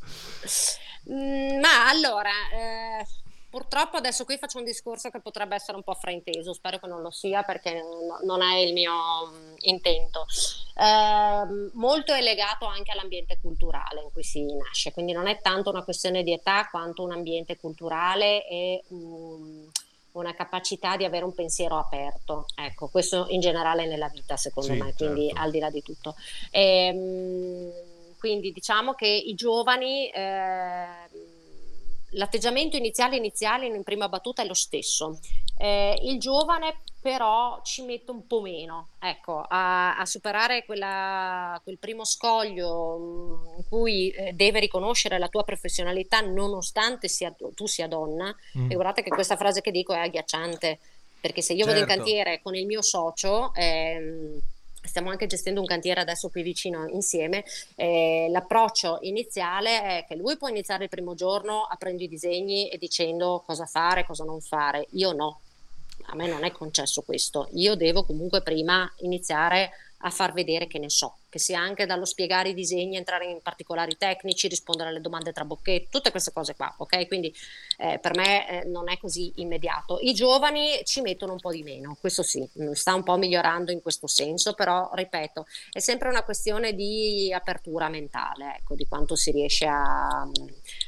Mm, 1.12 1.60
ma 1.60 1.88
allora, 1.88 2.30
eh, 2.54 3.06
purtroppo 3.50 3.98
adesso 3.98 4.26
qui 4.26 4.38
faccio 4.38 4.60
un 4.60 4.64
discorso 4.64 5.10
che 5.10 5.20
potrebbe 5.20 5.56
essere 5.56 5.76
un 5.76 5.84
po' 5.84 5.96
frainteso, 5.96 6.54
spero 6.54 6.78
che 6.78 6.88
non 6.88 7.02
lo 7.02 7.10
sia 7.10 7.42
perché 7.42 7.74
no, 7.74 8.20
non 8.24 8.42
è 8.42 8.58
il 8.58 8.74
mio 8.74 8.94
um, 8.94 9.56
intento. 9.60 10.26
Eh, 10.76 11.70
molto 11.74 12.14
è 12.14 12.22
legato 12.22 12.66
anche 12.66 12.92
all'ambiente 12.92 13.40
culturale 13.42 14.02
in 14.02 14.12
cui 14.12 14.24
si 14.24 14.46
nasce, 14.56 14.92
quindi 14.92 15.12
non 15.12 15.28
è 15.28 15.40
tanto 15.42 15.70
una 15.72 15.84
questione 15.84 16.22
di 16.24 16.34
età 16.34 16.68
quanto 16.70 17.04
un 17.04 17.12
ambiente 17.12 17.58
culturale 17.58 18.48
e. 18.48 18.84
Um, 18.90 19.70
una 20.20 20.34
capacità 20.34 20.98
di 20.98 21.06
avere 21.06 21.26
un 21.26 21.34
pensiero 21.34 21.78
aperto. 21.78 22.46
Ecco, 22.56 22.88
questo 22.88 23.26
in 23.30 23.40
generale 23.40 23.88
nella 23.88 24.10
vita, 24.10 24.38
secondo 24.38 24.74
sì, 24.74 24.80
me, 24.80 24.94
quindi 24.96 25.28
certo. 25.28 25.42
al 25.42 25.52
di 25.52 25.60
là 25.60 25.70
di 25.70 25.82
tutto. 25.82 26.16
E, 26.52 26.62
ehm, 26.62 27.72
quindi 28.20 28.52
diciamo 28.52 28.94
che 28.94 29.08
i 29.08 29.34
giovani, 29.34 30.10
eh, 30.10 30.88
l'atteggiamento 32.12 32.78
iniziale 32.78 33.18
iniziale 33.18 33.66
in 33.66 33.84
prima 33.84 34.10
battuta 34.10 34.42
è 34.42 34.46
lo 34.46 34.54
stesso. 34.54 35.20
Eh, 35.58 36.00
il 36.04 36.20
giovane 36.20 36.82
però 37.02 37.62
ci 37.64 37.82
mette 37.84 38.12
un 38.12 38.28
po' 38.28 38.42
meno 38.42 38.90
ecco, 39.00 39.44
a, 39.48 39.98
a 39.98 40.06
superare 40.06 40.66
quella, 40.66 41.60
quel 41.64 41.78
primo 41.78 42.04
scoglio 42.04 42.98
mm, 42.98 43.58
in 43.58 43.64
cui 43.68 44.10
eh, 44.10 44.34
deve 44.34 44.60
riconoscere 44.60 45.18
la 45.18 45.30
tua 45.30 45.44
professionalità 45.44 46.22
nonostante 46.22 47.08
sia, 47.08 47.34
tu 47.54 47.68
sia 47.68 47.88
donna. 47.88 48.36
Mm. 48.58 48.72
E 48.72 48.74
guardate 48.74 49.04
che 49.04 49.10
questa 49.10 49.38
frase 49.38 49.62
che 49.62 49.72
dico 49.72 49.94
è 49.94 50.00
agghiacciante, 50.00 50.80
perché 51.20 51.42
se 51.42 51.54
io 51.54 51.66
certo. 51.66 51.74
vado 51.74 51.84
in 51.84 51.90
certo. 51.90 52.04
cantiere 52.04 52.42
con 52.42 52.56
il 52.56 52.66
mio 52.66 52.82
socio... 52.82 53.54
Ehm, 53.56 54.42
stiamo 54.84 55.10
anche 55.10 55.28
gestendo 55.28 55.60
un 55.60 55.66
cantiere 55.66 56.02
adesso 56.02 56.30
qui 56.30 56.42
vicino 56.42 56.88
insieme. 56.88 57.44
Eh, 57.76 58.28
l'approccio 58.30 59.00
iniziale 59.02 59.82
è 59.82 60.06
che 60.08 60.16
lui 60.16 60.38
può 60.38 60.48
iniziare 60.48 60.84
il 60.84 60.90
primo 60.90 61.16
giorno 61.16 61.64
aprendo 61.64 62.04
i 62.04 62.08
disegni 62.08 62.70
e 62.70 62.78
dicendo 62.78 63.44
cosa 63.46 63.66
fare, 63.66 64.06
cosa 64.06 64.24
non 64.24 64.42
fare. 64.42 64.88
Io 64.92 65.12
no, 65.12 65.42
a 66.06 66.16
me 66.16 66.28
non 66.28 66.44
è 66.44 66.52
concesso 66.52 67.02
questo. 67.02 67.48
Io 67.54 67.76
devo 67.76 68.04
comunque 68.04 68.42
prima 68.42 68.92
iniziare 68.98 69.72
a 70.02 70.10
far 70.10 70.34
vedere 70.34 70.68
che 70.68 70.80
ne 70.80 70.90
so 70.90 71.18
che 71.30 71.40
sia 71.40 71.60
anche 71.60 71.86
dallo 71.86 72.06
spiegare 72.06 72.50
i 72.50 72.54
disegni, 72.54 72.98
entrare 72.98 73.26
in 73.26 73.40
particolari 73.42 73.96
tecnici, 73.98 74.48
rispondere 74.48 74.90
alle 74.90 75.02
domande 75.02 75.32
tra 75.32 75.46
bocchetti, 75.46 75.88
tutte 75.90 76.12
queste 76.12 76.32
cose 76.32 76.56
qua, 76.56 76.74
ok? 76.78 77.08
Quindi 77.08 77.34
eh, 77.78 78.00
per 78.00 78.16
me 78.16 78.50
eh, 78.50 78.66
non 78.66 78.90
è 78.90 78.98
così 78.98 79.32
immediato. 79.36 80.00
I 80.02 80.14
giovani 80.14 80.82
ci 80.84 81.02
mettono 81.02 81.34
un 81.34 81.40
po' 81.40 81.52
di 81.52 81.64
meno, 81.64 81.96
questo 82.00 82.24
sì, 82.24 82.48
mm, 82.60 82.72
sta 82.72 82.96
un 82.96 83.04
po' 83.04 83.16
migliorando 83.18 83.72
in 83.72 83.82
questo 83.82 84.08
senso, 84.08 84.54
però 84.54 84.90
ripeto, 84.92 85.46
è 85.72 85.80
sempre 85.80 86.10
una 86.10 86.24
questione 86.24 86.74
di 86.74 87.32
apertura 87.32 87.90
mentale, 87.90 88.56
ecco, 88.58 88.76
di 88.76 88.88
quanto 88.88 89.16
si 89.16 89.32
riesce 89.32 89.68
a, 89.68 90.28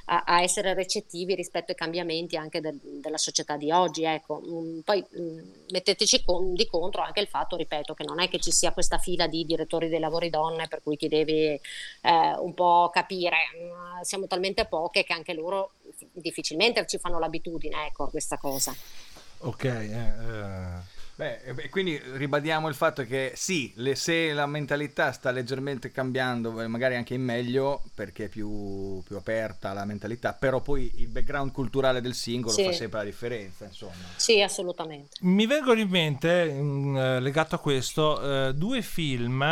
a, 0.06 0.24
a 0.26 0.42
essere 0.42 0.74
recettivi 0.74 1.36
rispetto 1.36 1.72
ai 1.72 1.78
cambiamenti 1.78 2.36
anche 2.36 2.62
de, 2.62 2.74
della 2.82 3.18
società 3.18 3.58
di 3.58 3.72
oggi, 3.72 4.04
ecco. 4.04 4.42
Mm, 4.44 4.80
poi 4.80 5.06
mm, 5.20 5.40
metteteci 5.70 6.24
con, 6.24 6.54
di 6.56 6.66
contro 6.66 7.04
anche 7.04 7.20
il 7.20 7.28
fatto, 7.28 7.56
ripeto, 7.56 7.94
che 7.94 8.04
non 8.04 8.20
è 8.20 8.28
che 8.28 8.40
ci 8.40 8.52
sia 8.52 8.72
questa 8.72 8.98
fila 8.98 9.28
di 9.28 9.46
direttori 9.46 9.88
dei 9.88 10.00
lavori 10.00 10.30
donne, 10.32 10.68
per 10.68 10.82
cui 10.82 10.98
ti 10.98 11.08
devi 11.08 11.50
eh, 12.02 12.34
un 12.40 12.56
po' 12.56 12.90
capire. 12.92 13.38
Mm, 13.56 14.02
siamo 14.02 14.26
talmente 14.26 14.66
poche 14.66 15.04
che 15.04 15.14
anche 15.14 15.34
loro 15.34 15.74
difficilmente 16.12 16.88
ci 16.88 16.98
fanno 16.98 17.20
l'abitudine 17.20 17.86
ecco, 17.86 18.06
a 18.06 18.10
questa 18.10 18.38
cosa. 18.38 18.74
Ok, 19.42 19.64
eh, 19.66 19.90
eh 19.90 21.00
Beh, 21.22 21.70
quindi 21.70 22.02
ribadiamo 22.14 22.68
il 22.68 22.74
fatto 22.74 23.06
che 23.06 23.34
sì, 23.36 23.72
le, 23.76 23.94
se 23.94 24.34
la 24.34 24.48
mentalità 24.48 25.12
sta 25.12 25.30
leggermente 25.30 25.92
cambiando, 25.92 26.60
eh, 26.60 26.66
magari 26.66 26.96
anche 26.96 27.14
in 27.14 27.22
meglio, 27.22 27.84
perché 27.94 28.24
è 28.24 28.28
più, 28.28 29.04
più 29.04 29.18
aperta 29.18 29.72
la 29.72 29.86
mentalità, 29.86 30.34
però 30.34 30.62
poi 30.62 30.92
il 30.96 31.10
background 31.10 31.52
culturale 31.52 32.02
del 32.02 32.16
singolo 32.16 32.56
sì. 32.56 32.64
fa 32.64 32.72
sempre 32.72 32.98
la 32.98 33.06
differenza, 33.06 33.66
insomma. 33.66 33.92
Sì, 34.16 34.42
assolutamente. 34.42 35.18
Mi 35.20 35.46
vengono 35.46 35.80
in 35.80 35.90
mente, 35.90 36.56
in, 36.58 36.98
eh, 36.98 37.20
legato 37.20 37.54
a 37.54 37.60
questo, 37.60 38.48
eh, 38.48 38.56
due 38.56 38.82
film. 38.82 39.44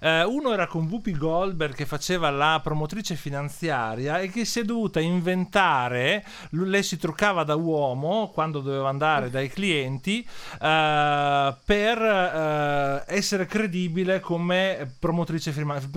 Eh, 0.00 0.24
uno 0.24 0.54
era 0.54 0.66
con 0.68 0.86
Whoopi 0.86 1.18
Goldberg 1.18 1.74
che 1.74 1.84
faceva 1.84 2.30
la 2.30 2.60
promotrice 2.62 3.14
finanziaria 3.14 4.20
e 4.20 4.30
che 4.30 4.46
si 4.46 4.60
è 4.60 4.64
dovuta 4.64 5.00
inventare, 5.00 6.24
lei 6.52 6.82
si 6.82 6.96
truccava 6.96 7.44
da 7.44 7.56
uomo 7.56 8.30
quando 8.32 8.60
doveva 8.60 8.88
andare 8.88 9.28
dai 9.28 9.50
clienti. 9.50 10.26
Eh, 10.62 11.08
eh, 11.10 11.56
per 11.64 11.98
uh, 11.98 13.02
essere 13.12 13.46
credibile 13.46 14.20
come 14.20 14.94
promotrice 14.98 15.52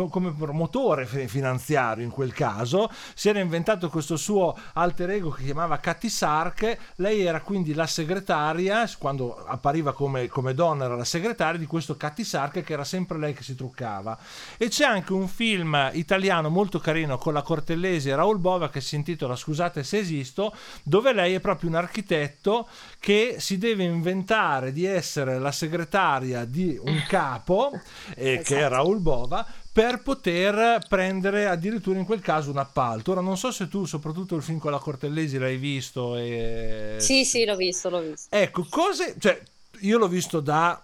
come 0.09 0.33
promotore 0.33 1.05
finanziario 1.05 2.03
in 2.03 2.09
quel 2.09 2.33
caso. 2.33 2.89
Si 3.13 3.29
era 3.29 3.39
inventato 3.39 3.89
questo 3.89 4.17
suo 4.17 4.57
alter 4.73 5.11
ego 5.11 5.29
che 5.29 5.43
chiamava 5.43 5.77
Cathy 5.77 6.09
Sark. 6.09 6.77
Lei 6.95 7.21
era 7.25 7.41
quindi 7.41 7.73
la 7.73 7.87
segretaria 7.87 8.89
quando 8.97 9.43
appariva 9.45 9.93
come, 9.93 10.27
come 10.27 10.53
donna 10.53 10.85
era 10.85 10.95
la 10.95 11.03
segretaria 11.03 11.59
di 11.59 11.65
questo 11.65 11.95
Cathy 11.95 12.23
Sark 12.23 12.61
che 12.63 12.73
era 12.73 12.83
sempre 12.83 13.17
lei 13.17 13.33
che 13.33 13.43
si 13.43 13.55
truccava. 13.55 14.17
E 14.57 14.69
c'è 14.69 14.85
anche 14.85 15.13
un 15.13 15.27
film 15.27 15.91
italiano 15.93 16.49
molto 16.49 16.79
carino 16.79 17.17
con 17.17 17.33
la 17.33 17.41
Cortellesi 17.41 18.09
e 18.09 18.15
Raul 18.15 18.39
Bova 18.39 18.69
che 18.69 18.81
si 18.81 18.95
intitola 18.95 19.35
Scusate 19.35 19.83
se 19.83 19.99
esisto 19.99 20.55
dove 20.83 21.13
lei 21.13 21.33
è 21.33 21.39
proprio 21.39 21.69
un 21.69 21.75
architetto 21.75 22.67
che 22.99 23.35
si 23.39 23.57
deve 23.57 23.83
inventare 23.83 24.71
di 24.71 24.85
essere 24.85 24.92
essere 24.95 25.39
la 25.39 25.51
segretaria 25.51 26.45
di 26.45 26.79
un 26.81 27.03
capo, 27.07 27.71
eh, 28.15 28.33
esatto. 28.33 28.43
che 28.43 28.59
è 28.59 28.67
Raul 28.67 28.99
Bova, 28.99 29.45
per 29.71 30.01
poter 30.01 30.85
prendere 30.87 31.47
addirittura 31.47 31.97
in 31.97 32.05
quel 32.05 32.21
caso 32.21 32.51
un 32.51 32.57
appalto. 32.57 33.11
Ora 33.11 33.21
non 33.21 33.37
so 33.37 33.51
se 33.51 33.67
tu, 33.67 33.85
soprattutto 33.85 34.35
il 34.35 34.43
film 34.43 34.59
con 34.59 34.71
la 34.71 34.79
Cortellesi, 34.79 35.37
l'hai 35.37 35.57
visto. 35.57 36.15
E... 36.15 36.97
Sì, 36.99 37.25
sì, 37.25 37.45
l'ho 37.45 37.55
visto, 37.55 37.89
l'ho 37.89 38.01
visto. 38.01 38.35
Ecco, 38.35 38.65
cose... 38.69 39.15
Cioè, 39.19 39.41
io 39.79 39.97
l'ho 39.97 40.07
visto 40.07 40.39
da 40.39 40.81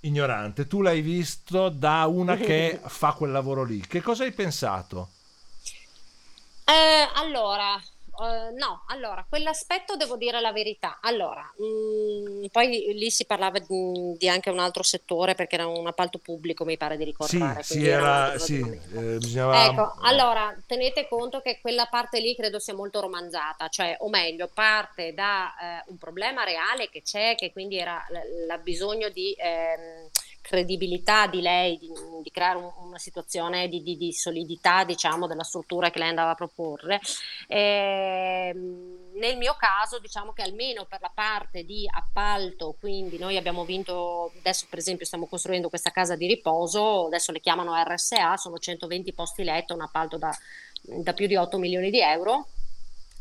ignorante, 0.00 0.66
tu 0.66 0.80
l'hai 0.82 1.00
visto 1.00 1.68
da 1.68 2.06
una 2.06 2.36
che 2.36 2.80
fa 2.86 3.12
quel 3.12 3.30
lavoro 3.30 3.64
lì. 3.64 3.80
Che 3.80 4.00
cosa 4.00 4.24
hai 4.24 4.32
pensato? 4.32 5.10
Eh, 6.64 7.08
allora, 7.14 7.80
Uh, 8.14 8.54
no, 8.58 8.84
allora, 8.88 9.24
quell'aspetto 9.26 9.96
devo 9.96 10.16
dire 10.16 10.40
la 10.40 10.52
verità. 10.52 10.98
Allora, 11.00 11.50
mh, 11.56 11.64
mm, 11.64 12.44
poi 12.52 12.92
lì 12.94 13.10
si 13.10 13.24
parlava 13.24 13.58
di, 13.58 14.16
di, 14.18 14.28
anche 14.28 14.50
un 14.50 14.58
altro 14.58 14.82
settore 14.82 15.34
perché 15.34 15.54
era 15.54 15.66
un 15.66 15.86
appalto 15.86 16.18
pubblico, 16.18 16.64
mi 16.64 16.76
pare 16.76 16.98
di 16.98 17.04
ricordare. 17.04 17.62
Sì, 17.62 17.80
sì, 17.80 17.86
era, 17.86 18.38
sì 18.38 18.60
eh, 18.60 19.16
bisognava... 19.16 19.64
Ecco, 19.64 19.94
allora, 20.02 20.54
tenete 20.66 21.08
conto 21.08 21.40
che 21.40 21.58
quella 21.62 21.86
parte 21.86 22.20
lì 22.20 22.34
credo 22.36 22.58
sia 22.58 22.74
molto 22.74 23.00
romanzata, 23.00 23.68
cioè, 23.68 23.96
o 24.00 24.10
meglio, 24.10 24.50
parte 24.52 25.14
da 25.14 25.54
eh, 25.56 25.84
un 25.86 25.96
problema 25.96 26.44
reale 26.44 26.90
che 26.90 27.00
c'è, 27.00 27.34
che 27.34 27.50
quindi 27.50 27.78
era 27.78 28.04
il 28.10 28.60
bisogno 28.62 29.08
di... 29.08 29.34
Ehm, 29.38 30.10
credibilità 30.42 31.26
di 31.26 31.40
lei, 31.40 31.78
di, 31.78 31.90
di 32.22 32.30
creare 32.30 32.58
un, 32.58 32.70
una 32.78 32.98
situazione 32.98 33.68
di, 33.68 33.82
di, 33.82 33.96
di, 33.96 34.12
solidità 34.12 34.84
diciamo, 34.84 35.26
della 35.26 35.44
struttura 35.44 35.90
che 35.90 35.98
lei 35.98 36.08
andava 36.08 36.32
a 36.32 36.34
proporre. 36.34 37.00
E, 37.46 38.52
ehm, 38.54 39.00
nel 39.14 39.36
mio 39.38 39.54
caso 39.58 39.98
diciamo 39.98 40.32
che 40.32 40.42
almeno 40.42 40.84
per 40.84 41.00
la 41.00 41.10
parte 41.14 41.64
di 41.64 41.88
appalto, 41.90 42.74
quindi 42.78 43.18
noi 43.18 43.36
abbiamo 43.36 43.64
vinto, 43.64 44.32
adesso 44.38 44.66
per 44.68 44.80
esempio 44.80 45.06
stiamo 45.06 45.26
costruendo 45.26 45.68
questa 45.68 45.90
casa 45.90 46.16
di 46.16 46.26
riposo, 46.26 47.06
adesso 47.06 47.32
le 47.32 47.40
chiamano 47.40 47.74
RSA, 47.74 48.36
sono 48.36 48.58
120 48.58 49.12
posti 49.12 49.44
letto, 49.44 49.74
un 49.74 49.82
appalto 49.82 50.18
da, 50.18 50.36
da 50.82 51.12
più 51.12 51.26
di 51.26 51.36
8 51.36 51.56
milioni 51.58 51.90
di 51.90 52.00
euro 52.00 52.48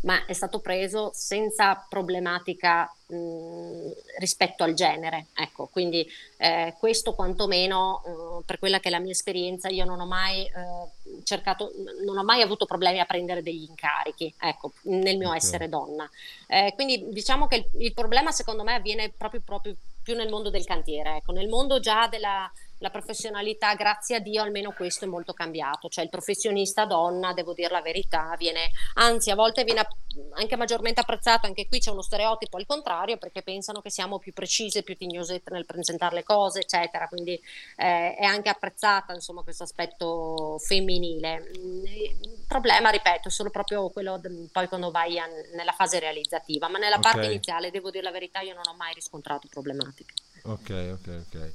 ma 0.01 0.25
è 0.25 0.33
stato 0.33 0.59
preso 0.59 1.11
senza 1.13 1.85
problematica 1.87 2.91
mh, 3.07 3.91
rispetto 4.19 4.63
al 4.63 4.73
genere. 4.73 5.27
Ecco, 5.35 5.67
quindi 5.67 6.07
eh, 6.37 6.73
questo 6.77 7.13
quantomeno 7.13 8.01
eh, 8.05 8.43
per 8.45 8.57
quella 8.57 8.79
che 8.79 8.87
è 8.87 8.91
la 8.91 8.99
mia 8.99 9.11
esperienza, 9.11 9.69
io 9.69 9.85
non 9.85 9.99
ho 9.99 10.05
mai 10.05 10.45
eh, 10.45 11.21
cercato, 11.23 11.71
non 12.05 12.17
ho 12.17 12.23
mai 12.23 12.41
avuto 12.41 12.65
problemi 12.65 12.99
a 12.99 13.05
prendere 13.05 13.43
degli 13.43 13.67
incarichi, 13.67 14.33
ecco, 14.39 14.73
nel 14.83 15.17
mio 15.17 15.27
okay. 15.27 15.37
essere 15.37 15.69
donna. 15.69 16.09
Eh, 16.47 16.73
quindi 16.75 17.07
diciamo 17.09 17.47
che 17.47 17.55
il, 17.57 17.65
il, 17.83 17.93
problema 17.93 18.31
secondo 18.31 18.63
me 18.63 18.73
avviene 18.73 19.11
proprio, 19.15 19.41
proprio 19.43 19.75
più 20.01 20.15
nel 20.15 20.29
mondo 20.29 20.49
del 20.49 20.65
cantiere, 20.65 21.17
ecco, 21.17 21.31
nel 21.31 21.47
mondo 21.47 21.79
già 21.79 22.07
della 22.07 22.51
la 22.81 22.89
professionalità, 22.89 23.73
grazie 23.75 24.15
a 24.15 24.19
Dio, 24.19 24.41
almeno 24.41 24.71
questo 24.71 25.05
è 25.05 25.07
molto 25.07 25.33
cambiato. 25.33 25.87
Cioè 25.87 26.03
il 26.03 26.09
professionista 26.09 26.85
donna, 26.85 27.31
devo 27.33 27.53
dire 27.53 27.69
la 27.69 27.81
verità, 27.81 28.35
viene, 28.37 28.71
anzi 28.95 29.29
a 29.29 29.35
volte 29.35 29.63
viene 29.63 29.87
anche 30.33 30.55
maggiormente 30.57 30.99
apprezzato, 30.99 31.45
anche 31.45 31.67
qui 31.67 31.79
c'è 31.79 31.91
uno 31.91 32.01
stereotipo 32.01 32.57
al 32.57 32.65
contrario, 32.65 33.17
perché 33.17 33.43
pensano 33.43 33.81
che 33.81 33.91
siamo 33.91 34.17
più 34.17 34.33
precise, 34.33 34.81
più 34.81 34.97
tignosette 34.97 35.51
nel 35.51 35.65
presentare 35.65 36.15
le 36.15 36.23
cose, 36.23 36.61
eccetera. 36.61 37.07
Quindi 37.07 37.33
eh, 37.77 38.15
è 38.15 38.23
anche 38.23 38.49
apprezzata, 38.49 39.13
insomma, 39.13 39.43
questo 39.43 39.63
aspetto 39.63 40.57
femminile. 40.57 41.51
Il 41.53 42.45
problema, 42.47 42.89
ripeto, 42.89 43.27
è 43.27 43.31
solo 43.31 43.51
proprio 43.51 43.89
quello 43.89 44.19
poi 44.51 44.67
quando 44.67 44.89
vai 44.89 45.19
a, 45.19 45.27
nella 45.53 45.73
fase 45.73 45.99
realizzativa, 45.99 46.67
ma 46.67 46.79
nella 46.79 46.97
okay. 46.97 47.11
parte 47.11 47.27
iniziale, 47.27 47.69
devo 47.69 47.91
dire 47.91 48.03
la 48.03 48.11
verità, 48.11 48.39
io 48.41 48.55
non 48.55 48.63
ho 48.67 48.73
mai 48.73 48.93
riscontrato 48.95 49.47
problematiche. 49.49 50.13
Ok, 50.43 50.97
ok, 50.99 51.23
ok. 51.27 51.51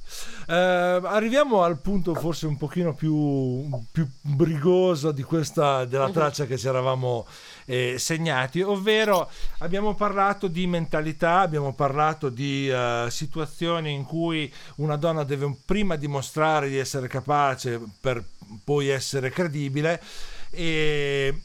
Uh, 0.47 1.05
arriviamo 1.05 1.61
al 1.63 1.79
punto 1.79 2.15
forse 2.15 2.47
un 2.47 2.55
pochino 2.55 2.93
più, 2.93 3.67
più 3.91 4.07
brigoso 4.21 5.11
di 5.11 5.23
questa, 5.23 5.83
della 5.83 6.07
mhm. 6.07 6.13
traccia 6.13 6.45
che 6.45 6.57
ci 6.57 6.67
eravamo 6.67 7.27
eh, 7.65 7.97
segnati, 7.97 8.61
ovvero 8.61 9.29
abbiamo 9.59 9.93
parlato 9.93 10.47
di 10.47 10.65
mentalità, 10.67 11.39
abbiamo 11.39 11.73
parlato 11.73 12.29
di 12.29 12.69
uh, 12.69 13.09
situazioni 13.09 13.91
in 13.91 14.05
cui 14.05 14.51
una 14.75 14.95
donna 14.95 15.25
deve 15.25 15.53
prima 15.65 15.97
dimostrare 15.97 16.69
di 16.69 16.77
essere 16.77 17.09
capace 17.09 17.81
per 17.99 18.23
poi 18.63 18.87
essere 18.87 19.31
credibile 19.31 20.01
e 20.49 21.41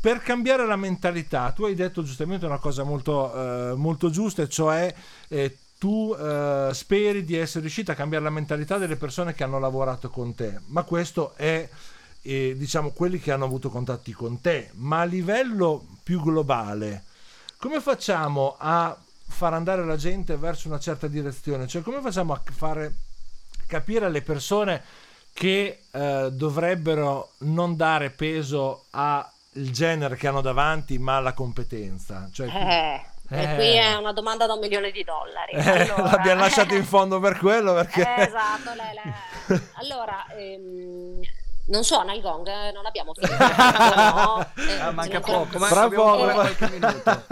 per 0.00 0.22
cambiare 0.22 0.66
la 0.66 0.76
mentalità, 0.76 1.50
tu 1.50 1.64
hai 1.64 1.74
detto 1.74 2.02
giustamente 2.02 2.46
una 2.46 2.58
cosa 2.58 2.84
molto, 2.84 3.34
eh, 3.34 3.74
molto 3.74 4.10
giusta, 4.10 4.46
cioè 4.46 4.92
eh, 5.28 5.56
tu 5.78 6.14
eh, 6.18 6.70
speri 6.72 7.24
di 7.24 7.36
essere 7.36 7.60
riuscita 7.60 7.92
a 7.92 7.94
cambiare 7.94 8.24
la 8.24 8.30
mentalità 8.30 8.78
delle 8.78 8.96
persone 8.96 9.32
che 9.32 9.44
hanno 9.44 9.60
lavorato 9.60 10.10
con 10.10 10.34
te, 10.34 10.60
ma 10.66 10.82
questo 10.82 11.34
è 11.36 11.68
eh, 12.22 12.54
diciamo 12.56 12.90
quelli 12.90 13.20
che 13.20 13.32
hanno 13.32 13.44
avuto 13.44 13.70
contatti 13.70 14.12
con 14.12 14.40
te, 14.40 14.70
ma 14.74 15.00
a 15.00 15.04
livello 15.04 15.86
più 16.02 16.20
globale, 16.20 17.04
come 17.56 17.80
facciamo 17.80 18.56
a 18.58 18.96
far 19.26 19.54
andare 19.54 19.84
la 19.84 19.96
gente 19.96 20.36
verso 20.36 20.68
una 20.68 20.80
certa 20.80 21.06
direzione? 21.06 21.66
Cioè 21.66 21.82
come 21.82 22.00
facciamo 22.00 22.32
a 22.32 22.42
fare 22.44 22.94
capire 23.66 24.06
alle 24.06 24.22
persone 24.22 24.82
che 25.32 25.82
eh, 25.90 26.30
dovrebbero 26.32 27.32
non 27.38 27.76
dare 27.76 28.10
peso 28.10 28.86
al 28.90 29.24
genere 29.52 30.16
che 30.16 30.26
hanno 30.26 30.40
davanti, 30.40 30.98
ma 30.98 31.16
alla 31.16 31.34
competenza? 31.34 32.28
Cioè, 32.32 32.48
eh. 33.30 33.42
E 33.42 33.54
qui 33.56 33.76
è 33.76 33.94
una 33.94 34.12
domanda 34.12 34.46
da 34.46 34.54
un 34.54 34.60
milione 34.60 34.90
di 34.90 35.04
dollari. 35.04 35.52
Eh, 35.68 35.82
allora, 35.82 36.10
l'abbiamo 36.16 36.40
lasciato 36.40 36.74
in 36.74 36.84
fondo 36.84 37.20
per 37.20 37.36
quello 37.38 37.74
perché... 37.74 38.02
Eh, 38.02 38.22
esatto, 38.22 38.72
lei, 38.74 38.94
lei. 38.94 39.60
allora 39.74 40.24
ehm, 40.36 41.20
non 41.68 41.84
suona 41.84 42.12
il 42.14 42.20
gong, 42.20 42.46
eh, 42.46 42.72
non 42.72 42.86
abbiamo 42.86 43.12
finito. 43.16 43.36
no, 43.36 44.46
eh, 44.56 44.80
ah, 44.80 44.90
manca 44.92 45.20
poco, 45.20 45.58
ma 45.58 45.66
Fra 45.66 45.88
poco, 45.88 46.30
qualche 46.30 46.68
minuto. 46.70 47.24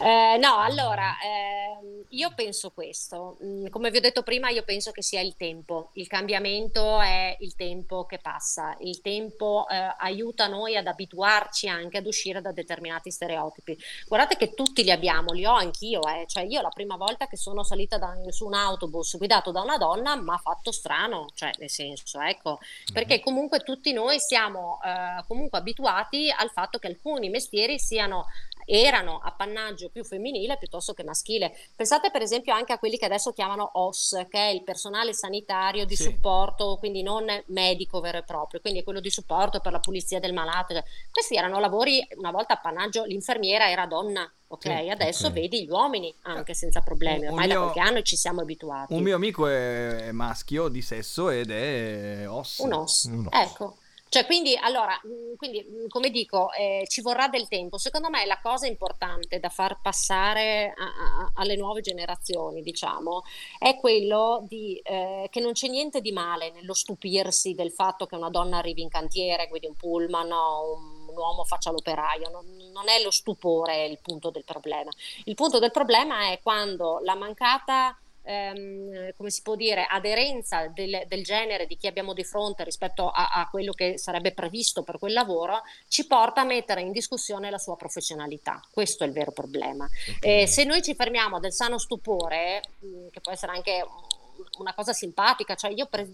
Eh, 0.00 0.36
no, 0.38 0.58
allora, 0.58 1.16
ehm, 1.22 2.04
io 2.10 2.32
penso 2.34 2.70
questo. 2.70 3.38
Mm, 3.42 3.66
come 3.68 3.90
vi 3.90 3.98
ho 3.98 4.00
detto 4.00 4.22
prima, 4.22 4.50
io 4.50 4.62
penso 4.62 4.90
che 4.90 5.02
sia 5.02 5.20
il 5.20 5.36
tempo. 5.36 5.90
Il 5.94 6.06
cambiamento 6.06 7.00
è 7.00 7.36
il 7.40 7.54
tempo 7.54 8.04
che 8.04 8.18
passa. 8.18 8.76
Il 8.80 9.00
tempo 9.00 9.66
eh, 9.68 9.94
aiuta 9.98 10.46
noi 10.46 10.76
ad 10.76 10.86
abituarci 10.86 11.68
anche 11.68 11.98
ad 11.98 12.06
uscire 12.06 12.40
da 12.40 12.52
determinati 12.52 13.10
stereotipi. 13.10 13.76
Guardate 14.06 14.36
che 14.36 14.54
tutti 14.54 14.82
li 14.82 14.90
abbiamo, 14.90 15.32
li 15.32 15.46
ho 15.46 15.54
anch'io. 15.54 16.02
Eh. 16.06 16.24
Cioè, 16.26 16.44
io 16.44 16.60
la 16.60 16.68
prima 16.68 16.96
volta 16.96 17.26
che 17.26 17.36
sono 17.36 17.62
salita 17.62 17.98
da, 17.98 18.14
su 18.28 18.46
un 18.46 18.54
autobus 18.54 19.16
guidato 19.16 19.50
da 19.50 19.60
una 19.62 19.78
donna 19.78 20.16
mi 20.16 20.30
ha 20.30 20.38
fatto 20.38 20.72
strano, 20.72 21.28
cioè, 21.34 21.50
nel 21.58 21.70
senso, 21.70 22.20
ecco, 22.20 22.58
perché 22.92 23.03
comunque 23.20 23.60
tutti 23.60 23.92
noi 23.92 24.18
siamo 24.18 24.78
eh, 24.82 25.22
comunque 25.26 25.58
abituati 25.58 26.30
al 26.30 26.50
fatto 26.50 26.78
che 26.78 26.88
alcuni 26.88 27.28
mestieri 27.28 27.78
siano 27.78 28.26
erano 28.66 29.20
appannaggio 29.22 29.88
più 29.90 30.04
femminile 30.04 30.56
piuttosto 30.58 30.92
che 30.92 31.04
maschile. 31.04 31.56
Pensate 31.74 32.10
per 32.10 32.22
esempio 32.22 32.54
anche 32.54 32.72
a 32.72 32.78
quelli 32.78 32.96
che 32.96 33.04
adesso 33.04 33.32
chiamano 33.32 33.70
OS, 33.74 34.26
che 34.28 34.38
è 34.38 34.48
il 34.48 34.62
personale 34.62 35.12
sanitario 35.12 35.84
di 35.84 35.96
sì. 35.96 36.04
supporto, 36.04 36.76
quindi 36.78 37.02
non 37.02 37.26
medico 37.46 38.00
vero 38.00 38.18
e 38.18 38.22
proprio, 38.22 38.60
quindi 38.60 38.80
è 38.80 38.84
quello 38.84 39.00
di 39.00 39.10
supporto 39.10 39.60
per 39.60 39.72
la 39.72 39.80
pulizia 39.80 40.20
del 40.20 40.32
malato. 40.32 40.82
Questi 41.10 41.36
erano 41.36 41.58
lavori, 41.58 42.06
una 42.16 42.30
volta 42.30 42.54
appannaggio, 42.54 43.04
l'infermiera 43.04 43.70
era 43.70 43.86
donna. 43.86 44.30
Ok, 44.46 44.62
sì, 44.62 44.88
adesso 44.88 45.26
okay. 45.28 45.40
vedi 45.40 45.64
gli 45.64 45.70
uomini 45.70 46.14
anche 46.22 46.54
senza 46.54 46.80
problemi, 46.80 47.26
ormai 47.26 47.46
mio, 47.46 47.54
da 47.54 47.60
qualche 47.62 47.80
anno 47.80 48.02
ci 48.02 48.14
siamo 48.14 48.42
abituati. 48.42 48.92
Un 48.92 49.02
mio 49.02 49.16
amico 49.16 49.48
è 49.48 50.12
maschio 50.12 50.68
di 50.68 50.80
sesso 50.80 51.28
ed 51.30 51.50
è 51.50 52.28
OS. 52.28 52.58
Un 52.58 52.72
OS, 52.72 53.04
un 53.04 53.26
OS. 53.26 53.50
ecco. 53.50 53.76
Cioè, 54.14 54.26
quindi, 54.26 54.56
allora, 54.56 54.96
mm, 55.04 55.34
quindi, 55.34 55.66
mm, 55.68 55.88
come 55.88 56.08
dico, 56.10 56.52
eh, 56.52 56.84
ci 56.86 57.00
vorrà 57.00 57.26
del 57.26 57.48
tempo. 57.48 57.78
Secondo 57.78 58.10
me 58.10 58.24
la 58.26 58.38
cosa 58.40 58.68
importante 58.68 59.40
da 59.40 59.48
far 59.48 59.80
passare 59.82 60.72
a, 60.76 60.84
a, 60.84 61.32
alle 61.34 61.56
nuove 61.56 61.80
generazioni, 61.80 62.62
diciamo, 62.62 63.24
è 63.58 63.74
quello 63.74 64.44
di, 64.46 64.80
eh, 64.84 65.26
che 65.32 65.40
non 65.40 65.50
c'è 65.50 65.66
niente 65.66 66.00
di 66.00 66.12
male 66.12 66.52
nello 66.52 66.74
stupirsi 66.74 67.54
del 67.54 67.72
fatto 67.72 68.06
che 68.06 68.14
una 68.14 68.30
donna 68.30 68.58
arrivi 68.58 68.82
in 68.82 68.88
cantiere, 68.88 69.48
guidi 69.48 69.66
un 69.66 69.74
pullman 69.74 70.30
o 70.30 70.74
un, 70.74 71.08
un 71.08 71.16
uomo 71.16 71.42
faccia 71.42 71.72
l'operaio. 71.72 72.30
Non, 72.30 72.46
non 72.72 72.88
è 72.88 73.02
lo 73.02 73.10
stupore 73.10 73.84
il 73.86 73.98
punto 74.00 74.30
del 74.30 74.44
problema. 74.44 74.92
Il 75.24 75.34
punto 75.34 75.58
del 75.58 75.72
problema 75.72 76.30
è 76.30 76.38
quando 76.40 77.00
la 77.02 77.16
mancata 77.16 77.98
ehm, 78.24 79.12
come 79.16 79.30
si 79.30 79.42
può 79.42 79.54
dire, 79.54 79.86
aderenza 79.88 80.66
del, 80.68 81.04
del, 81.06 81.22
genere 81.22 81.66
di 81.66 81.76
chi 81.76 81.86
abbiamo 81.86 82.12
di 82.12 82.24
fronte 82.24 82.64
rispetto 82.64 83.10
a, 83.10 83.28
a, 83.28 83.48
quello 83.48 83.72
che 83.72 83.98
sarebbe 83.98 84.32
previsto 84.32 84.82
per 84.82 84.98
quel 84.98 85.12
lavoro, 85.12 85.62
ci 85.88 86.06
porta 86.06 86.40
a 86.40 86.44
mettere 86.44 86.80
in 86.80 86.92
discussione 86.92 87.50
la 87.50 87.58
sua 87.58 87.76
professionalità. 87.76 88.60
Questo 88.70 89.04
è 89.04 89.06
il 89.06 89.12
vero 89.12 89.30
problema. 89.30 89.88
Okay. 90.16 90.42
Eh, 90.42 90.46
se 90.46 90.64
noi 90.64 90.82
ci 90.82 90.94
fermiamo 90.94 91.38
del 91.38 91.52
sano 91.52 91.78
stupore, 91.78 92.62
mh, 92.78 93.08
che 93.10 93.20
può 93.20 93.32
essere 93.32 93.52
anche 93.52 93.84
una 94.58 94.74
cosa 94.74 94.92
simpatica, 94.92 95.54
cioè 95.54 95.70
io 95.70 95.86
pre- 95.86 96.10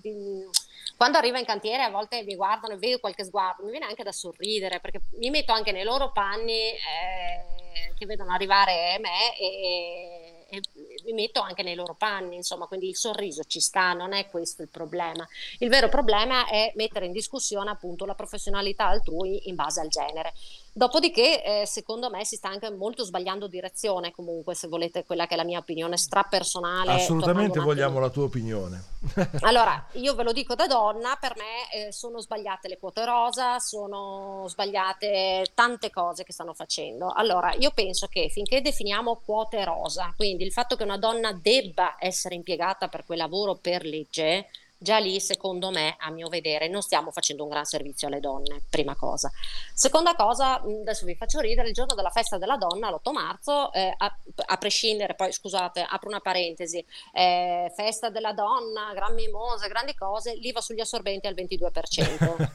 quando 0.97 1.19
arrivo 1.19 1.39
in 1.39 1.45
cantiere 1.45 1.83
a 1.83 1.91
volte 1.91 2.23
mi 2.23 2.35
guardano 2.35 2.75
e 2.75 2.79
vedo 2.79 2.99
qualche 2.99 3.25
sguardo, 3.25 3.65
mi 3.65 3.71
viene 3.71 3.87
anche 3.87 4.03
da 4.03 4.13
sorridere 4.13 4.81
perché 4.81 5.01
mi 5.19 5.31
metto 5.31 5.53
anche 5.53 5.73
nei 5.73 5.85
loro 5.85 6.13
panni 6.13 6.53
eh, 6.53 7.95
che 7.97 8.07
vedono 8.07 8.33
arrivare 8.33 8.99
me 9.01 9.37
e, 9.39 10.47
e 10.51 10.61
mi 11.05 11.13
metto 11.13 11.41
anche 11.41 11.63
nei 11.63 11.75
loro 11.75 11.95
panni, 11.95 12.37
insomma, 12.37 12.67
quindi 12.67 12.89
il 12.89 12.97
sorriso 12.97 13.43
ci 13.45 13.61
sta, 13.61 13.93
non 13.93 14.13
è 14.13 14.29
questo 14.29 14.63
il 14.63 14.69
problema. 14.69 15.27
Il 15.59 15.69
vero 15.69 15.89
problema 15.89 16.47
è 16.47 16.73
mettere 16.77 17.07
in 17.07 17.13
discussione 17.13 17.71
appunto 17.71 18.05
la 18.05 18.15
professionalità 18.15 18.87
altrui 18.87 19.49
in 19.49 19.55
base 19.55 19.81
al 19.81 19.89
genere. 19.89 20.33
Dopodiché, 20.73 21.43
eh, 21.43 21.67
secondo 21.67 22.11
me, 22.11 22.25
si 22.25 22.37
sta 22.37 22.49
anche 22.49 22.71
molto 22.71 23.03
sbagliando 23.03 23.49
direzione, 23.49 24.13
comunque, 24.13 24.55
se 24.55 24.69
volete, 24.69 25.05
quella 25.05 25.27
che 25.27 25.35
è 25.35 25.37
la 25.37 25.45
mia 25.45 25.59
opinione 25.59 25.97
strapersonale. 25.97 26.93
Assolutamente 26.93 27.59
vogliamo 27.59 27.99
la 27.99 28.09
tua 28.09 28.25
opinione. 28.25 28.83
allora, 29.41 29.85
io 29.93 30.15
ve 30.15 30.23
lo 30.23 30.33
dico 30.33 30.55
da 30.55 30.69
donna, 30.69 31.17
per 31.21 31.35
me 31.37 31.89
eh, 31.89 31.93
sono 31.93 32.21
sbagliate 32.21 32.69
le 32.69 32.79
quote 32.79 33.05
rosa, 33.05 33.59
sono 33.59 34.45
sbagliate 34.47 35.47
tante 35.55 35.91
cose 35.91 36.23
che 36.23 36.33
stanno 36.33 36.55
facendo. 36.55 37.11
Allora, 37.13 37.53
io 37.59 37.73
penso 37.73 38.07
che 38.07 38.29
finché 38.29 38.61
definiamo 38.63 39.21
quote 39.25 39.65
rosa, 39.65 40.13
quindi 40.17 40.45
il 40.45 40.53
fatto 40.53 40.77
che 40.77 40.85
una 40.85 40.99
donna 40.99 41.33
debba 41.33 41.97
essere 41.99 42.37
impiegata 42.37 42.89
per 42.89 43.05
quel 43.05 43.19
lavoro 43.19 43.57
per 43.57 43.85
legge, 43.85 44.47
già 44.83 44.97
lì 44.97 45.21
secondo 45.21 45.71
me, 45.71 45.95
a 45.99 46.11
mio 46.11 46.29
vedere, 46.29 46.67
non 46.67 46.81
stiamo 46.81 47.11
facendo 47.11 47.43
un 47.43 47.51
gran 47.51 47.67
servizio 47.67 48.09
alle 48.09 48.19
donne, 48.19 48.63
prima 48.71 48.97
cosa. 48.97 49.31
Seconda 49.75 50.15
cosa, 50.15 50.63
adesso 50.63 51.05
vi 51.05 51.15
faccio 51.15 51.39
ridere, 51.41 51.69
il 51.69 51.75
giorno 51.75 51.95
della 51.95 52.09
festa 52.09 52.39
della 52.39 52.57
donna, 52.57 52.89
l'8 52.89 53.13
marzo, 53.13 53.71
eh, 53.75 53.93
a, 53.95 54.19
a, 54.47 54.57
prescindere, 54.57 55.15
poi 55.15 55.33
scusate, 55.33 55.87
apro 55.87 56.09
una 56.09 56.21
parentesi, 56.21 56.83
eh, 57.13 57.71
festa 57.77 58.09
della 58.09 58.33
donna, 58.33 58.95
gran 58.95 59.13
mimose, 59.13 59.69
grandi 59.69 59.95
cose, 59.95 60.35
l'IVA 60.37 60.63
sugli 60.63 60.81
assorbenti 60.81 61.27
al 61.27 61.35
22%. 61.35 62.49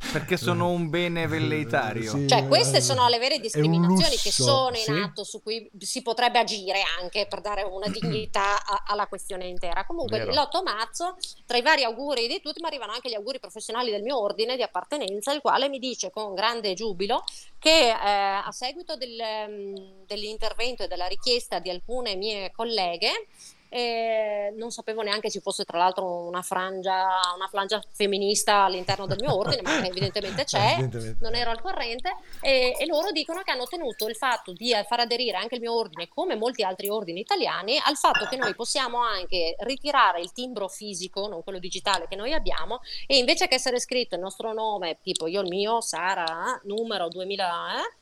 Perché 0.12 0.36
sono 0.36 0.70
un 0.70 0.90
bene 0.90 1.28
velleitario. 1.28 2.10
Sì, 2.10 2.26
cioè 2.26 2.48
queste 2.48 2.80
sono 2.80 3.06
le 3.06 3.18
vere 3.18 3.38
discriminazioni 3.38 4.16
che 4.16 4.32
sono 4.32 4.76
in 4.76 4.82
sì. 4.82 4.90
atto, 4.90 5.22
su 5.22 5.40
cui 5.40 5.70
si 5.78 6.02
potrebbe 6.02 6.40
agire 6.40 6.82
anche 7.00 7.26
per 7.28 7.40
dare 7.40 7.62
una 7.62 7.86
dignità 7.88 8.64
a, 8.64 8.82
alla 8.86 9.06
questione 9.06 9.46
intera. 9.46 9.86
Comunque 9.86 10.18
Vero. 10.18 10.32
l'8 10.32 10.62
marzo 10.64 11.14
tra 11.46 11.58
i 11.58 11.62
vari 11.62 11.84
auguri 11.84 12.26
di 12.26 12.40
tutti 12.40 12.60
mi 12.60 12.68
arrivano 12.68 12.92
anche 12.92 13.08
gli 13.08 13.14
auguri 13.14 13.38
professionali 13.38 13.90
del 13.90 14.02
mio 14.02 14.18
ordine 14.20 14.56
di 14.56 14.62
appartenenza, 14.62 15.32
il 15.32 15.40
quale 15.40 15.68
mi 15.68 15.78
dice 15.78 16.10
con 16.10 16.34
grande 16.34 16.74
giubilo 16.74 17.24
che 17.58 17.88
eh, 17.88 17.92
a 17.92 18.50
seguito 18.50 18.96
del, 18.96 19.20
mm, 19.48 19.74
dell'intervento 20.06 20.82
e 20.82 20.88
della 20.88 21.06
richiesta 21.06 21.58
di 21.58 21.70
alcune 21.70 22.14
mie 22.16 22.50
colleghe 22.50 23.26
e 23.72 24.52
non 24.56 24.72
sapevo 24.72 25.02
neanche 25.02 25.30
ci 25.30 25.40
fosse 25.40 25.64
tra 25.64 25.78
l'altro 25.78 26.26
una 26.26 26.42
frangia, 26.42 27.06
una 27.36 27.46
frangia 27.48 27.80
femminista 27.92 28.64
all'interno 28.64 29.06
del 29.06 29.18
mio 29.20 29.34
ordine, 29.36 29.62
ma 29.62 29.86
evidentemente 29.86 30.42
c'è, 30.42 30.76
non 31.20 31.36
ero 31.36 31.50
al 31.50 31.60
corrente, 31.60 32.16
e, 32.40 32.74
e, 32.76 32.86
loro 32.86 33.12
dicono 33.12 33.42
che 33.42 33.52
hanno 33.52 33.66
tenuto 33.66 34.08
il 34.08 34.16
fatto 34.16 34.52
di 34.52 34.72
far 34.88 35.00
aderire 35.00 35.36
anche 35.36 35.54
il 35.54 35.60
mio 35.60 35.72
ordine, 35.72 36.08
come 36.08 36.34
molti 36.34 36.64
altri 36.64 36.88
ordini 36.88 37.20
italiani, 37.20 37.78
al 37.82 37.96
fatto 37.96 38.26
che 38.26 38.36
noi 38.36 38.56
possiamo 38.56 38.98
anche 38.98 39.54
ritirare 39.60 40.20
il 40.20 40.32
timbro 40.32 40.66
fisico, 40.66 41.28
non 41.28 41.44
quello 41.44 41.60
digitale 41.60 42.08
che 42.08 42.16
noi 42.16 42.32
abbiamo, 42.32 42.80
e 43.06 43.18
invece 43.18 43.46
che 43.46 43.54
essere 43.54 43.78
scritto 43.78 44.16
il 44.16 44.20
nostro 44.20 44.52
nome, 44.52 44.98
tipo 45.00 45.28
io 45.28 45.42
il 45.42 45.48
mio, 45.48 45.80
Sara, 45.80 46.60
numero 46.64 47.08
2000, 47.08 47.76
eh, 47.76 47.94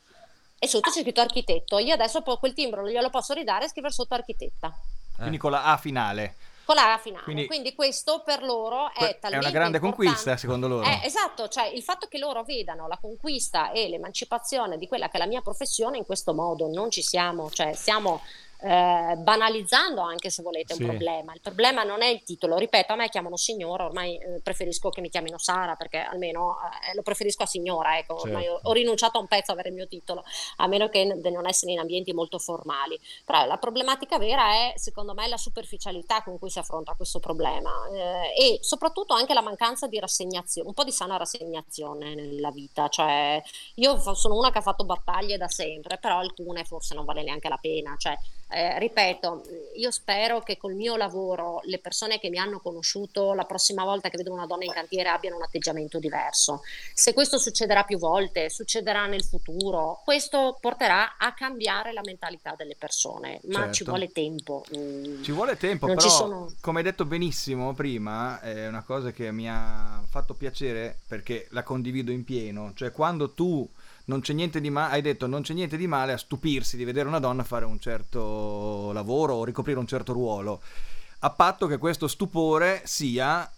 e 0.61 0.67
sotto 0.67 0.91
c'è 0.91 1.03
scritto 1.03 1.21
architetto. 1.21 1.79
Io 1.79 1.93
adesso 1.93 2.23
quel 2.23 2.55
timbro 2.55 2.89
glielo 2.89 3.11
posso 3.11 3.35
ridare 3.35 3.67
e 3.67 3.69
scrivere 3.69 3.93
sotto 3.93 4.15
architetta. 4.15 4.75
Quindi 5.19 5.39
con 5.39 5.51
la 5.51 5.65
A 5.65 5.77
finale. 5.77 6.37
Con 6.65 6.77
la 6.77 6.93
A 6.93 6.99
finale. 6.99 7.25
Quindi, 7.25 7.47
Quindi 7.47 7.75
questo 7.75 8.23
per 8.25 8.43
loro 8.43 8.93
è 8.93 9.19
talmente 9.19 9.29
È 9.31 9.39
una 9.39 9.51
grande 9.51 9.79
conquista, 9.79 10.37
secondo 10.37 10.69
loro. 10.69 10.87
Eh, 10.87 11.01
esatto, 11.05 11.49
cioè 11.49 11.67
il 11.67 11.83
fatto 11.83 12.09
che 12.09 12.19
loro 12.19 12.43
vedano 12.45 12.87
la 12.87 12.99
conquista 12.99 13.73
e 13.73 13.89
l'emancipazione 13.89 14.77
di 14.77 14.87
quella 14.87 15.09
che 15.09 15.17
è 15.17 15.19
la 15.19 15.27
mia 15.27 15.41
professione 15.41 15.97
in 15.97 16.05
questo 16.05 16.35
modo, 16.35 16.69
non 16.69 16.91
ci 16.91 17.03
siamo, 17.03 17.51
cioè 17.51 17.73
siamo 17.73 18.21
eh, 18.61 19.15
banalizzando 19.17 20.01
anche 20.01 20.31
se 20.31 20.43
volete 20.43 20.75
Sì. 20.75 20.83
un 20.83 20.89
problema. 20.89 21.33
Il 21.35 21.41
problema 21.41 21.83
non 21.85 22.03
è 22.03 22.07
il 22.07 22.23
titolo, 22.23 22.57
ripeto, 22.57 22.93
a 22.93 22.97
me 22.97 23.09
chiamano 23.09 23.37
signora, 23.37 23.85
ormai 23.85 24.17
eh, 24.17 24.41
preferisco 24.43 24.91
che 24.91 25.01
mi 25.01 25.09
chiamino 25.11 25.39
Sara 25.39 25.75
perché 25.77 25.99
almeno 25.99 26.57
eh, 26.91 26.95
lo 26.95 27.03
preferisco 27.03 27.43
a 27.45 27.47
signora, 27.47 27.99
ecco, 27.99 28.21
ormai 28.21 28.47
ho, 28.49 28.55
Certo. 28.55 28.69
ho 28.69 28.73
rinunciato 28.73 29.19
a 29.19 29.21
un 29.21 29.27
pezzo 29.29 29.51
a 29.51 29.55
avere 29.55 29.69
il 29.69 29.75
mio 29.75 29.87
titolo, 29.87 30.25
a 30.57 30.67
meno 30.67 30.89
che 30.89 31.05
n- 31.05 31.21
di 31.21 31.31
non 31.31 31.47
essere 31.47 31.73
in 31.73 31.79
ambienti 31.79 32.13
molto 32.13 32.39
formali. 32.39 32.99
Però 33.25 33.45
la 33.47 33.57
problematica 33.59 34.19
vera 34.19 34.53
è, 34.53 34.73
secondo 34.77 35.15
me, 35.15 35.29
la 35.29 35.37
superficialità 35.37 36.23
con 36.23 36.39
cui 36.39 36.51
si 36.51 36.59
affronta 36.59 36.95
questo 36.95 37.21
problema 37.21 37.71
eh, 37.93 38.35
e 38.37 38.59
soprattutto 38.63 39.15
anche 39.15 39.35
la 39.35 39.43
mancanza 39.43 39.87
di 39.87 39.99
rassegnazione, 39.99 40.69
un 40.69 40.75
po' 40.75 40.85
di 40.85 40.93
sana 40.93 41.17
rassegnazione 41.17 42.15
nella 42.15 42.51
vita. 42.51 42.89
Cioè, 42.89 43.43
io 43.75 44.15
sono 44.15 44.37
una 44.37 44.51
che 44.51 44.59
ha 44.59 44.63
fatto 44.63 44.85
battaglie 44.85 45.37
da 45.37 45.49
sempre, 45.49 45.99
però 45.99 46.19
alcune 46.19 46.65
forse 46.65 46.95
non 46.95 47.05
vale 47.05 47.23
neanche 47.23 47.49
la 47.49 47.59
pena. 47.61 47.95
Cioè, 47.97 48.17
eh, 48.51 48.79
ripeto, 48.79 49.43
io 49.77 49.91
spero 49.91 50.41
che 50.41 50.57
col 50.57 50.75
mio 50.75 50.97
lavoro 50.97 51.61
le 51.65 51.79
persone 51.79 52.19
che 52.19 52.31
mi 52.31 52.39
hanno 52.39 52.61
conosciuto 52.61 53.35
la 53.35 53.45
prossima 53.45 53.85
volta 53.85 54.09
che 54.09 54.17
vedono 54.17 54.37
una 54.37 54.47
donna 54.47 54.65
in 54.65 54.73
cantiere 54.73 55.09
abbiano 55.11 55.37
un 55.37 55.43
atteggiamento 55.43 55.99
diverso. 55.99 56.63
Se 56.95 57.13
questo 57.13 57.39
succederà 57.39 57.85
più 57.85 57.99
volte, 57.99 58.49
succederà 58.51 59.07
nel 59.07 59.23
futuro, 59.23 60.01
questo 60.05 60.57
porterà 60.61 61.17
a 61.19 61.35
cambiare 61.35 61.93
la 61.93 62.01
mentalità 62.03 62.55
delle 62.57 62.75
persone, 62.77 63.41
ma 63.45 63.59
Certo. 63.59 63.73
ci 63.75 63.85
vuole 63.85 64.11
tempo. 64.13 64.65
Mm. 64.77 65.23
Ci 65.23 65.33
vuole 65.33 65.57
tempo, 65.57 65.87
Non 65.87 65.97
però 65.97 66.09
sono- 66.09 66.53
come 66.61 66.79
hai 66.79 66.85
detto 66.85 67.05
benissimo 67.05 67.75
prima, 67.75 68.41
è 68.41 68.67
una 68.67 68.83
cosa 68.83 69.11
che 69.11 69.31
mi 69.31 69.49
ha 69.49 70.03
fatto 70.09 70.33
piacere 70.35 70.99
perché 71.07 71.47
la 71.51 71.63
condivido 71.63 72.11
in 72.11 72.25
pieno, 72.25 72.73
cioè 72.75 72.93
quando 72.93 73.33
tu 73.33 73.69
non 74.09 74.21
c'è 74.21 74.33
niente 74.33 74.61
di 74.61 74.71
male, 74.71 74.95
hai 74.95 75.03
detto 75.03 75.27
non 75.27 75.43
c'è 75.43 75.55
niente 75.55 75.77
di 75.77 75.87
male 75.87 76.13
a 76.13 76.19
stupirsi 76.19 76.77
di 76.77 76.85
vedere 76.85 77.09
una 77.09 77.19
donna 77.19 77.45
fare 77.45 77.65
un 77.65 77.79
certo 77.79 78.91
lavoro 78.93 79.35
o 79.35 79.45
ricoprire 79.45 79.79
un 79.79 79.87
certo 79.87 80.13
ruolo, 80.13 80.61
a 81.21 81.31
patto 81.31 81.67
che 81.67 81.79
questo 81.79 82.09
stupore 82.09 82.83
sia 82.85 83.51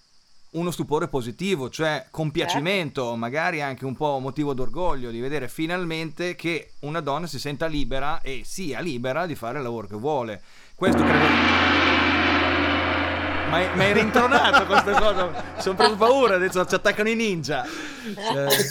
uno 0.52 0.70
stupore 0.72 1.06
positivo, 1.06 1.70
cioè 1.70 2.06
compiacimento, 2.10 3.14
magari 3.14 3.62
anche 3.62 3.84
un 3.84 3.94
po' 3.94 4.18
motivo 4.18 4.52
d'orgoglio 4.52 5.10
di 5.10 5.20
vedere 5.20 5.46
finalmente 5.46 6.34
che 6.34 6.72
una 6.80 7.00
donna 7.00 7.28
si 7.28 7.38
senta 7.38 7.66
libera 7.66 8.20
e 8.20 8.42
sia 8.44 8.80
libera 8.80 9.26
di 9.26 9.36
fare 9.36 9.58
il 9.58 9.64
lavoro 9.64 9.86
che 9.86 9.96
vuole. 9.96 10.42
Questo 10.74 11.02
credo. 11.04 11.89
Ma 13.50 13.56
hai, 13.56 13.68
ma 13.74 13.82
hai 13.82 13.92
rintronato 13.92 14.64
questa 14.64 14.92
cosa? 14.92 15.30
Sono 15.58 15.74
preso 15.74 15.96
paura, 15.96 16.36
adesso 16.36 16.64
ci 16.66 16.74
attaccano 16.76 17.08
i 17.08 17.16
ninja. 17.16 17.64
Eh, 17.64 18.70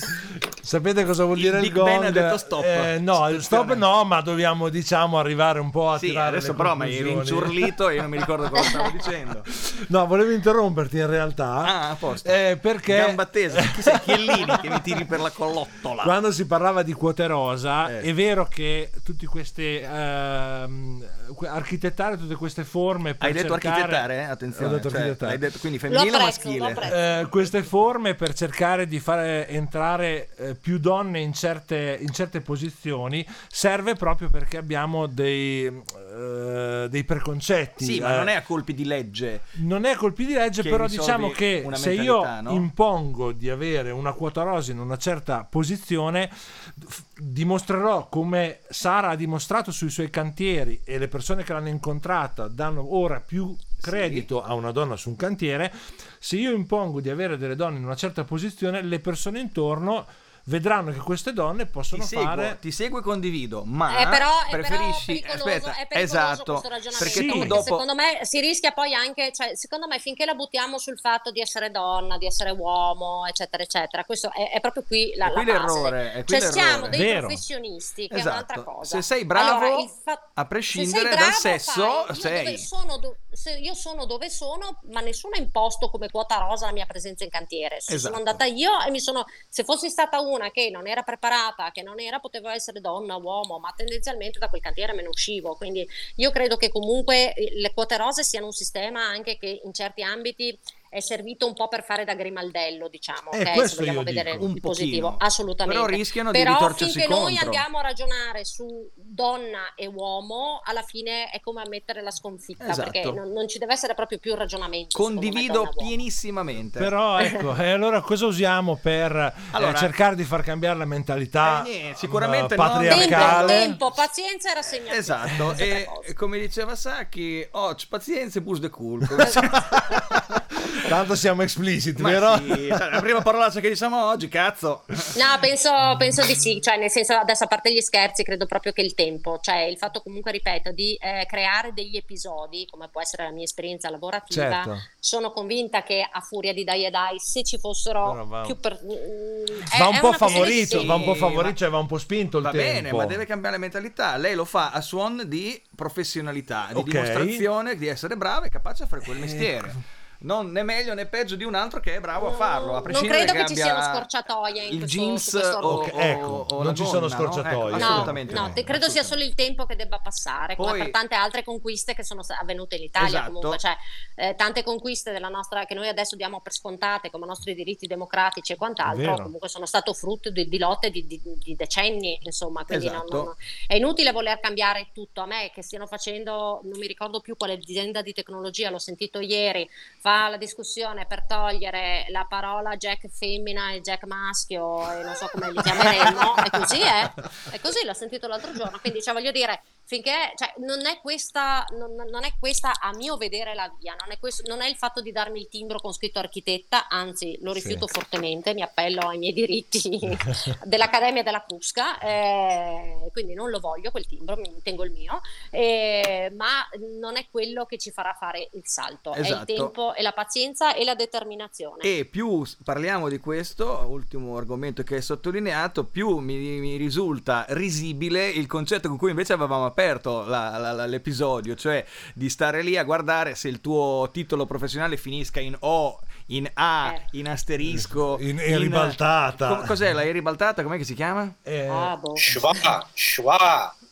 sapete 0.61 1.03
cosa 1.05 1.25
vuol 1.25 1.38
Il 1.38 1.43
dire 1.43 1.57
il, 1.57 1.63
Big 1.63 1.73
gong? 1.73 1.89
Ben 1.99 2.03
ha 2.05 2.11
detto 2.11 2.38
stop. 2.38 2.63
Eh, 2.63 2.97
no, 2.99 3.27
il 3.30 3.43
stop 3.43 3.73
no, 3.75 4.05
ma 4.05 4.21
dobbiamo 4.21 4.69
diciamo 4.69 5.19
arrivare 5.19 5.59
un 5.59 5.69
po' 5.69 5.91
a 5.91 5.97
Sì, 5.97 6.07
tirare 6.07 6.38
adesso 6.38 6.53
però 6.53 6.75
mi 6.75 6.84
hai 6.86 7.01
rinciurlito 7.01 7.89
e 7.89 7.95
io 7.95 8.01
non 8.01 8.09
mi 8.09 8.17
ricordo 8.17 8.49
cosa 8.49 8.63
stavo 8.63 8.89
dicendo. 8.91 9.43
No, 9.88 10.07
volevo 10.07 10.32
interromperti 10.32 10.97
in 10.97 11.07
realtà. 11.07 11.47
Ah, 11.55 11.89
a 11.89 11.95
posto. 11.95 12.30
eh, 12.30 12.57
perché 12.59 12.95
Gamba 12.95 13.25
tesa, 13.25 13.59
chi 13.61 13.82
sei 13.82 13.99
Chiellini 13.99 14.57
che 14.61 14.69
mi 14.69 14.82
tiri 14.82 15.03
per 15.05 15.19
la 15.19 15.30
collottola? 15.30 16.03
Quando 16.03 16.32
si 16.32 16.45
parlava 16.45 16.84
di 16.84 16.93
quote 16.93 17.27
rosa, 17.27 17.89
Eh. 17.89 18.01
è 18.01 18.13
vero 18.13 18.45
che 18.49 18.91
tutti 19.03 19.25
questi 19.25 19.77
ehm, 19.77 21.05
que- 21.36 21.47
architettare 21.49 22.17
tutte 22.17 22.36
queste 22.36 22.63
forme 22.63 23.15
Hai 23.17 23.34
detto 23.34 23.49
cercare- 23.53 23.77
architettare? 23.82 24.25
Attenzione, 24.25 24.68
Detto 24.76 24.89
cioè, 24.89 25.30
hai 25.30 25.38
detto 25.38 25.59
quindi 25.59 25.80
femminile 25.80 26.15
o 26.15 26.20
maschile? 26.20 27.22
Eh, 27.22 27.28
queste 27.30 27.63
forme 27.63 28.15
per 28.15 28.34
cercare 28.34 28.88
di 28.88 28.99
fare 28.99 29.47
entrare 29.47 30.30
eh, 30.38 30.55
più 30.55 30.80
donne 30.80 31.20
in 31.20 31.34
certe, 31.34 31.97
in 31.99 32.11
certe 32.11 32.41
posizioni 32.41 33.26
serve 33.47 33.95
proprio 33.95 34.30
perché 34.30 34.57
abbiamo 34.57 35.07
dei, 35.07 35.65
eh, 35.65 36.88
dei 36.89 37.03
preconcetti. 37.03 37.86
Sì, 37.86 37.99
ma 37.99 38.13
eh, 38.13 38.17
non 38.17 38.28
è 38.28 38.36
a 38.36 38.41
colpi 38.41 38.74
di 38.74 38.86
legge. 38.86 39.41
non 39.55 39.86
è 39.86 39.95
colpi 39.95 40.26
di 40.26 40.34
legge, 40.34 40.63
però 40.63 40.88
diciamo 40.88 41.30
che 41.30 41.67
se 41.74 41.93
io 41.93 42.41
no? 42.41 42.51
impongo 42.51 43.32
di 43.32 43.49
avere 43.49 43.91
una 43.91 44.13
quota 44.13 44.43
rosa 44.43 44.72
in 44.72 44.80
una 44.80 44.97
certa 44.97 45.45
posizione, 45.49 46.30
f- 46.30 47.03
dimostrerò 47.17 48.07
come 48.09 48.59
Sara 48.70 49.09
ha 49.09 49.15
dimostrato 49.15 49.72
sui 49.72 49.89
suoi 49.89 50.09
cantieri 50.09 50.82
e 50.84 50.97
le 50.97 51.07
persone 51.07 51.43
che 51.43 51.53
l'hanno 51.53 51.70
incontrata 51.70 52.47
danno 52.47 52.95
ora 52.95 53.20
più 53.20 53.55
credito 53.80 54.43
a 54.43 54.53
una 54.53 54.71
donna 54.71 54.95
su 54.95 55.09
un 55.09 55.15
cantiere. 55.15 55.71
Se 56.19 56.36
io 56.36 56.51
impongo 56.51 57.01
di 57.01 57.09
avere 57.09 57.38
delle 57.38 57.55
donne 57.55 57.77
in 57.77 57.86
una 57.86 57.95
certa 57.95 58.23
posizione, 58.23 58.82
le 58.82 58.99
persone 58.99 59.39
intorno 59.39 60.05
vedranno 60.50 60.91
che 60.91 61.00
queste 61.00 61.32
donne 61.32 61.66
Ti 61.66 61.72
possono 61.72 62.04
seguo, 62.04 62.26
fare 62.26 62.58
ti 62.60 62.72
seguo 62.72 63.00
e 63.00 63.02
condivido, 63.04 63.64
ma 63.66 64.00
Eh, 64.00 64.08
però, 64.10 64.30
è 64.45 64.50
però 64.50 64.64
preferisci 64.68 65.20
pericoloso, 65.22 65.70
aspetta, 65.70 66.00
esatto, 66.00 66.52
questo 66.54 66.70
ragionamento, 66.70 66.97
perché 66.97 67.20
Sì. 67.20 67.26
tu 67.28 67.32
perché 67.34 67.47
dopo 67.47 67.62
secondo 67.64 67.95
me 67.95 68.20
si 68.24 68.39
rischia 68.39 68.72
poi 68.72 68.93
anche, 68.93 69.32
cioè, 69.32 69.56
secondo 69.56 69.88
me 69.88 70.00
finché 70.00 70.26
la 70.26 70.34
buttiamo 70.34 70.78
sul 70.80 70.97
fatto 71.00 71.32
di 71.32 71.39
essere 71.39 71.70
donna, 71.72 72.18
di 72.18 72.26
essere 72.26 72.50
uomo, 72.50 73.26
eccetera, 73.28 73.62
eccetera, 73.64 74.04
questo 74.04 74.32
è, 74.34 74.52
è 74.52 74.60
proprio 74.60 74.84
qui 74.84 75.14
la, 75.16 75.28
È 75.28 75.32
qui 75.34 75.45
la 75.45 75.54
base. 75.54 75.66
l'errore, 75.66 76.12
è 76.14 76.24
qui 76.24 76.39
Cioè 76.39 76.52
siamo 76.52 76.70
l'errore. 76.72 76.89
dei 76.89 77.00
Vero. 77.06 77.20
professionisti, 77.28 78.08
che 78.08 78.16
Esatto. 78.16 78.30
è 78.30 78.32
un'altra 78.32 78.64
cosa. 78.64 78.95
Se 78.97 79.02
sei 79.04 79.26
bravo, 79.26 79.66
Allora, 79.66 79.88
fa- 80.04 80.30
a 80.34 80.41
se 80.41 80.47
prescindere 80.47 81.10
sei 81.10 81.18
dal 81.18 81.34
sesso, 81.34 81.82
fai. 81.82 82.08
Io 82.08 82.14
sei. 82.16 82.43
dove 82.45 82.58
sono 82.58 82.97
do- 82.97 83.16
se 83.32 83.52
io 83.52 83.74
sono 83.76 84.06
dove 84.06 84.30
sono, 84.30 84.80
ma 84.91 85.02
nessuno 85.02 85.36
ha 85.36 85.39
imposto 85.39 85.89
come 85.89 86.10
quota 86.10 86.38
rosa 86.38 86.66
la 86.66 86.72
mia 86.74 86.86
presenza 86.88 87.24
in 87.24 87.30
cantiere. 87.30 87.80
Se 87.80 87.93
Esatto. 87.93 88.14
sono 88.16 88.18
andata 88.18 88.45
io 88.45 88.72
e 88.82 88.89
mi 88.89 89.00
sono, 89.00 89.26
se 89.47 89.64
fossi 89.64 89.89
stata 89.89 90.20
una 90.20 90.38
che 90.51 90.69
non 90.69 90.87
era 90.87 91.03
preparata, 91.03 91.71
che 91.71 91.81
non 91.81 91.99
era, 91.99 92.19
poteva 92.19 92.53
essere 92.53 92.81
donna, 92.81 93.15
uomo, 93.17 93.59
ma 93.59 93.73
tendenzialmente 93.75 94.39
da 94.39 94.47
quel 94.47 94.61
cantiere 94.61 94.93
me 94.93 95.01
ne 95.01 95.09
uscivo. 95.09 95.55
Quindi 95.55 95.87
io 96.15 96.31
credo 96.31 96.57
che 96.57 96.69
comunque 96.69 97.33
eh, 97.33 97.59
le 97.59 97.73
quote 97.73 97.97
rose 97.97 98.23
siano 98.23 98.47
un 98.47 98.51
sistema 98.51 99.03
anche 99.03 99.37
che 99.37 99.61
in 99.63 99.73
certi 99.73 100.01
ambiti 100.01 100.57
è 100.89 100.99
servito 101.01 101.45
un 101.47 101.53
po' 101.53 101.67
per 101.67 101.83
fare 101.83 102.03
da 102.03 102.15
grimaldello, 102.15 102.87
diciamo, 102.87 103.31
Eh, 103.31 103.41
ok? 103.41 103.67
Se 103.69 103.75
vogliamo 103.77 104.03
vedere 104.03 104.31
dico. 104.33 104.45
Un 104.45 104.51
il 104.55 104.61
positivo, 104.61 105.07
pochino. 105.11 105.25
assolutamente. 105.25 105.81
Però 105.81 105.95
rischiano 105.95 106.31
di 106.31 106.37
Però 106.39 106.53
ritorcersi 106.53 106.99
finché 106.99 107.07
noi 107.07 107.37
andiamo 107.37 107.77
a 107.77 107.81
ragionare 107.81 108.43
su 108.45 108.89
donna 108.95 109.73
e 109.75 109.85
uomo, 109.87 110.61
alla 110.63 110.81
fine 110.81 111.29
è 111.29 111.39
come 111.39 111.61
ammettere 111.61 112.01
la 112.01 112.11
sconfitta, 112.11 112.67
Esatto. 112.69 112.89
perché 112.91 113.11
non, 113.11 113.31
non 113.31 113.47
ci 113.47 113.57
deve 113.59 113.73
essere 113.73 113.93
proprio 113.93 114.17
più 114.17 114.31
il 114.31 114.37
ragionamento. 114.37 114.97
me, 114.97 115.05
Condivido 115.05 115.53
donna-uomo. 115.53 115.87
pienissimamente. 115.87 116.79
Però 116.79 117.19
ecco, 117.19 117.53
e 117.61 117.69
allora 117.69 118.01
cosa 118.01 118.25
usiamo 118.25 118.75
per 118.81 119.15
eh, 119.15 119.33
Allora- 119.51 119.73
cercare 119.75 120.15
di 120.15 120.23
far 120.23 120.41
cambiare 120.43 120.77
la 120.77 120.85
mentalità 120.85 121.63
Eh, 121.65 121.69
niente, 121.69 121.97
sicuramente 121.97 122.53
eh, 122.53 122.57
no. 122.57 122.63
Tempo, 122.63 122.73
patriarcale? 122.79 123.53
tempo, 123.53 123.91
pazienza 123.91 124.51
e 124.51 124.53
rassegnazione. 124.55 124.97
Esatto, 124.97 125.53
e 125.53 125.87
come 126.15 126.39
diceva 126.39 126.75
Sacchi, 126.75 127.47
oh, 127.51 127.75
pazienza 127.87 128.39
e 128.39 128.41
bus 128.41 128.59
de 128.59 128.69
cool. 128.69 129.05
Tanto 130.88 131.15
siamo 131.15 131.41
explicit, 131.43 131.99
Ma 131.99 132.09
vero? 132.09 132.36
sì, 132.38 132.67
cioè, 132.67 132.89
la 132.89 132.99
prima 133.01 133.21
parolaccia 133.21 133.59
che 133.59 133.69
diciamo 133.69 134.05
oggi, 134.07 134.27
cazzo. 134.27 134.84
No, 134.88 135.38
penso, 135.39 135.71
penso 135.97 136.25
di 136.25 136.36
sì, 136.36 136.59
cioè 136.61 136.77
nel 136.77 136.89
senso 136.89 137.13
adesso 137.13 137.43
a 137.43 137.47
parte 137.47 137.71
gli 137.73 137.82
scherzi 137.82 138.23
credo 138.23 138.45
proprio 138.45 138.71
che 138.71 138.82
il 138.82 138.93
tempo, 138.95 139.39
cioè 139.41 139.61
il 139.61 139.77
fatto 139.77 140.01
comunque, 140.01 140.32
ripeto, 140.32 140.71
di 140.71 140.95
eh, 140.95 141.25
creare 141.27 141.73
degli 141.73 141.95
episodi, 141.97 142.67
come 142.69 142.88
può 142.89 143.01
essere 143.01 143.23
la 143.23 143.32
mia 143.32 143.43
esperienza 143.43 143.89
lavorativa, 143.89 144.49
Certo. 144.63 144.77
sono 144.99 145.32
convinta 145.32 145.84
che 145.84 146.07
a 146.09 146.21
furia 146.21 146.53
di 146.53 146.63
dai 146.63 146.86
e 146.86 146.89
dai, 146.89 147.19
se 147.19 147.43
ci 147.43 147.57
fossero 147.59 148.11
Però 148.11 148.25
va- 148.25 148.41
più 148.41 148.57
per... 148.59 148.80
mm, 148.84 149.45
è- 149.73 149.77
Va 149.77 149.88
un 149.88 149.99
po' 149.99 150.13
favorito, 150.13 150.80
sì. 150.80 150.86
va 150.86 150.95
un 150.95 151.03
po' 151.03 151.15
favorito, 151.15 151.43
ma- 151.49 151.55
cioè 151.55 151.69
va 151.69 151.77
un 151.80 151.88
po' 151.88 151.97
spinto 151.97 152.38
il 152.38 152.43
Va 152.43 152.51
tempo. 152.51 152.65
bene, 152.73 152.91
ma 152.93 153.05
deve 153.05 153.25
cambiare 153.25 153.57
mentalità. 153.57 154.15
Lei 154.17 154.36
lo 154.36 154.45
fa 154.45 154.71
a 154.71 154.82
suon 154.82 155.23
di 155.27 155.61
professionalità, 155.75 156.67
di 156.71 156.77
Ok. 156.80 156.86
dimostrazione 156.89 157.75
di 157.75 157.88
essere 157.88 158.15
brava 158.17 158.45
e 158.45 158.49
capace 158.49 158.84
a 158.84 158.88
fare 158.88 159.01
quel 159.01 159.17
Ecco. 159.17 159.25
mestiere. 159.25 159.73
Non 160.22 160.51
né 160.51 160.63
meglio 160.63 160.93
né 160.93 161.05
peggio 161.05 161.36
di 161.36 161.45
un 161.45 161.55
altro 161.55 161.80
che 161.80 161.95
è 161.95 161.99
bravo 162.01 162.28
a 162.28 162.32
farlo. 162.34 162.72
A 162.72 162.74
non 162.74 162.82
prescindere 162.84 163.24
credo 163.26 163.32
che 163.32 163.45
ci 163.53 163.61
abbia 163.61 163.63
siano 163.82 163.93
scorciatoie 163.95 164.63
in 164.65 164.74
il 164.74 164.80
questo- 164.80 164.97
jeans 164.99 165.24
su 165.30 165.38
questo 165.39 165.57
o, 165.59 165.76
o- 165.82 165.86
Ecco, 165.99 166.26
o 166.49 166.55
non 166.57 166.65
la 166.65 166.74
ci 166.74 166.86
sono 166.86 167.07
gonna, 167.07 167.15
no? 167.17 167.24
scorciatoie. 167.32 167.76
Ecco, 167.76 167.84
assolutamente 167.86 168.34
no, 168.34 168.41
no, 168.47 168.53
te- 168.53 168.63
credo 168.65 168.89
sia 168.89 169.03
solo 169.03 169.24
il 169.24 169.34
tempo 169.34 169.65
che 169.65 169.76
debba 169.78 169.99
passare, 169.99 170.57
come 170.57 170.72
Poi- 170.72 170.80
per 170.80 170.89
tante 170.91 171.15
altre 171.15 171.43
conquiste 171.43 171.93
che 171.93 172.03
sono 172.03 172.22
avvenute 172.39 172.76
in 172.76 172.84
Italia. 172.84 173.07
Esatto. 173.07 173.32
Comunque, 173.32 173.57
cioè, 173.59 173.78
eh, 174.15 174.36
tante 174.36 174.61
conquiste 174.63 175.11
della 175.13 175.30
nostra, 175.30 175.65
che 175.65 175.74
noi 175.74 175.88
adesso 175.88 176.17
diamo 176.17 176.41
per 176.41 176.51
scontate 176.51 177.09
come 177.09 177.26
nostri 177.26 177.55
diritti 177.55 177.88
democratici 177.88 178.51
e 178.51 178.55
quant'altro, 178.57 179.15
comunque 179.24 179.47
sono 179.47 179.65
stato 179.65 179.93
frutto 179.93 180.30
di, 180.32 180.49
di 180.49 180.57
lotte 180.57 180.89
di, 180.89 181.07
di- 181.07 181.22
di 181.24 181.55
decenni, 181.55 182.20
insomma. 182.24 182.65
Quindi 182.65 182.88
non- 182.88 182.95
Esatto. 182.95 183.24
non- 183.24 183.36
è 183.67 183.76
inutile 183.76 184.11
voler 184.11 184.38
cambiare 184.41 184.89
tutto. 184.93 185.22
A 185.22 185.26
me 185.26 185.49
che 185.53 185.61
stiano 185.63 185.88
facendo, 185.88 186.59
non 186.63 186.78
mi 186.78 186.88
ricordo 186.88 187.22
più 187.22 187.38
quale 187.38 187.53
azienda 187.53 188.01
di 188.01 188.11
tecnologia, 188.11 188.70
l'ho 188.70 188.80
sentito 188.80 189.20
ieri, 189.22 189.67
fa 190.10 190.28
la 190.28 190.38
discussione 190.38 191.05
per 191.05 191.28
togliere 191.28 192.05
la 192.10 192.26
parola 192.28 192.76
Jack 192.76 193.07
femmina 193.10 193.74
e 193.74 193.82
Jack 193.82 194.05
maschio 194.05 194.91
e 194.91 195.03
non 195.03 195.14
so 195.14 195.30
come 195.32 195.51
li 195.51 195.62
chiameremo, 195.62 196.36
è 196.36 196.49
così? 196.49 196.82
È 196.82 197.60
così, 197.62 197.86
l'ho 197.86 197.93
sentito 197.93 198.28
l'altro 198.28 198.51
giorno, 198.53 198.80
quindi 198.80 199.03
cioè, 199.03 199.14
voglio 199.14 199.30
dire, 199.32 199.62
finché 199.89 200.33
cioè, 200.35 200.53
non, 200.57 200.85
è 200.85 200.99
questa, 201.01 201.65
non, 201.71 201.95
non, 201.95 202.23
è 202.23 202.33
questa, 202.39 202.79
a 202.79 202.95
mio 202.95 203.17
vedere 203.17 203.55
la 203.55 203.73
via, 203.79 203.95
non 203.99 204.11
è, 204.11 204.19
questo, 204.19 204.43
non 204.45 204.61
è, 204.61 204.69
il 204.69 204.75
fatto 204.75 205.01
di 205.01 205.11
darmi 205.11 205.39
il 205.39 205.47
timbro 205.49 205.79
con 205.79 205.93
scritto 205.93 206.19
architetta, 206.19 206.87
anzi 206.89 207.39
lo 207.41 207.51
rifiuto 207.53 207.87
sì. 207.87 207.93
fortemente, 207.93 208.53
mi 208.53 208.61
appello 208.61 209.07
ai 209.07 209.17
miei 209.17 209.33
diritti 209.33 209.81
dell'Accademia 210.63 211.23
della 211.23 211.43
Crusca, 211.43 211.97
eh, 211.97 213.09
quindi 213.11 213.33
non 213.33 213.49
lo 213.49 213.59
voglio 213.59 213.89
quel 213.89 214.05
timbro, 214.05 214.35
mi 214.35 214.61
tengo 214.61 214.83
il 214.83 214.91
mio, 214.91 215.21
eh, 215.49 216.31
ma 216.35 216.69
non 216.99 217.17
è 217.17 217.25
quello 217.31 217.65
che 217.65 217.79
ci 217.79 217.89
farà 217.89 218.13
fare 218.13 218.47
il 218.53 218.67
salto, 218.67 219.15
esatto. 219.15 219.15
è 219.15 219.19
il 219.21 219.25
esatto. 219.25 219.53
tempo 219.53 219.95
e 219.95 220.03
la 220.03 220.11
pazienza 220.11 220.75
e 220.75 220.83
la 220.83 220.93
determinazione. 220.93 221.81
E 221.81 222.05
più 222.05 222.45
parliamo 222.63 223.09
di 223.09 223.17
questo, 223.17 223.87
ultimo 223.87 224.37
argomento 224.37 224.83
che 224.83 224.97
hai 224.97 225.01
sottolineato, 225.01 225.83
più 225.85 226.19
mi, 226.19 226.35
mi 226.35 226.75
risulta 226.75 227.47
risibile 227.49 228.29
il 228.29 228.45
concetto 228.45 228.87
con 228.87 228.95
cui 228.95 229.09
invece 229.09 229.33
avevamo 229.33 229.65
aperto 229.65 229.77
aperto 229.80 230.25
la, 230.25 230.57
la, 230.57 230.73
la, 230.73 230.86
l'episodio, 230.86 231.55
cioè 231.55 231.86
di 232.13 232.30
stare 232.30 232.61
lì 232.61 232.77
a 232.77 232.84
guardare 232.84 233.36
se 233.36 233.47
il 233.47 233.61
tuo 233.61 234.09
titolo 234.11 234.45
professionale 234.45 234.97
finisca 234.97 235.39
in 235.39 235.55
O, 235.59 235.99
in 236.27 236.49
A, 236.53 236.93
eh. 236.93 237.05
in 237.11 237.30
asterisco, 237.30 238.17
in, 238.19 238.30
in, 238.30 238.39
in 238.39 238.59
ribaltata. 238.59 239.55
Co- 239.55 239.63
cos'è 239.67 239.93
la 239.93 240.01
ribaltata? 240.01 240.63
Com'è 240.63 240.77
che 240.77 240.84
si 240.84 240.93
chiama? 240.93 241.34
Eh. 241.43 241.65
Ah, 241.67 241.95
boh. 241.95 242.13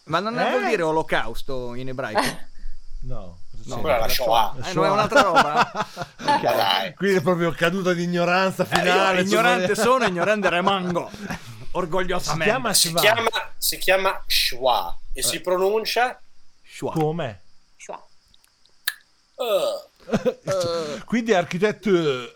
Ma 0.06 0.20
non 0.20 0.38
eh? 0.38 0.50
vuol 0.50 0.66
dire 0.68 0.82
olocausto 0.84 1.74
in 1.74 1.88
ebraico? 1.88 2.22
No. 3.04 3.40
No, 3.66 3.82
quella 3.82 3.98
è 3.98 4.00
la 4.00 4.08
Shoah. 4.08 4.56
Eh, 4.64 4.74
non 4.74 4.86
è 4.86 4.90
un'altra 4.90 5.22
roba? 5.22 5.72
okay. 6.24 6.94
Quindi 6.94 7.18
è 7.18 7.22
proprio 7.22 7.52
caduta 7.52 7.92
di 7.94 8.04
ignoranza 8.04 8.64
finale. 8.64 9.20
Eh, 9.20 9.24
ignorante 9.24 9.76
sono, 9.76 10.06
ignorante 10.06 10.50
rimango. 10.50 11.10
Orgogliosamente. 11.78 12.46
Si 12.46 12.50
chiama, 12.50 12.74
si 12.74 12.94
chiama, 12.94 13.54
si 13.58 13.78
chiama 13.78 14.24
Shua 14.26 15.00
e 15.14 15.22
si 15.22 15.40
pronuncia 15.42 16.20
Schwa. 16.64 16.92
Come? 16.92 17.42
Schwa. 17.76 18.04
Uh. 19.36 19.97
Uh, 20.08 21.04
quindi 21.06 21.34
architetto. 21.34 21.90
Uh. 21.90 22.30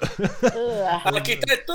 architetto! 1.08 1.74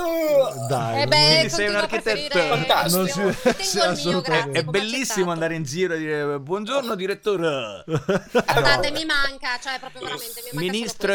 Dai 0.69 1.01
eh 1.01 1.07
beh, 1.07 1.25
quindi 1.25 1.49
sei 1.49 1.69
un 1.69 1.75
architetto. 1.75 2.39
fantastico. 2.39 3.31
si, 3.61 4.09
mio, 4.09 4.21
grazie, 4.21 4.51
è 4.51 4.63
bellissimo 4.63 5.31
andare 5.31 5.55
in 5.55 5.63
giro 5.63 5.95
e 5.95 5.97
dire 5.97 6.39
buongiorno 6.39 6.95
direttore. 6.95 7.83
Guardate 7.85 8.89
no. 8.89 8.97
mi 8.97 9.05
manca 9.05 9.57
cioè 9.61 9.79
proprio 9.79 10.01
veramente 10.01 10.41
mi 10.43 10.49
manca 10.53 10.71
ministro 10.71 11.13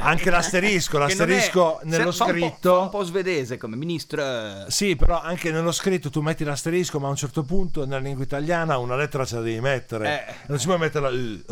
anche 0.00 0.30
l'asterisco 0.30 0.98
l'asterisco 0.98 1.80
è, 1.80 1.84
nello 1.84 2.12
scritto 2.12 2.72
un 2.72 2.76
po', 2.78 2.82
un 2.82 2.88
po' 2.88 3.02
svedese 3.04 3.56
come 3.56 3.76
ministro 3.76 4.64
sì 4.68 4.96
però 4.96 5.20
anche 5.20 5.50
nello 5.50 5.72
scritto 5.72 6.10
tu 6.10 6.20
metti 6.20 6.44
l'asterisco 6.44 6.98
ma 6.98 7.06
a 7.06 7.10
un 7.10 7.16
certo 7.16 7.42
punto 7.42 7.84
nella 7.84 7.98
lingua 7.98 8.24
italiana 8.24 8.78
una 8.78 8.96
lettera 8.96 9.24
ce 9.24 9.36
la 9.36 9.42
devi 9.42 9.60
mettere. 9.60 10.26
Eh. 10.26 10.34
non 10.46 10.58
si 10.58 10.66
può 10.66 10.76
mettere 10.76 11.10
la 11.10 11.16
U 11.16 11.42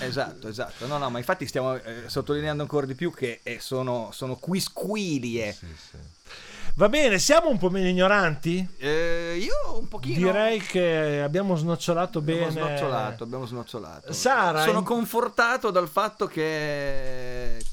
esatto 0.00 0.48
esatto. 0.48 0.86
No 0.86 0.98
no 0.98 1.10
ma 1.10 1.18
infatti 1.18 1.46
stiamo 1.46 1.75
eh, 1.84 2.08
sottolineando 2.08 2.62
ancora 2.62 2.86
di 2.86 2.94
più 2.94 3.12
che 3.12 3.40
eh, 3.42 3.58
sono, 3.60 4.10
sono 4.12 4.36
quisquilie. 4.36 5.52
Sì, 5.52 5.66
sì. 5.90 5.96
Va 6.74 6.90
bene, 6.90 7.18
siamo 7.18 7.48
un 7.48 7.56
po' 7.56 7.70
meno 7.70 7.88
ignoranti? 7.88 8.66
Eh, 8.76 9.38
io 9.40 9.78
un 9.78 9.88
pochino. 9.88 10.26
Direi 10.26 10.60
che 10.60 11.22
abbiamo 11.22 11.56
snocciolato 11.56 12.18
abbiamo 12.18 12.40
bene. 12.40 12.50
Snocciolato, 12.50 13.24
abbiamo 13.24 13.46
snocciolato. 13.46 14.12
Sara, 14.12 14.62
sono 14.62 14.80
in... 14.80 14.84
confortato 14.84 15.70
dal 15.70 15.88
fatto 15.88 16.26
che 16.26 17.56
eh, 17.56 17.64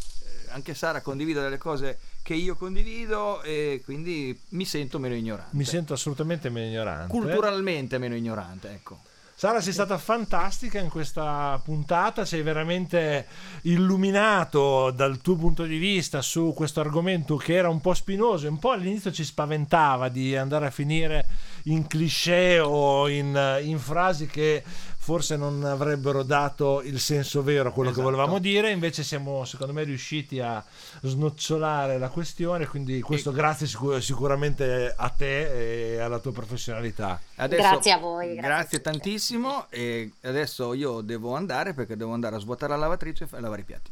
anche 0.51 0.73
Sara 0.73 1.01
condivida 1.01 1.41
delle 1.41 1.57
cose 1.57 1.99
che 2.21 2.33
io 2.33 2.55
condivido 2.55 3.41
e 3.41 3.81
quindi 3.83 4.39
mi 4.49 4.63
sento 4.63 4.99
meno 4.99 5.15
ignorante. 5.15 5.53
Mi 5.57 5.65
sento 5.65 5.91
assolutamente 5.91 6.49
meno 6.49 6.67
ignorante. 6.67 7.09
Culturalmente 7.09 7.97
meno 7.97 8.15
ignorante, 8.15 8.71
ecco. 8.71 9.01
Sara, 9.43 9.59
sei 9.59 9.73
stata 9.73 9.97
fantastica 9.97 10.79
in 10.79 10.87
questa 10.87 11.59
puntata, 11.61 12.23
sei 12.23 12.43
veramente 12.43 13.27
illuminato 13.63 14.89
dal 14.89 15.19
tuo 15.19 15.35
punto 15.35 15.65
di 15.65 15.75
vista 15.75 16.21
su 16.21 16.53
questo 16.55 16.79
argomento 16.79 17.35
che 17.35 17.55
era 17.55 17.67
un 17.67 17.81
po' 17.81 17.93
spinoso, 17.93 18.47
un 18.47 18.57
po' 18.57 18.71
all'inizio 18.71 19.11
ci 19.11 19.25
spaventava 19.25 20.07
di 20.07 20.33
andare 20.37 20.67
a 20.67 20.69
finire 20.69 21.25
in 21.63 21.87
cliché 21.87 22.61
o 22.61 23.09
in, 23.09 23.59
in 23.63 23.79
frasi 23.79 24.27
che 24.27 24.63
forse 25.03 25.35
non 25.35 25.65
avrebbero 25.65 26.23
dato 26.23 26.81
il 26.81 26.97
senso 26.97 27.43
vero 27.43 27.67
a 27.67 27.71
quello 27.73 27.89
esatto. 27.89 28.07
che 28.07 28.13
volevamo 28.13 28.39
dire, 28.39 28.71
invece 28.71 29.03
siamo 29.03 29.43
secondo 29.43 29.73
me 29.73 29.83
riusciti 29.83 30.39
a 30.39 30.63
snocciolare 31.01 31.97
la 31.97 32.07
questione, 32.07 32.65
quindi 32.67 33.01
questo 33.01 33.31
e... 33.31 33.33
grazie 33.33 33.67
sicur- 33.67 33.99
sicuramente 34.01 34.93
a 34.95 35.09
te 35.09 35.95
e 35.95 35.99
alla 35.99 36.19
tua 36.19 36.31
professionalità. 36.31 37.19
Adesso, 37.35 37.61
grazie 37.61 37.91
a 37.91 37.97
voi. 37.97 38.27
Grazie, 38.27 38.41
grazie 38.41 38.81
tantissimo 38.81 39.65
e 39.69 40.13
adesso 40.21 40.73
io 40.73 41.01
devo 41.01 41.35
andare 41.35 41.73
perché 41.73 41.97
devo 41.97 42.13
andare 42.13 42.37
a 42.37 42.39
svuotare 42.39 42.71
la 42.71 42.79
lavatrice 42.79 43.27
e 43.29 43.39
lavare 43.41 43.61
i 43.61 43.65
piatti. 43.65 43.91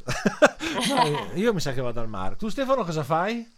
io 1.36 1.54
mi 1.54 1.60
sa 1.60 1.74
che 1.74 1.82
vado 1.82 2.00
al 2.00 2.08
mare. 2.08 2.38
Tu 2.38 2.48
Stefano 2.48 2.86
cosa 2.86 3.04
fai? 3.04 3.52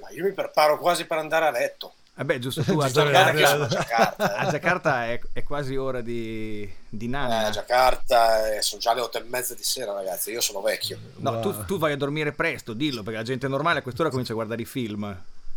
Ma 0.00 0.10
io 0.10 0.22
mi 0.22 0.34
preparo 0.34 0.78
quasi 0.78 1.06
per 1.06 1.16
andare 1.16 1.46
a 1.46 1.50
letto. 1.50 1.94
Vabbè, 2.16 2.34
eh 2.34 2.38
giusto 2.38 2.62
tu 2.62 2.78
a 2.80 2.90
Giacarta, 2.90 3.64
a 3.64 3.66
Giacarta, 3.66 4.36
a 4.36 4.50
Giacarta 4.50 5.04
è, 5.06 5.20
è, 5.34 5.42
quasi 5.42 5.76
ora 5.76 6.00
di, 6.00 6.68
di 6.88 7.08
nana. 7.08 7.42
Eh, 7.42 7.44
a 7.46 7.50
Giacarta 7.50 8.56
eh, 8.56 8.62
sono 8.62 8.80
già 8.80 8.94
le 8.94 9.02
otto 9.02 9.18
e 9.18 9.24
mezza 9.28 9.54
di 9.54 9.62
sera, 9.62 9.92
ragazzi. 9.92 10.30
Io 10.30 10.40
sono 10.40 10.62
vecchio. 10.62 10.98
No, 11.16 11.40
tu, 11.40 11.64
tu, 11.66 11.78
vai 11.78 11.92
a 11.92 11.96
dormire 11.96 12.32
presto, 12.32 12.72
dillo, 12.72 13.02
perché 13.02 13.18
la 13.18 13.24
gente 13.24 13.48
normale 13.48 13.80
a 13.80 13.82
quest'ora 13.82 14.08
comincia 14.08 14.32
a 14.32 14.36
guardare 14.36 14.62
i 14.62 14.64
film 14.64 15.16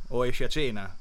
o 0.10 0.26
esce 0.26 0.44
a 0.44 0.50
cena. 0.50 0.98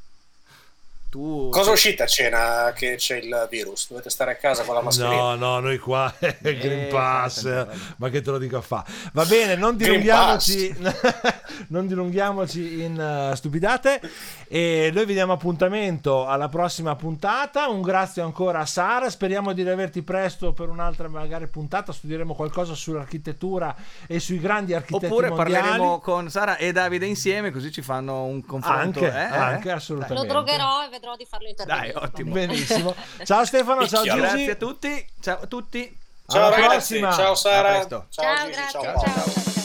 Tu... 1.11 1.49
Cosa 1.51 1.71
uscite 1.71 2.03
a 2.03 2.07
cena 2.07 2.73
che 2.75 2.97
c'è 2.97 3.17
il 3.17 3.47
virus? 3.51 3.89
Dovete 3.89 4.11
stare 4.11 4.33
a 4.33 4.35
casa 4.35 4.63
con 4.63 4.75
la 4.75 4.83
mascherina? 4.83 5.17
No, 5.17 5.35
no, 5.37 5.61
noi 5.61 5.79
qua 5.79 6.13
Green 6.21 6.85
eh, 6.85 6.89
Pass, 6.89 7.67
ma 7.97 8.11
che 8.11 8.21
te 8.21 8.31
lo 8.31 8.37
dico 8.37 8.59
a 8.59 8.61
fa. 8.61 8.85
Va 9.15 9.25
bene, 9.25 9.57
non 9.57 9.75
dilunghiamoci, 9.79 10.77
non 11.69 11.87
dilunghiamoci 11.87 12.83
in 12.83 13.31
uh, 13.31 13.35
stupidate 13.35 14.03
e 14.49 14.91
noi 14.93 15.07
vi 15.07 15.15
diamo 15.15 15.33
appuntamento 15.33 16.27
alla 16.27 16.49
prossima 16.49 16.95
puntata. 16.95 17.69
Un 17.69 17.81
grazie 17.81 18.21
ancora 18.21 18.59
a 18.59 18.67
Sara, 18.67 19.09
speriamo 19.09 19.55
di 19.55 19.63
riaverti 19.63 20.03
presto 20.03 20.53
per 20.53 20.69
un'altra 20.69 21.09
magari 21.09 21.47
puntata, 21.47 21.91
studieremo 21.91 22.35
qualcosa 22.35 22.75
sull'architettura 22.75 23.75
e 24.07 24.21
sui 24.21 24.41
grandi 24.41 24.75
architetti 24.75 25.07
Oppure 25.07 25.29
mondiali. 25.29 25.53
parleremo 25.53 26.01
con 26.01 26.29
Sara 26.29 26.59
e 26.59 26.71
Davide 26.71 27.07
insieme 27.07 27.51
così 27.51 27.73
ci 27.73 27.81
fanno 27.81 28.25
un 28.25 28.45
confronto. 28.45 28.99
Anche, 28.99 29.07
eh? 29.07 29.37
anche 29.37 29.71
assolutamente. 29.71 30.23
Lo 30.23 30.29
drogherò 30.31 30.85
e 30.85 30.98
vedrò 30.99 31.17
di 31.17 31.25
farlo 31.25 31.49
intervenire. 31.49 31.93
Dai, 31.93 32.03
ottimo. 32.03 32.33
Benissimo. 32.33 32.95
Ciao 33.25 33.45
Stefano, 33.45 33.87
ciao 33.87 34.03
Giusy. 34.03 34.17
Grazie 34.17 34.51
a 34.51 34.55
tutti. 34.57 35.07
Ciao 35.21 35.41
a 35.41 35.47
tutti. 35.47 35.99
Ciao 36.27 36.47
Alla 36.47 36.57
ragazzi, 36.57 36.99
prossima. 36.99 37.13
ciao 37.13 37.35
Sara. 37.35 37.87
Ciao, 37.87 38.07
ciao, 38.11 38.53
ciao, 38.53 38.71
ciao, 38.71 38.83
ciao, 38.83 39.01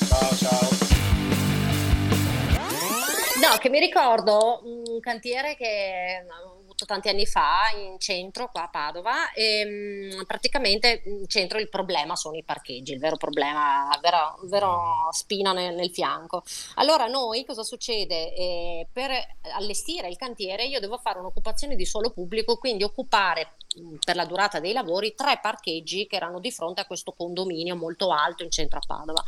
ciao, 0.07 0.35
ciao. 0.35 0.71
No, 3.41 3.57
che 3.57 3.69
mi 3.69 3.79
ricordo 3.79 4.61
un 4.63 4.99
cantiere 5.01 5.55
che 5.57 6.25
avuto 6.83 6.85
tanti 6.85 7.09
anni 7.09 7.25
fa 7.25 7.71
in 7.75 7.97
centro, 7.99 8.49
qua 8.51 8.63
a 8.63 8.67
Padova, 8.67 9.31
e 9.31 9.65
mh, 9.65 10.15
mm, 10.15 10.21
praticamente 10.27 11.01
in 11.05 11.27
centro 11.27 11.59
il 11.59 11.69
problema 11.69 12.15
sono 12.15 12.35
i 12.35 12.43
parcheggi, 12.43 12.93
il 12.93 12.99
vero 12.99 13.17
problema, 13.17 13.89
il 13.93 13.99
vero, 14.01 14.37
vero 14.43 15.09
spina 15.11 15.53
nel, 15.53 15.73
nel, 15.73 15.89
fianco. 15.91 16.43
Allora 16.75 17.07
noi 17.07 17.45
cosa 17.45 17.63
succede? 17.63 18.33
Eh, 18.33 18.87
per 18.91 19.11
allestire 19.55 20.07
il 20.07 20.17
cantiere 20.17 20.65
io 20.65 20.79
devo 20.79 20.97
fare 20.97 21.19
un'occupazione 21.19 21.75
di 21.75 21.85
suolo 21.85 22.11
pubblico, 22.11 22.57
quindi 22.57 22.83
occupare 22.83 23.53
mm, 23.79 23.95
per 24.03 24.15
la 24.15 24.25
durata 24.25 24.59
dei 24.59 24.73
lavori 24.73 25.15
tre 25.15 25.39
parcheggi 25.41 26.07
che 26.07 26.15
erano 26.15 26.39
di 26.39 26.51
fronte 26.51 26.81
a 26.81 26.85
questo 26.85 27.13
condominio 27.13 27.75
molto 27.75 28.11
alto 28.11 28.43
in 28.43 28.51
centro 28.51 28.79
a 28.79 28.83
Padova 28.85 29.23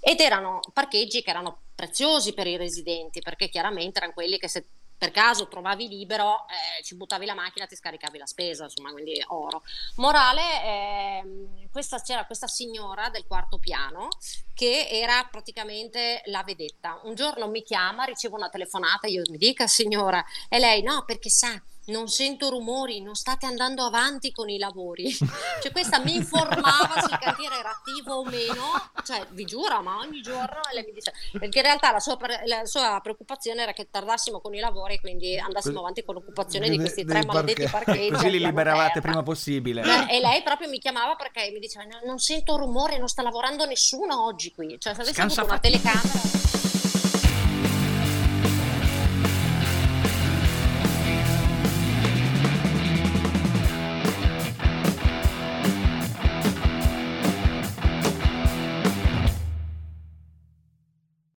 ed 0.00 0.20
erano 0.20 0.60
parcheggi 0.72 1.22
che 1.22 1.30
erano 1.30 1.58
preziosi 1.74 2.32
per 2.32 2.46
i 2.46 2.56
residenti 2.56 3.20
perché 3.20 3.48
chiaramente 3.48 3.98
erano 3.98 4.14
quelli 4.14 4.38
che 4.38 4.48
se 4.48 4.64
per 4.98 5.10
caso 5.10 5.48
trovavi 5.48 5.88
libero, 5.88 6.46
eh, 6.48 6.82
ci 6.82 6.96
buttavi 6.96 7.26
la 7.26 7.34
macchina, 7.34 7.66
ti 7.66 7.76
scaricavi 7.76 8.18
la 8.18 8.26
spesa, 8.26 8.64
insomma, 8.64 8.92
quindi 8.92 9.22
oro. 9.28 9.62
Morale, 9.96 10.42
eh, 10.64 11.68
questa, 11.70 12.00
c'era 12.00 12.24
questa 12.24 12.46
signora 12.46 13.08
del 13.10 13.26
quarto 13.26 13.58
piano 13.58 14.08
che 14.54 14.88
era 14.90 15.26
praticamente 15.30 16.22
la 16.26 16.42
vedetta. 16.42 17.00
Un 17.04 17.14
giorno 17.14 17.48
mi 17.48 17.62
chiama, 17.62 18.04
ricevo 18.04 18.36
una 18.36 18.48
telefonata, 18.48 19.06
io 19.06 19.22
mi 19.28 19.36
dica 19.36 19.66
signora, 19.66 20.24
e 20.48 20.58
lei 20.58 20.82
no, 20.82 21.04
perché 21.04 21.28
sa 21.28 21.60
non 21.86 22.08
sento 22.08 22.48
rumori, 22.48 23.00
non 23.00 23.14
state 23.14 23.46
andando 23.46 23.84
avanti 23.84 24.32
con 24.32 24.48
i 24.48 24.58
lavori. 24.58 25.14
Cioè 25.60 25.72
questa 25.72 25.98
mi 26.00 26.14
informava 26.14 27.00
se 27.00 27.12
il 27.12 27.18
cantiere 27.18 27.58
era 27.58 27.70
attivo 27.70 28.14
o 28.14 28.24
meno, 28.24 28.90
cioè 29.04 29.26
vi 29.30 29.44
giuro, 29.44 29.80
ma 29.82 29.98
ogni 29.98 30.20
giorno 30.20 30.60
lei 30.72 30.84
mi 30.84 30.92
dice, 30.92 31.12
perché 31.32 31.58
in 31.58 31.64
realtà 31.64 31.90
la 31.90 31.98
sua, 31.98 32.16
la 32.44 32.64
sua 32.66 33.00
preoccupazione 33.02 33.62
era 33.62 33.72
che 33.72 33.88
tardassimo 33.90 34.40
con 34.40 34.54
i 34.54 34.58
lavori 34.58 34.94
e 34.94 35.00
quindi 35.00 35.38
andassimo 35.38 35.80
avanti 35.80 36.04
con 36.04 36.14
l'occupazione 36.14 36.68
di 36.68 36.76
questi 36.76 37.04
tre 37.04 37.24
maledetti 37.24 37.66
parcheggi. 37.68 38.10
Così 38.10 38.30
li 38.30 38.38
liberavate 38.38 39.00
prima 39.00 39.22
possibile. 39.22 39.82
E 40.08 40.20
lei 40.20 40.42
proprio 40.42 40.68
mi 40.68 40.78
chiamava 40.78 41.16
perché 41.16 41.50
mi 41.50 41.58
diceva 41.58 41.84
non 42.04 42.18
sento 42.18 42.56
rumore, 42.56 42.98
non 42.98 43.08
sta 43.08 43.22
lavorando 43.22 43.64
nessuno 43.64 44.24
oggi 44.24 44.52
qui, 44.52 44.76
cioè 44.78 44.94
se 44.94 45.00
avessi 45.00 45.20
avuto 45.20 45.44
una 45.44 45.58
telecamera... 45.58 46.65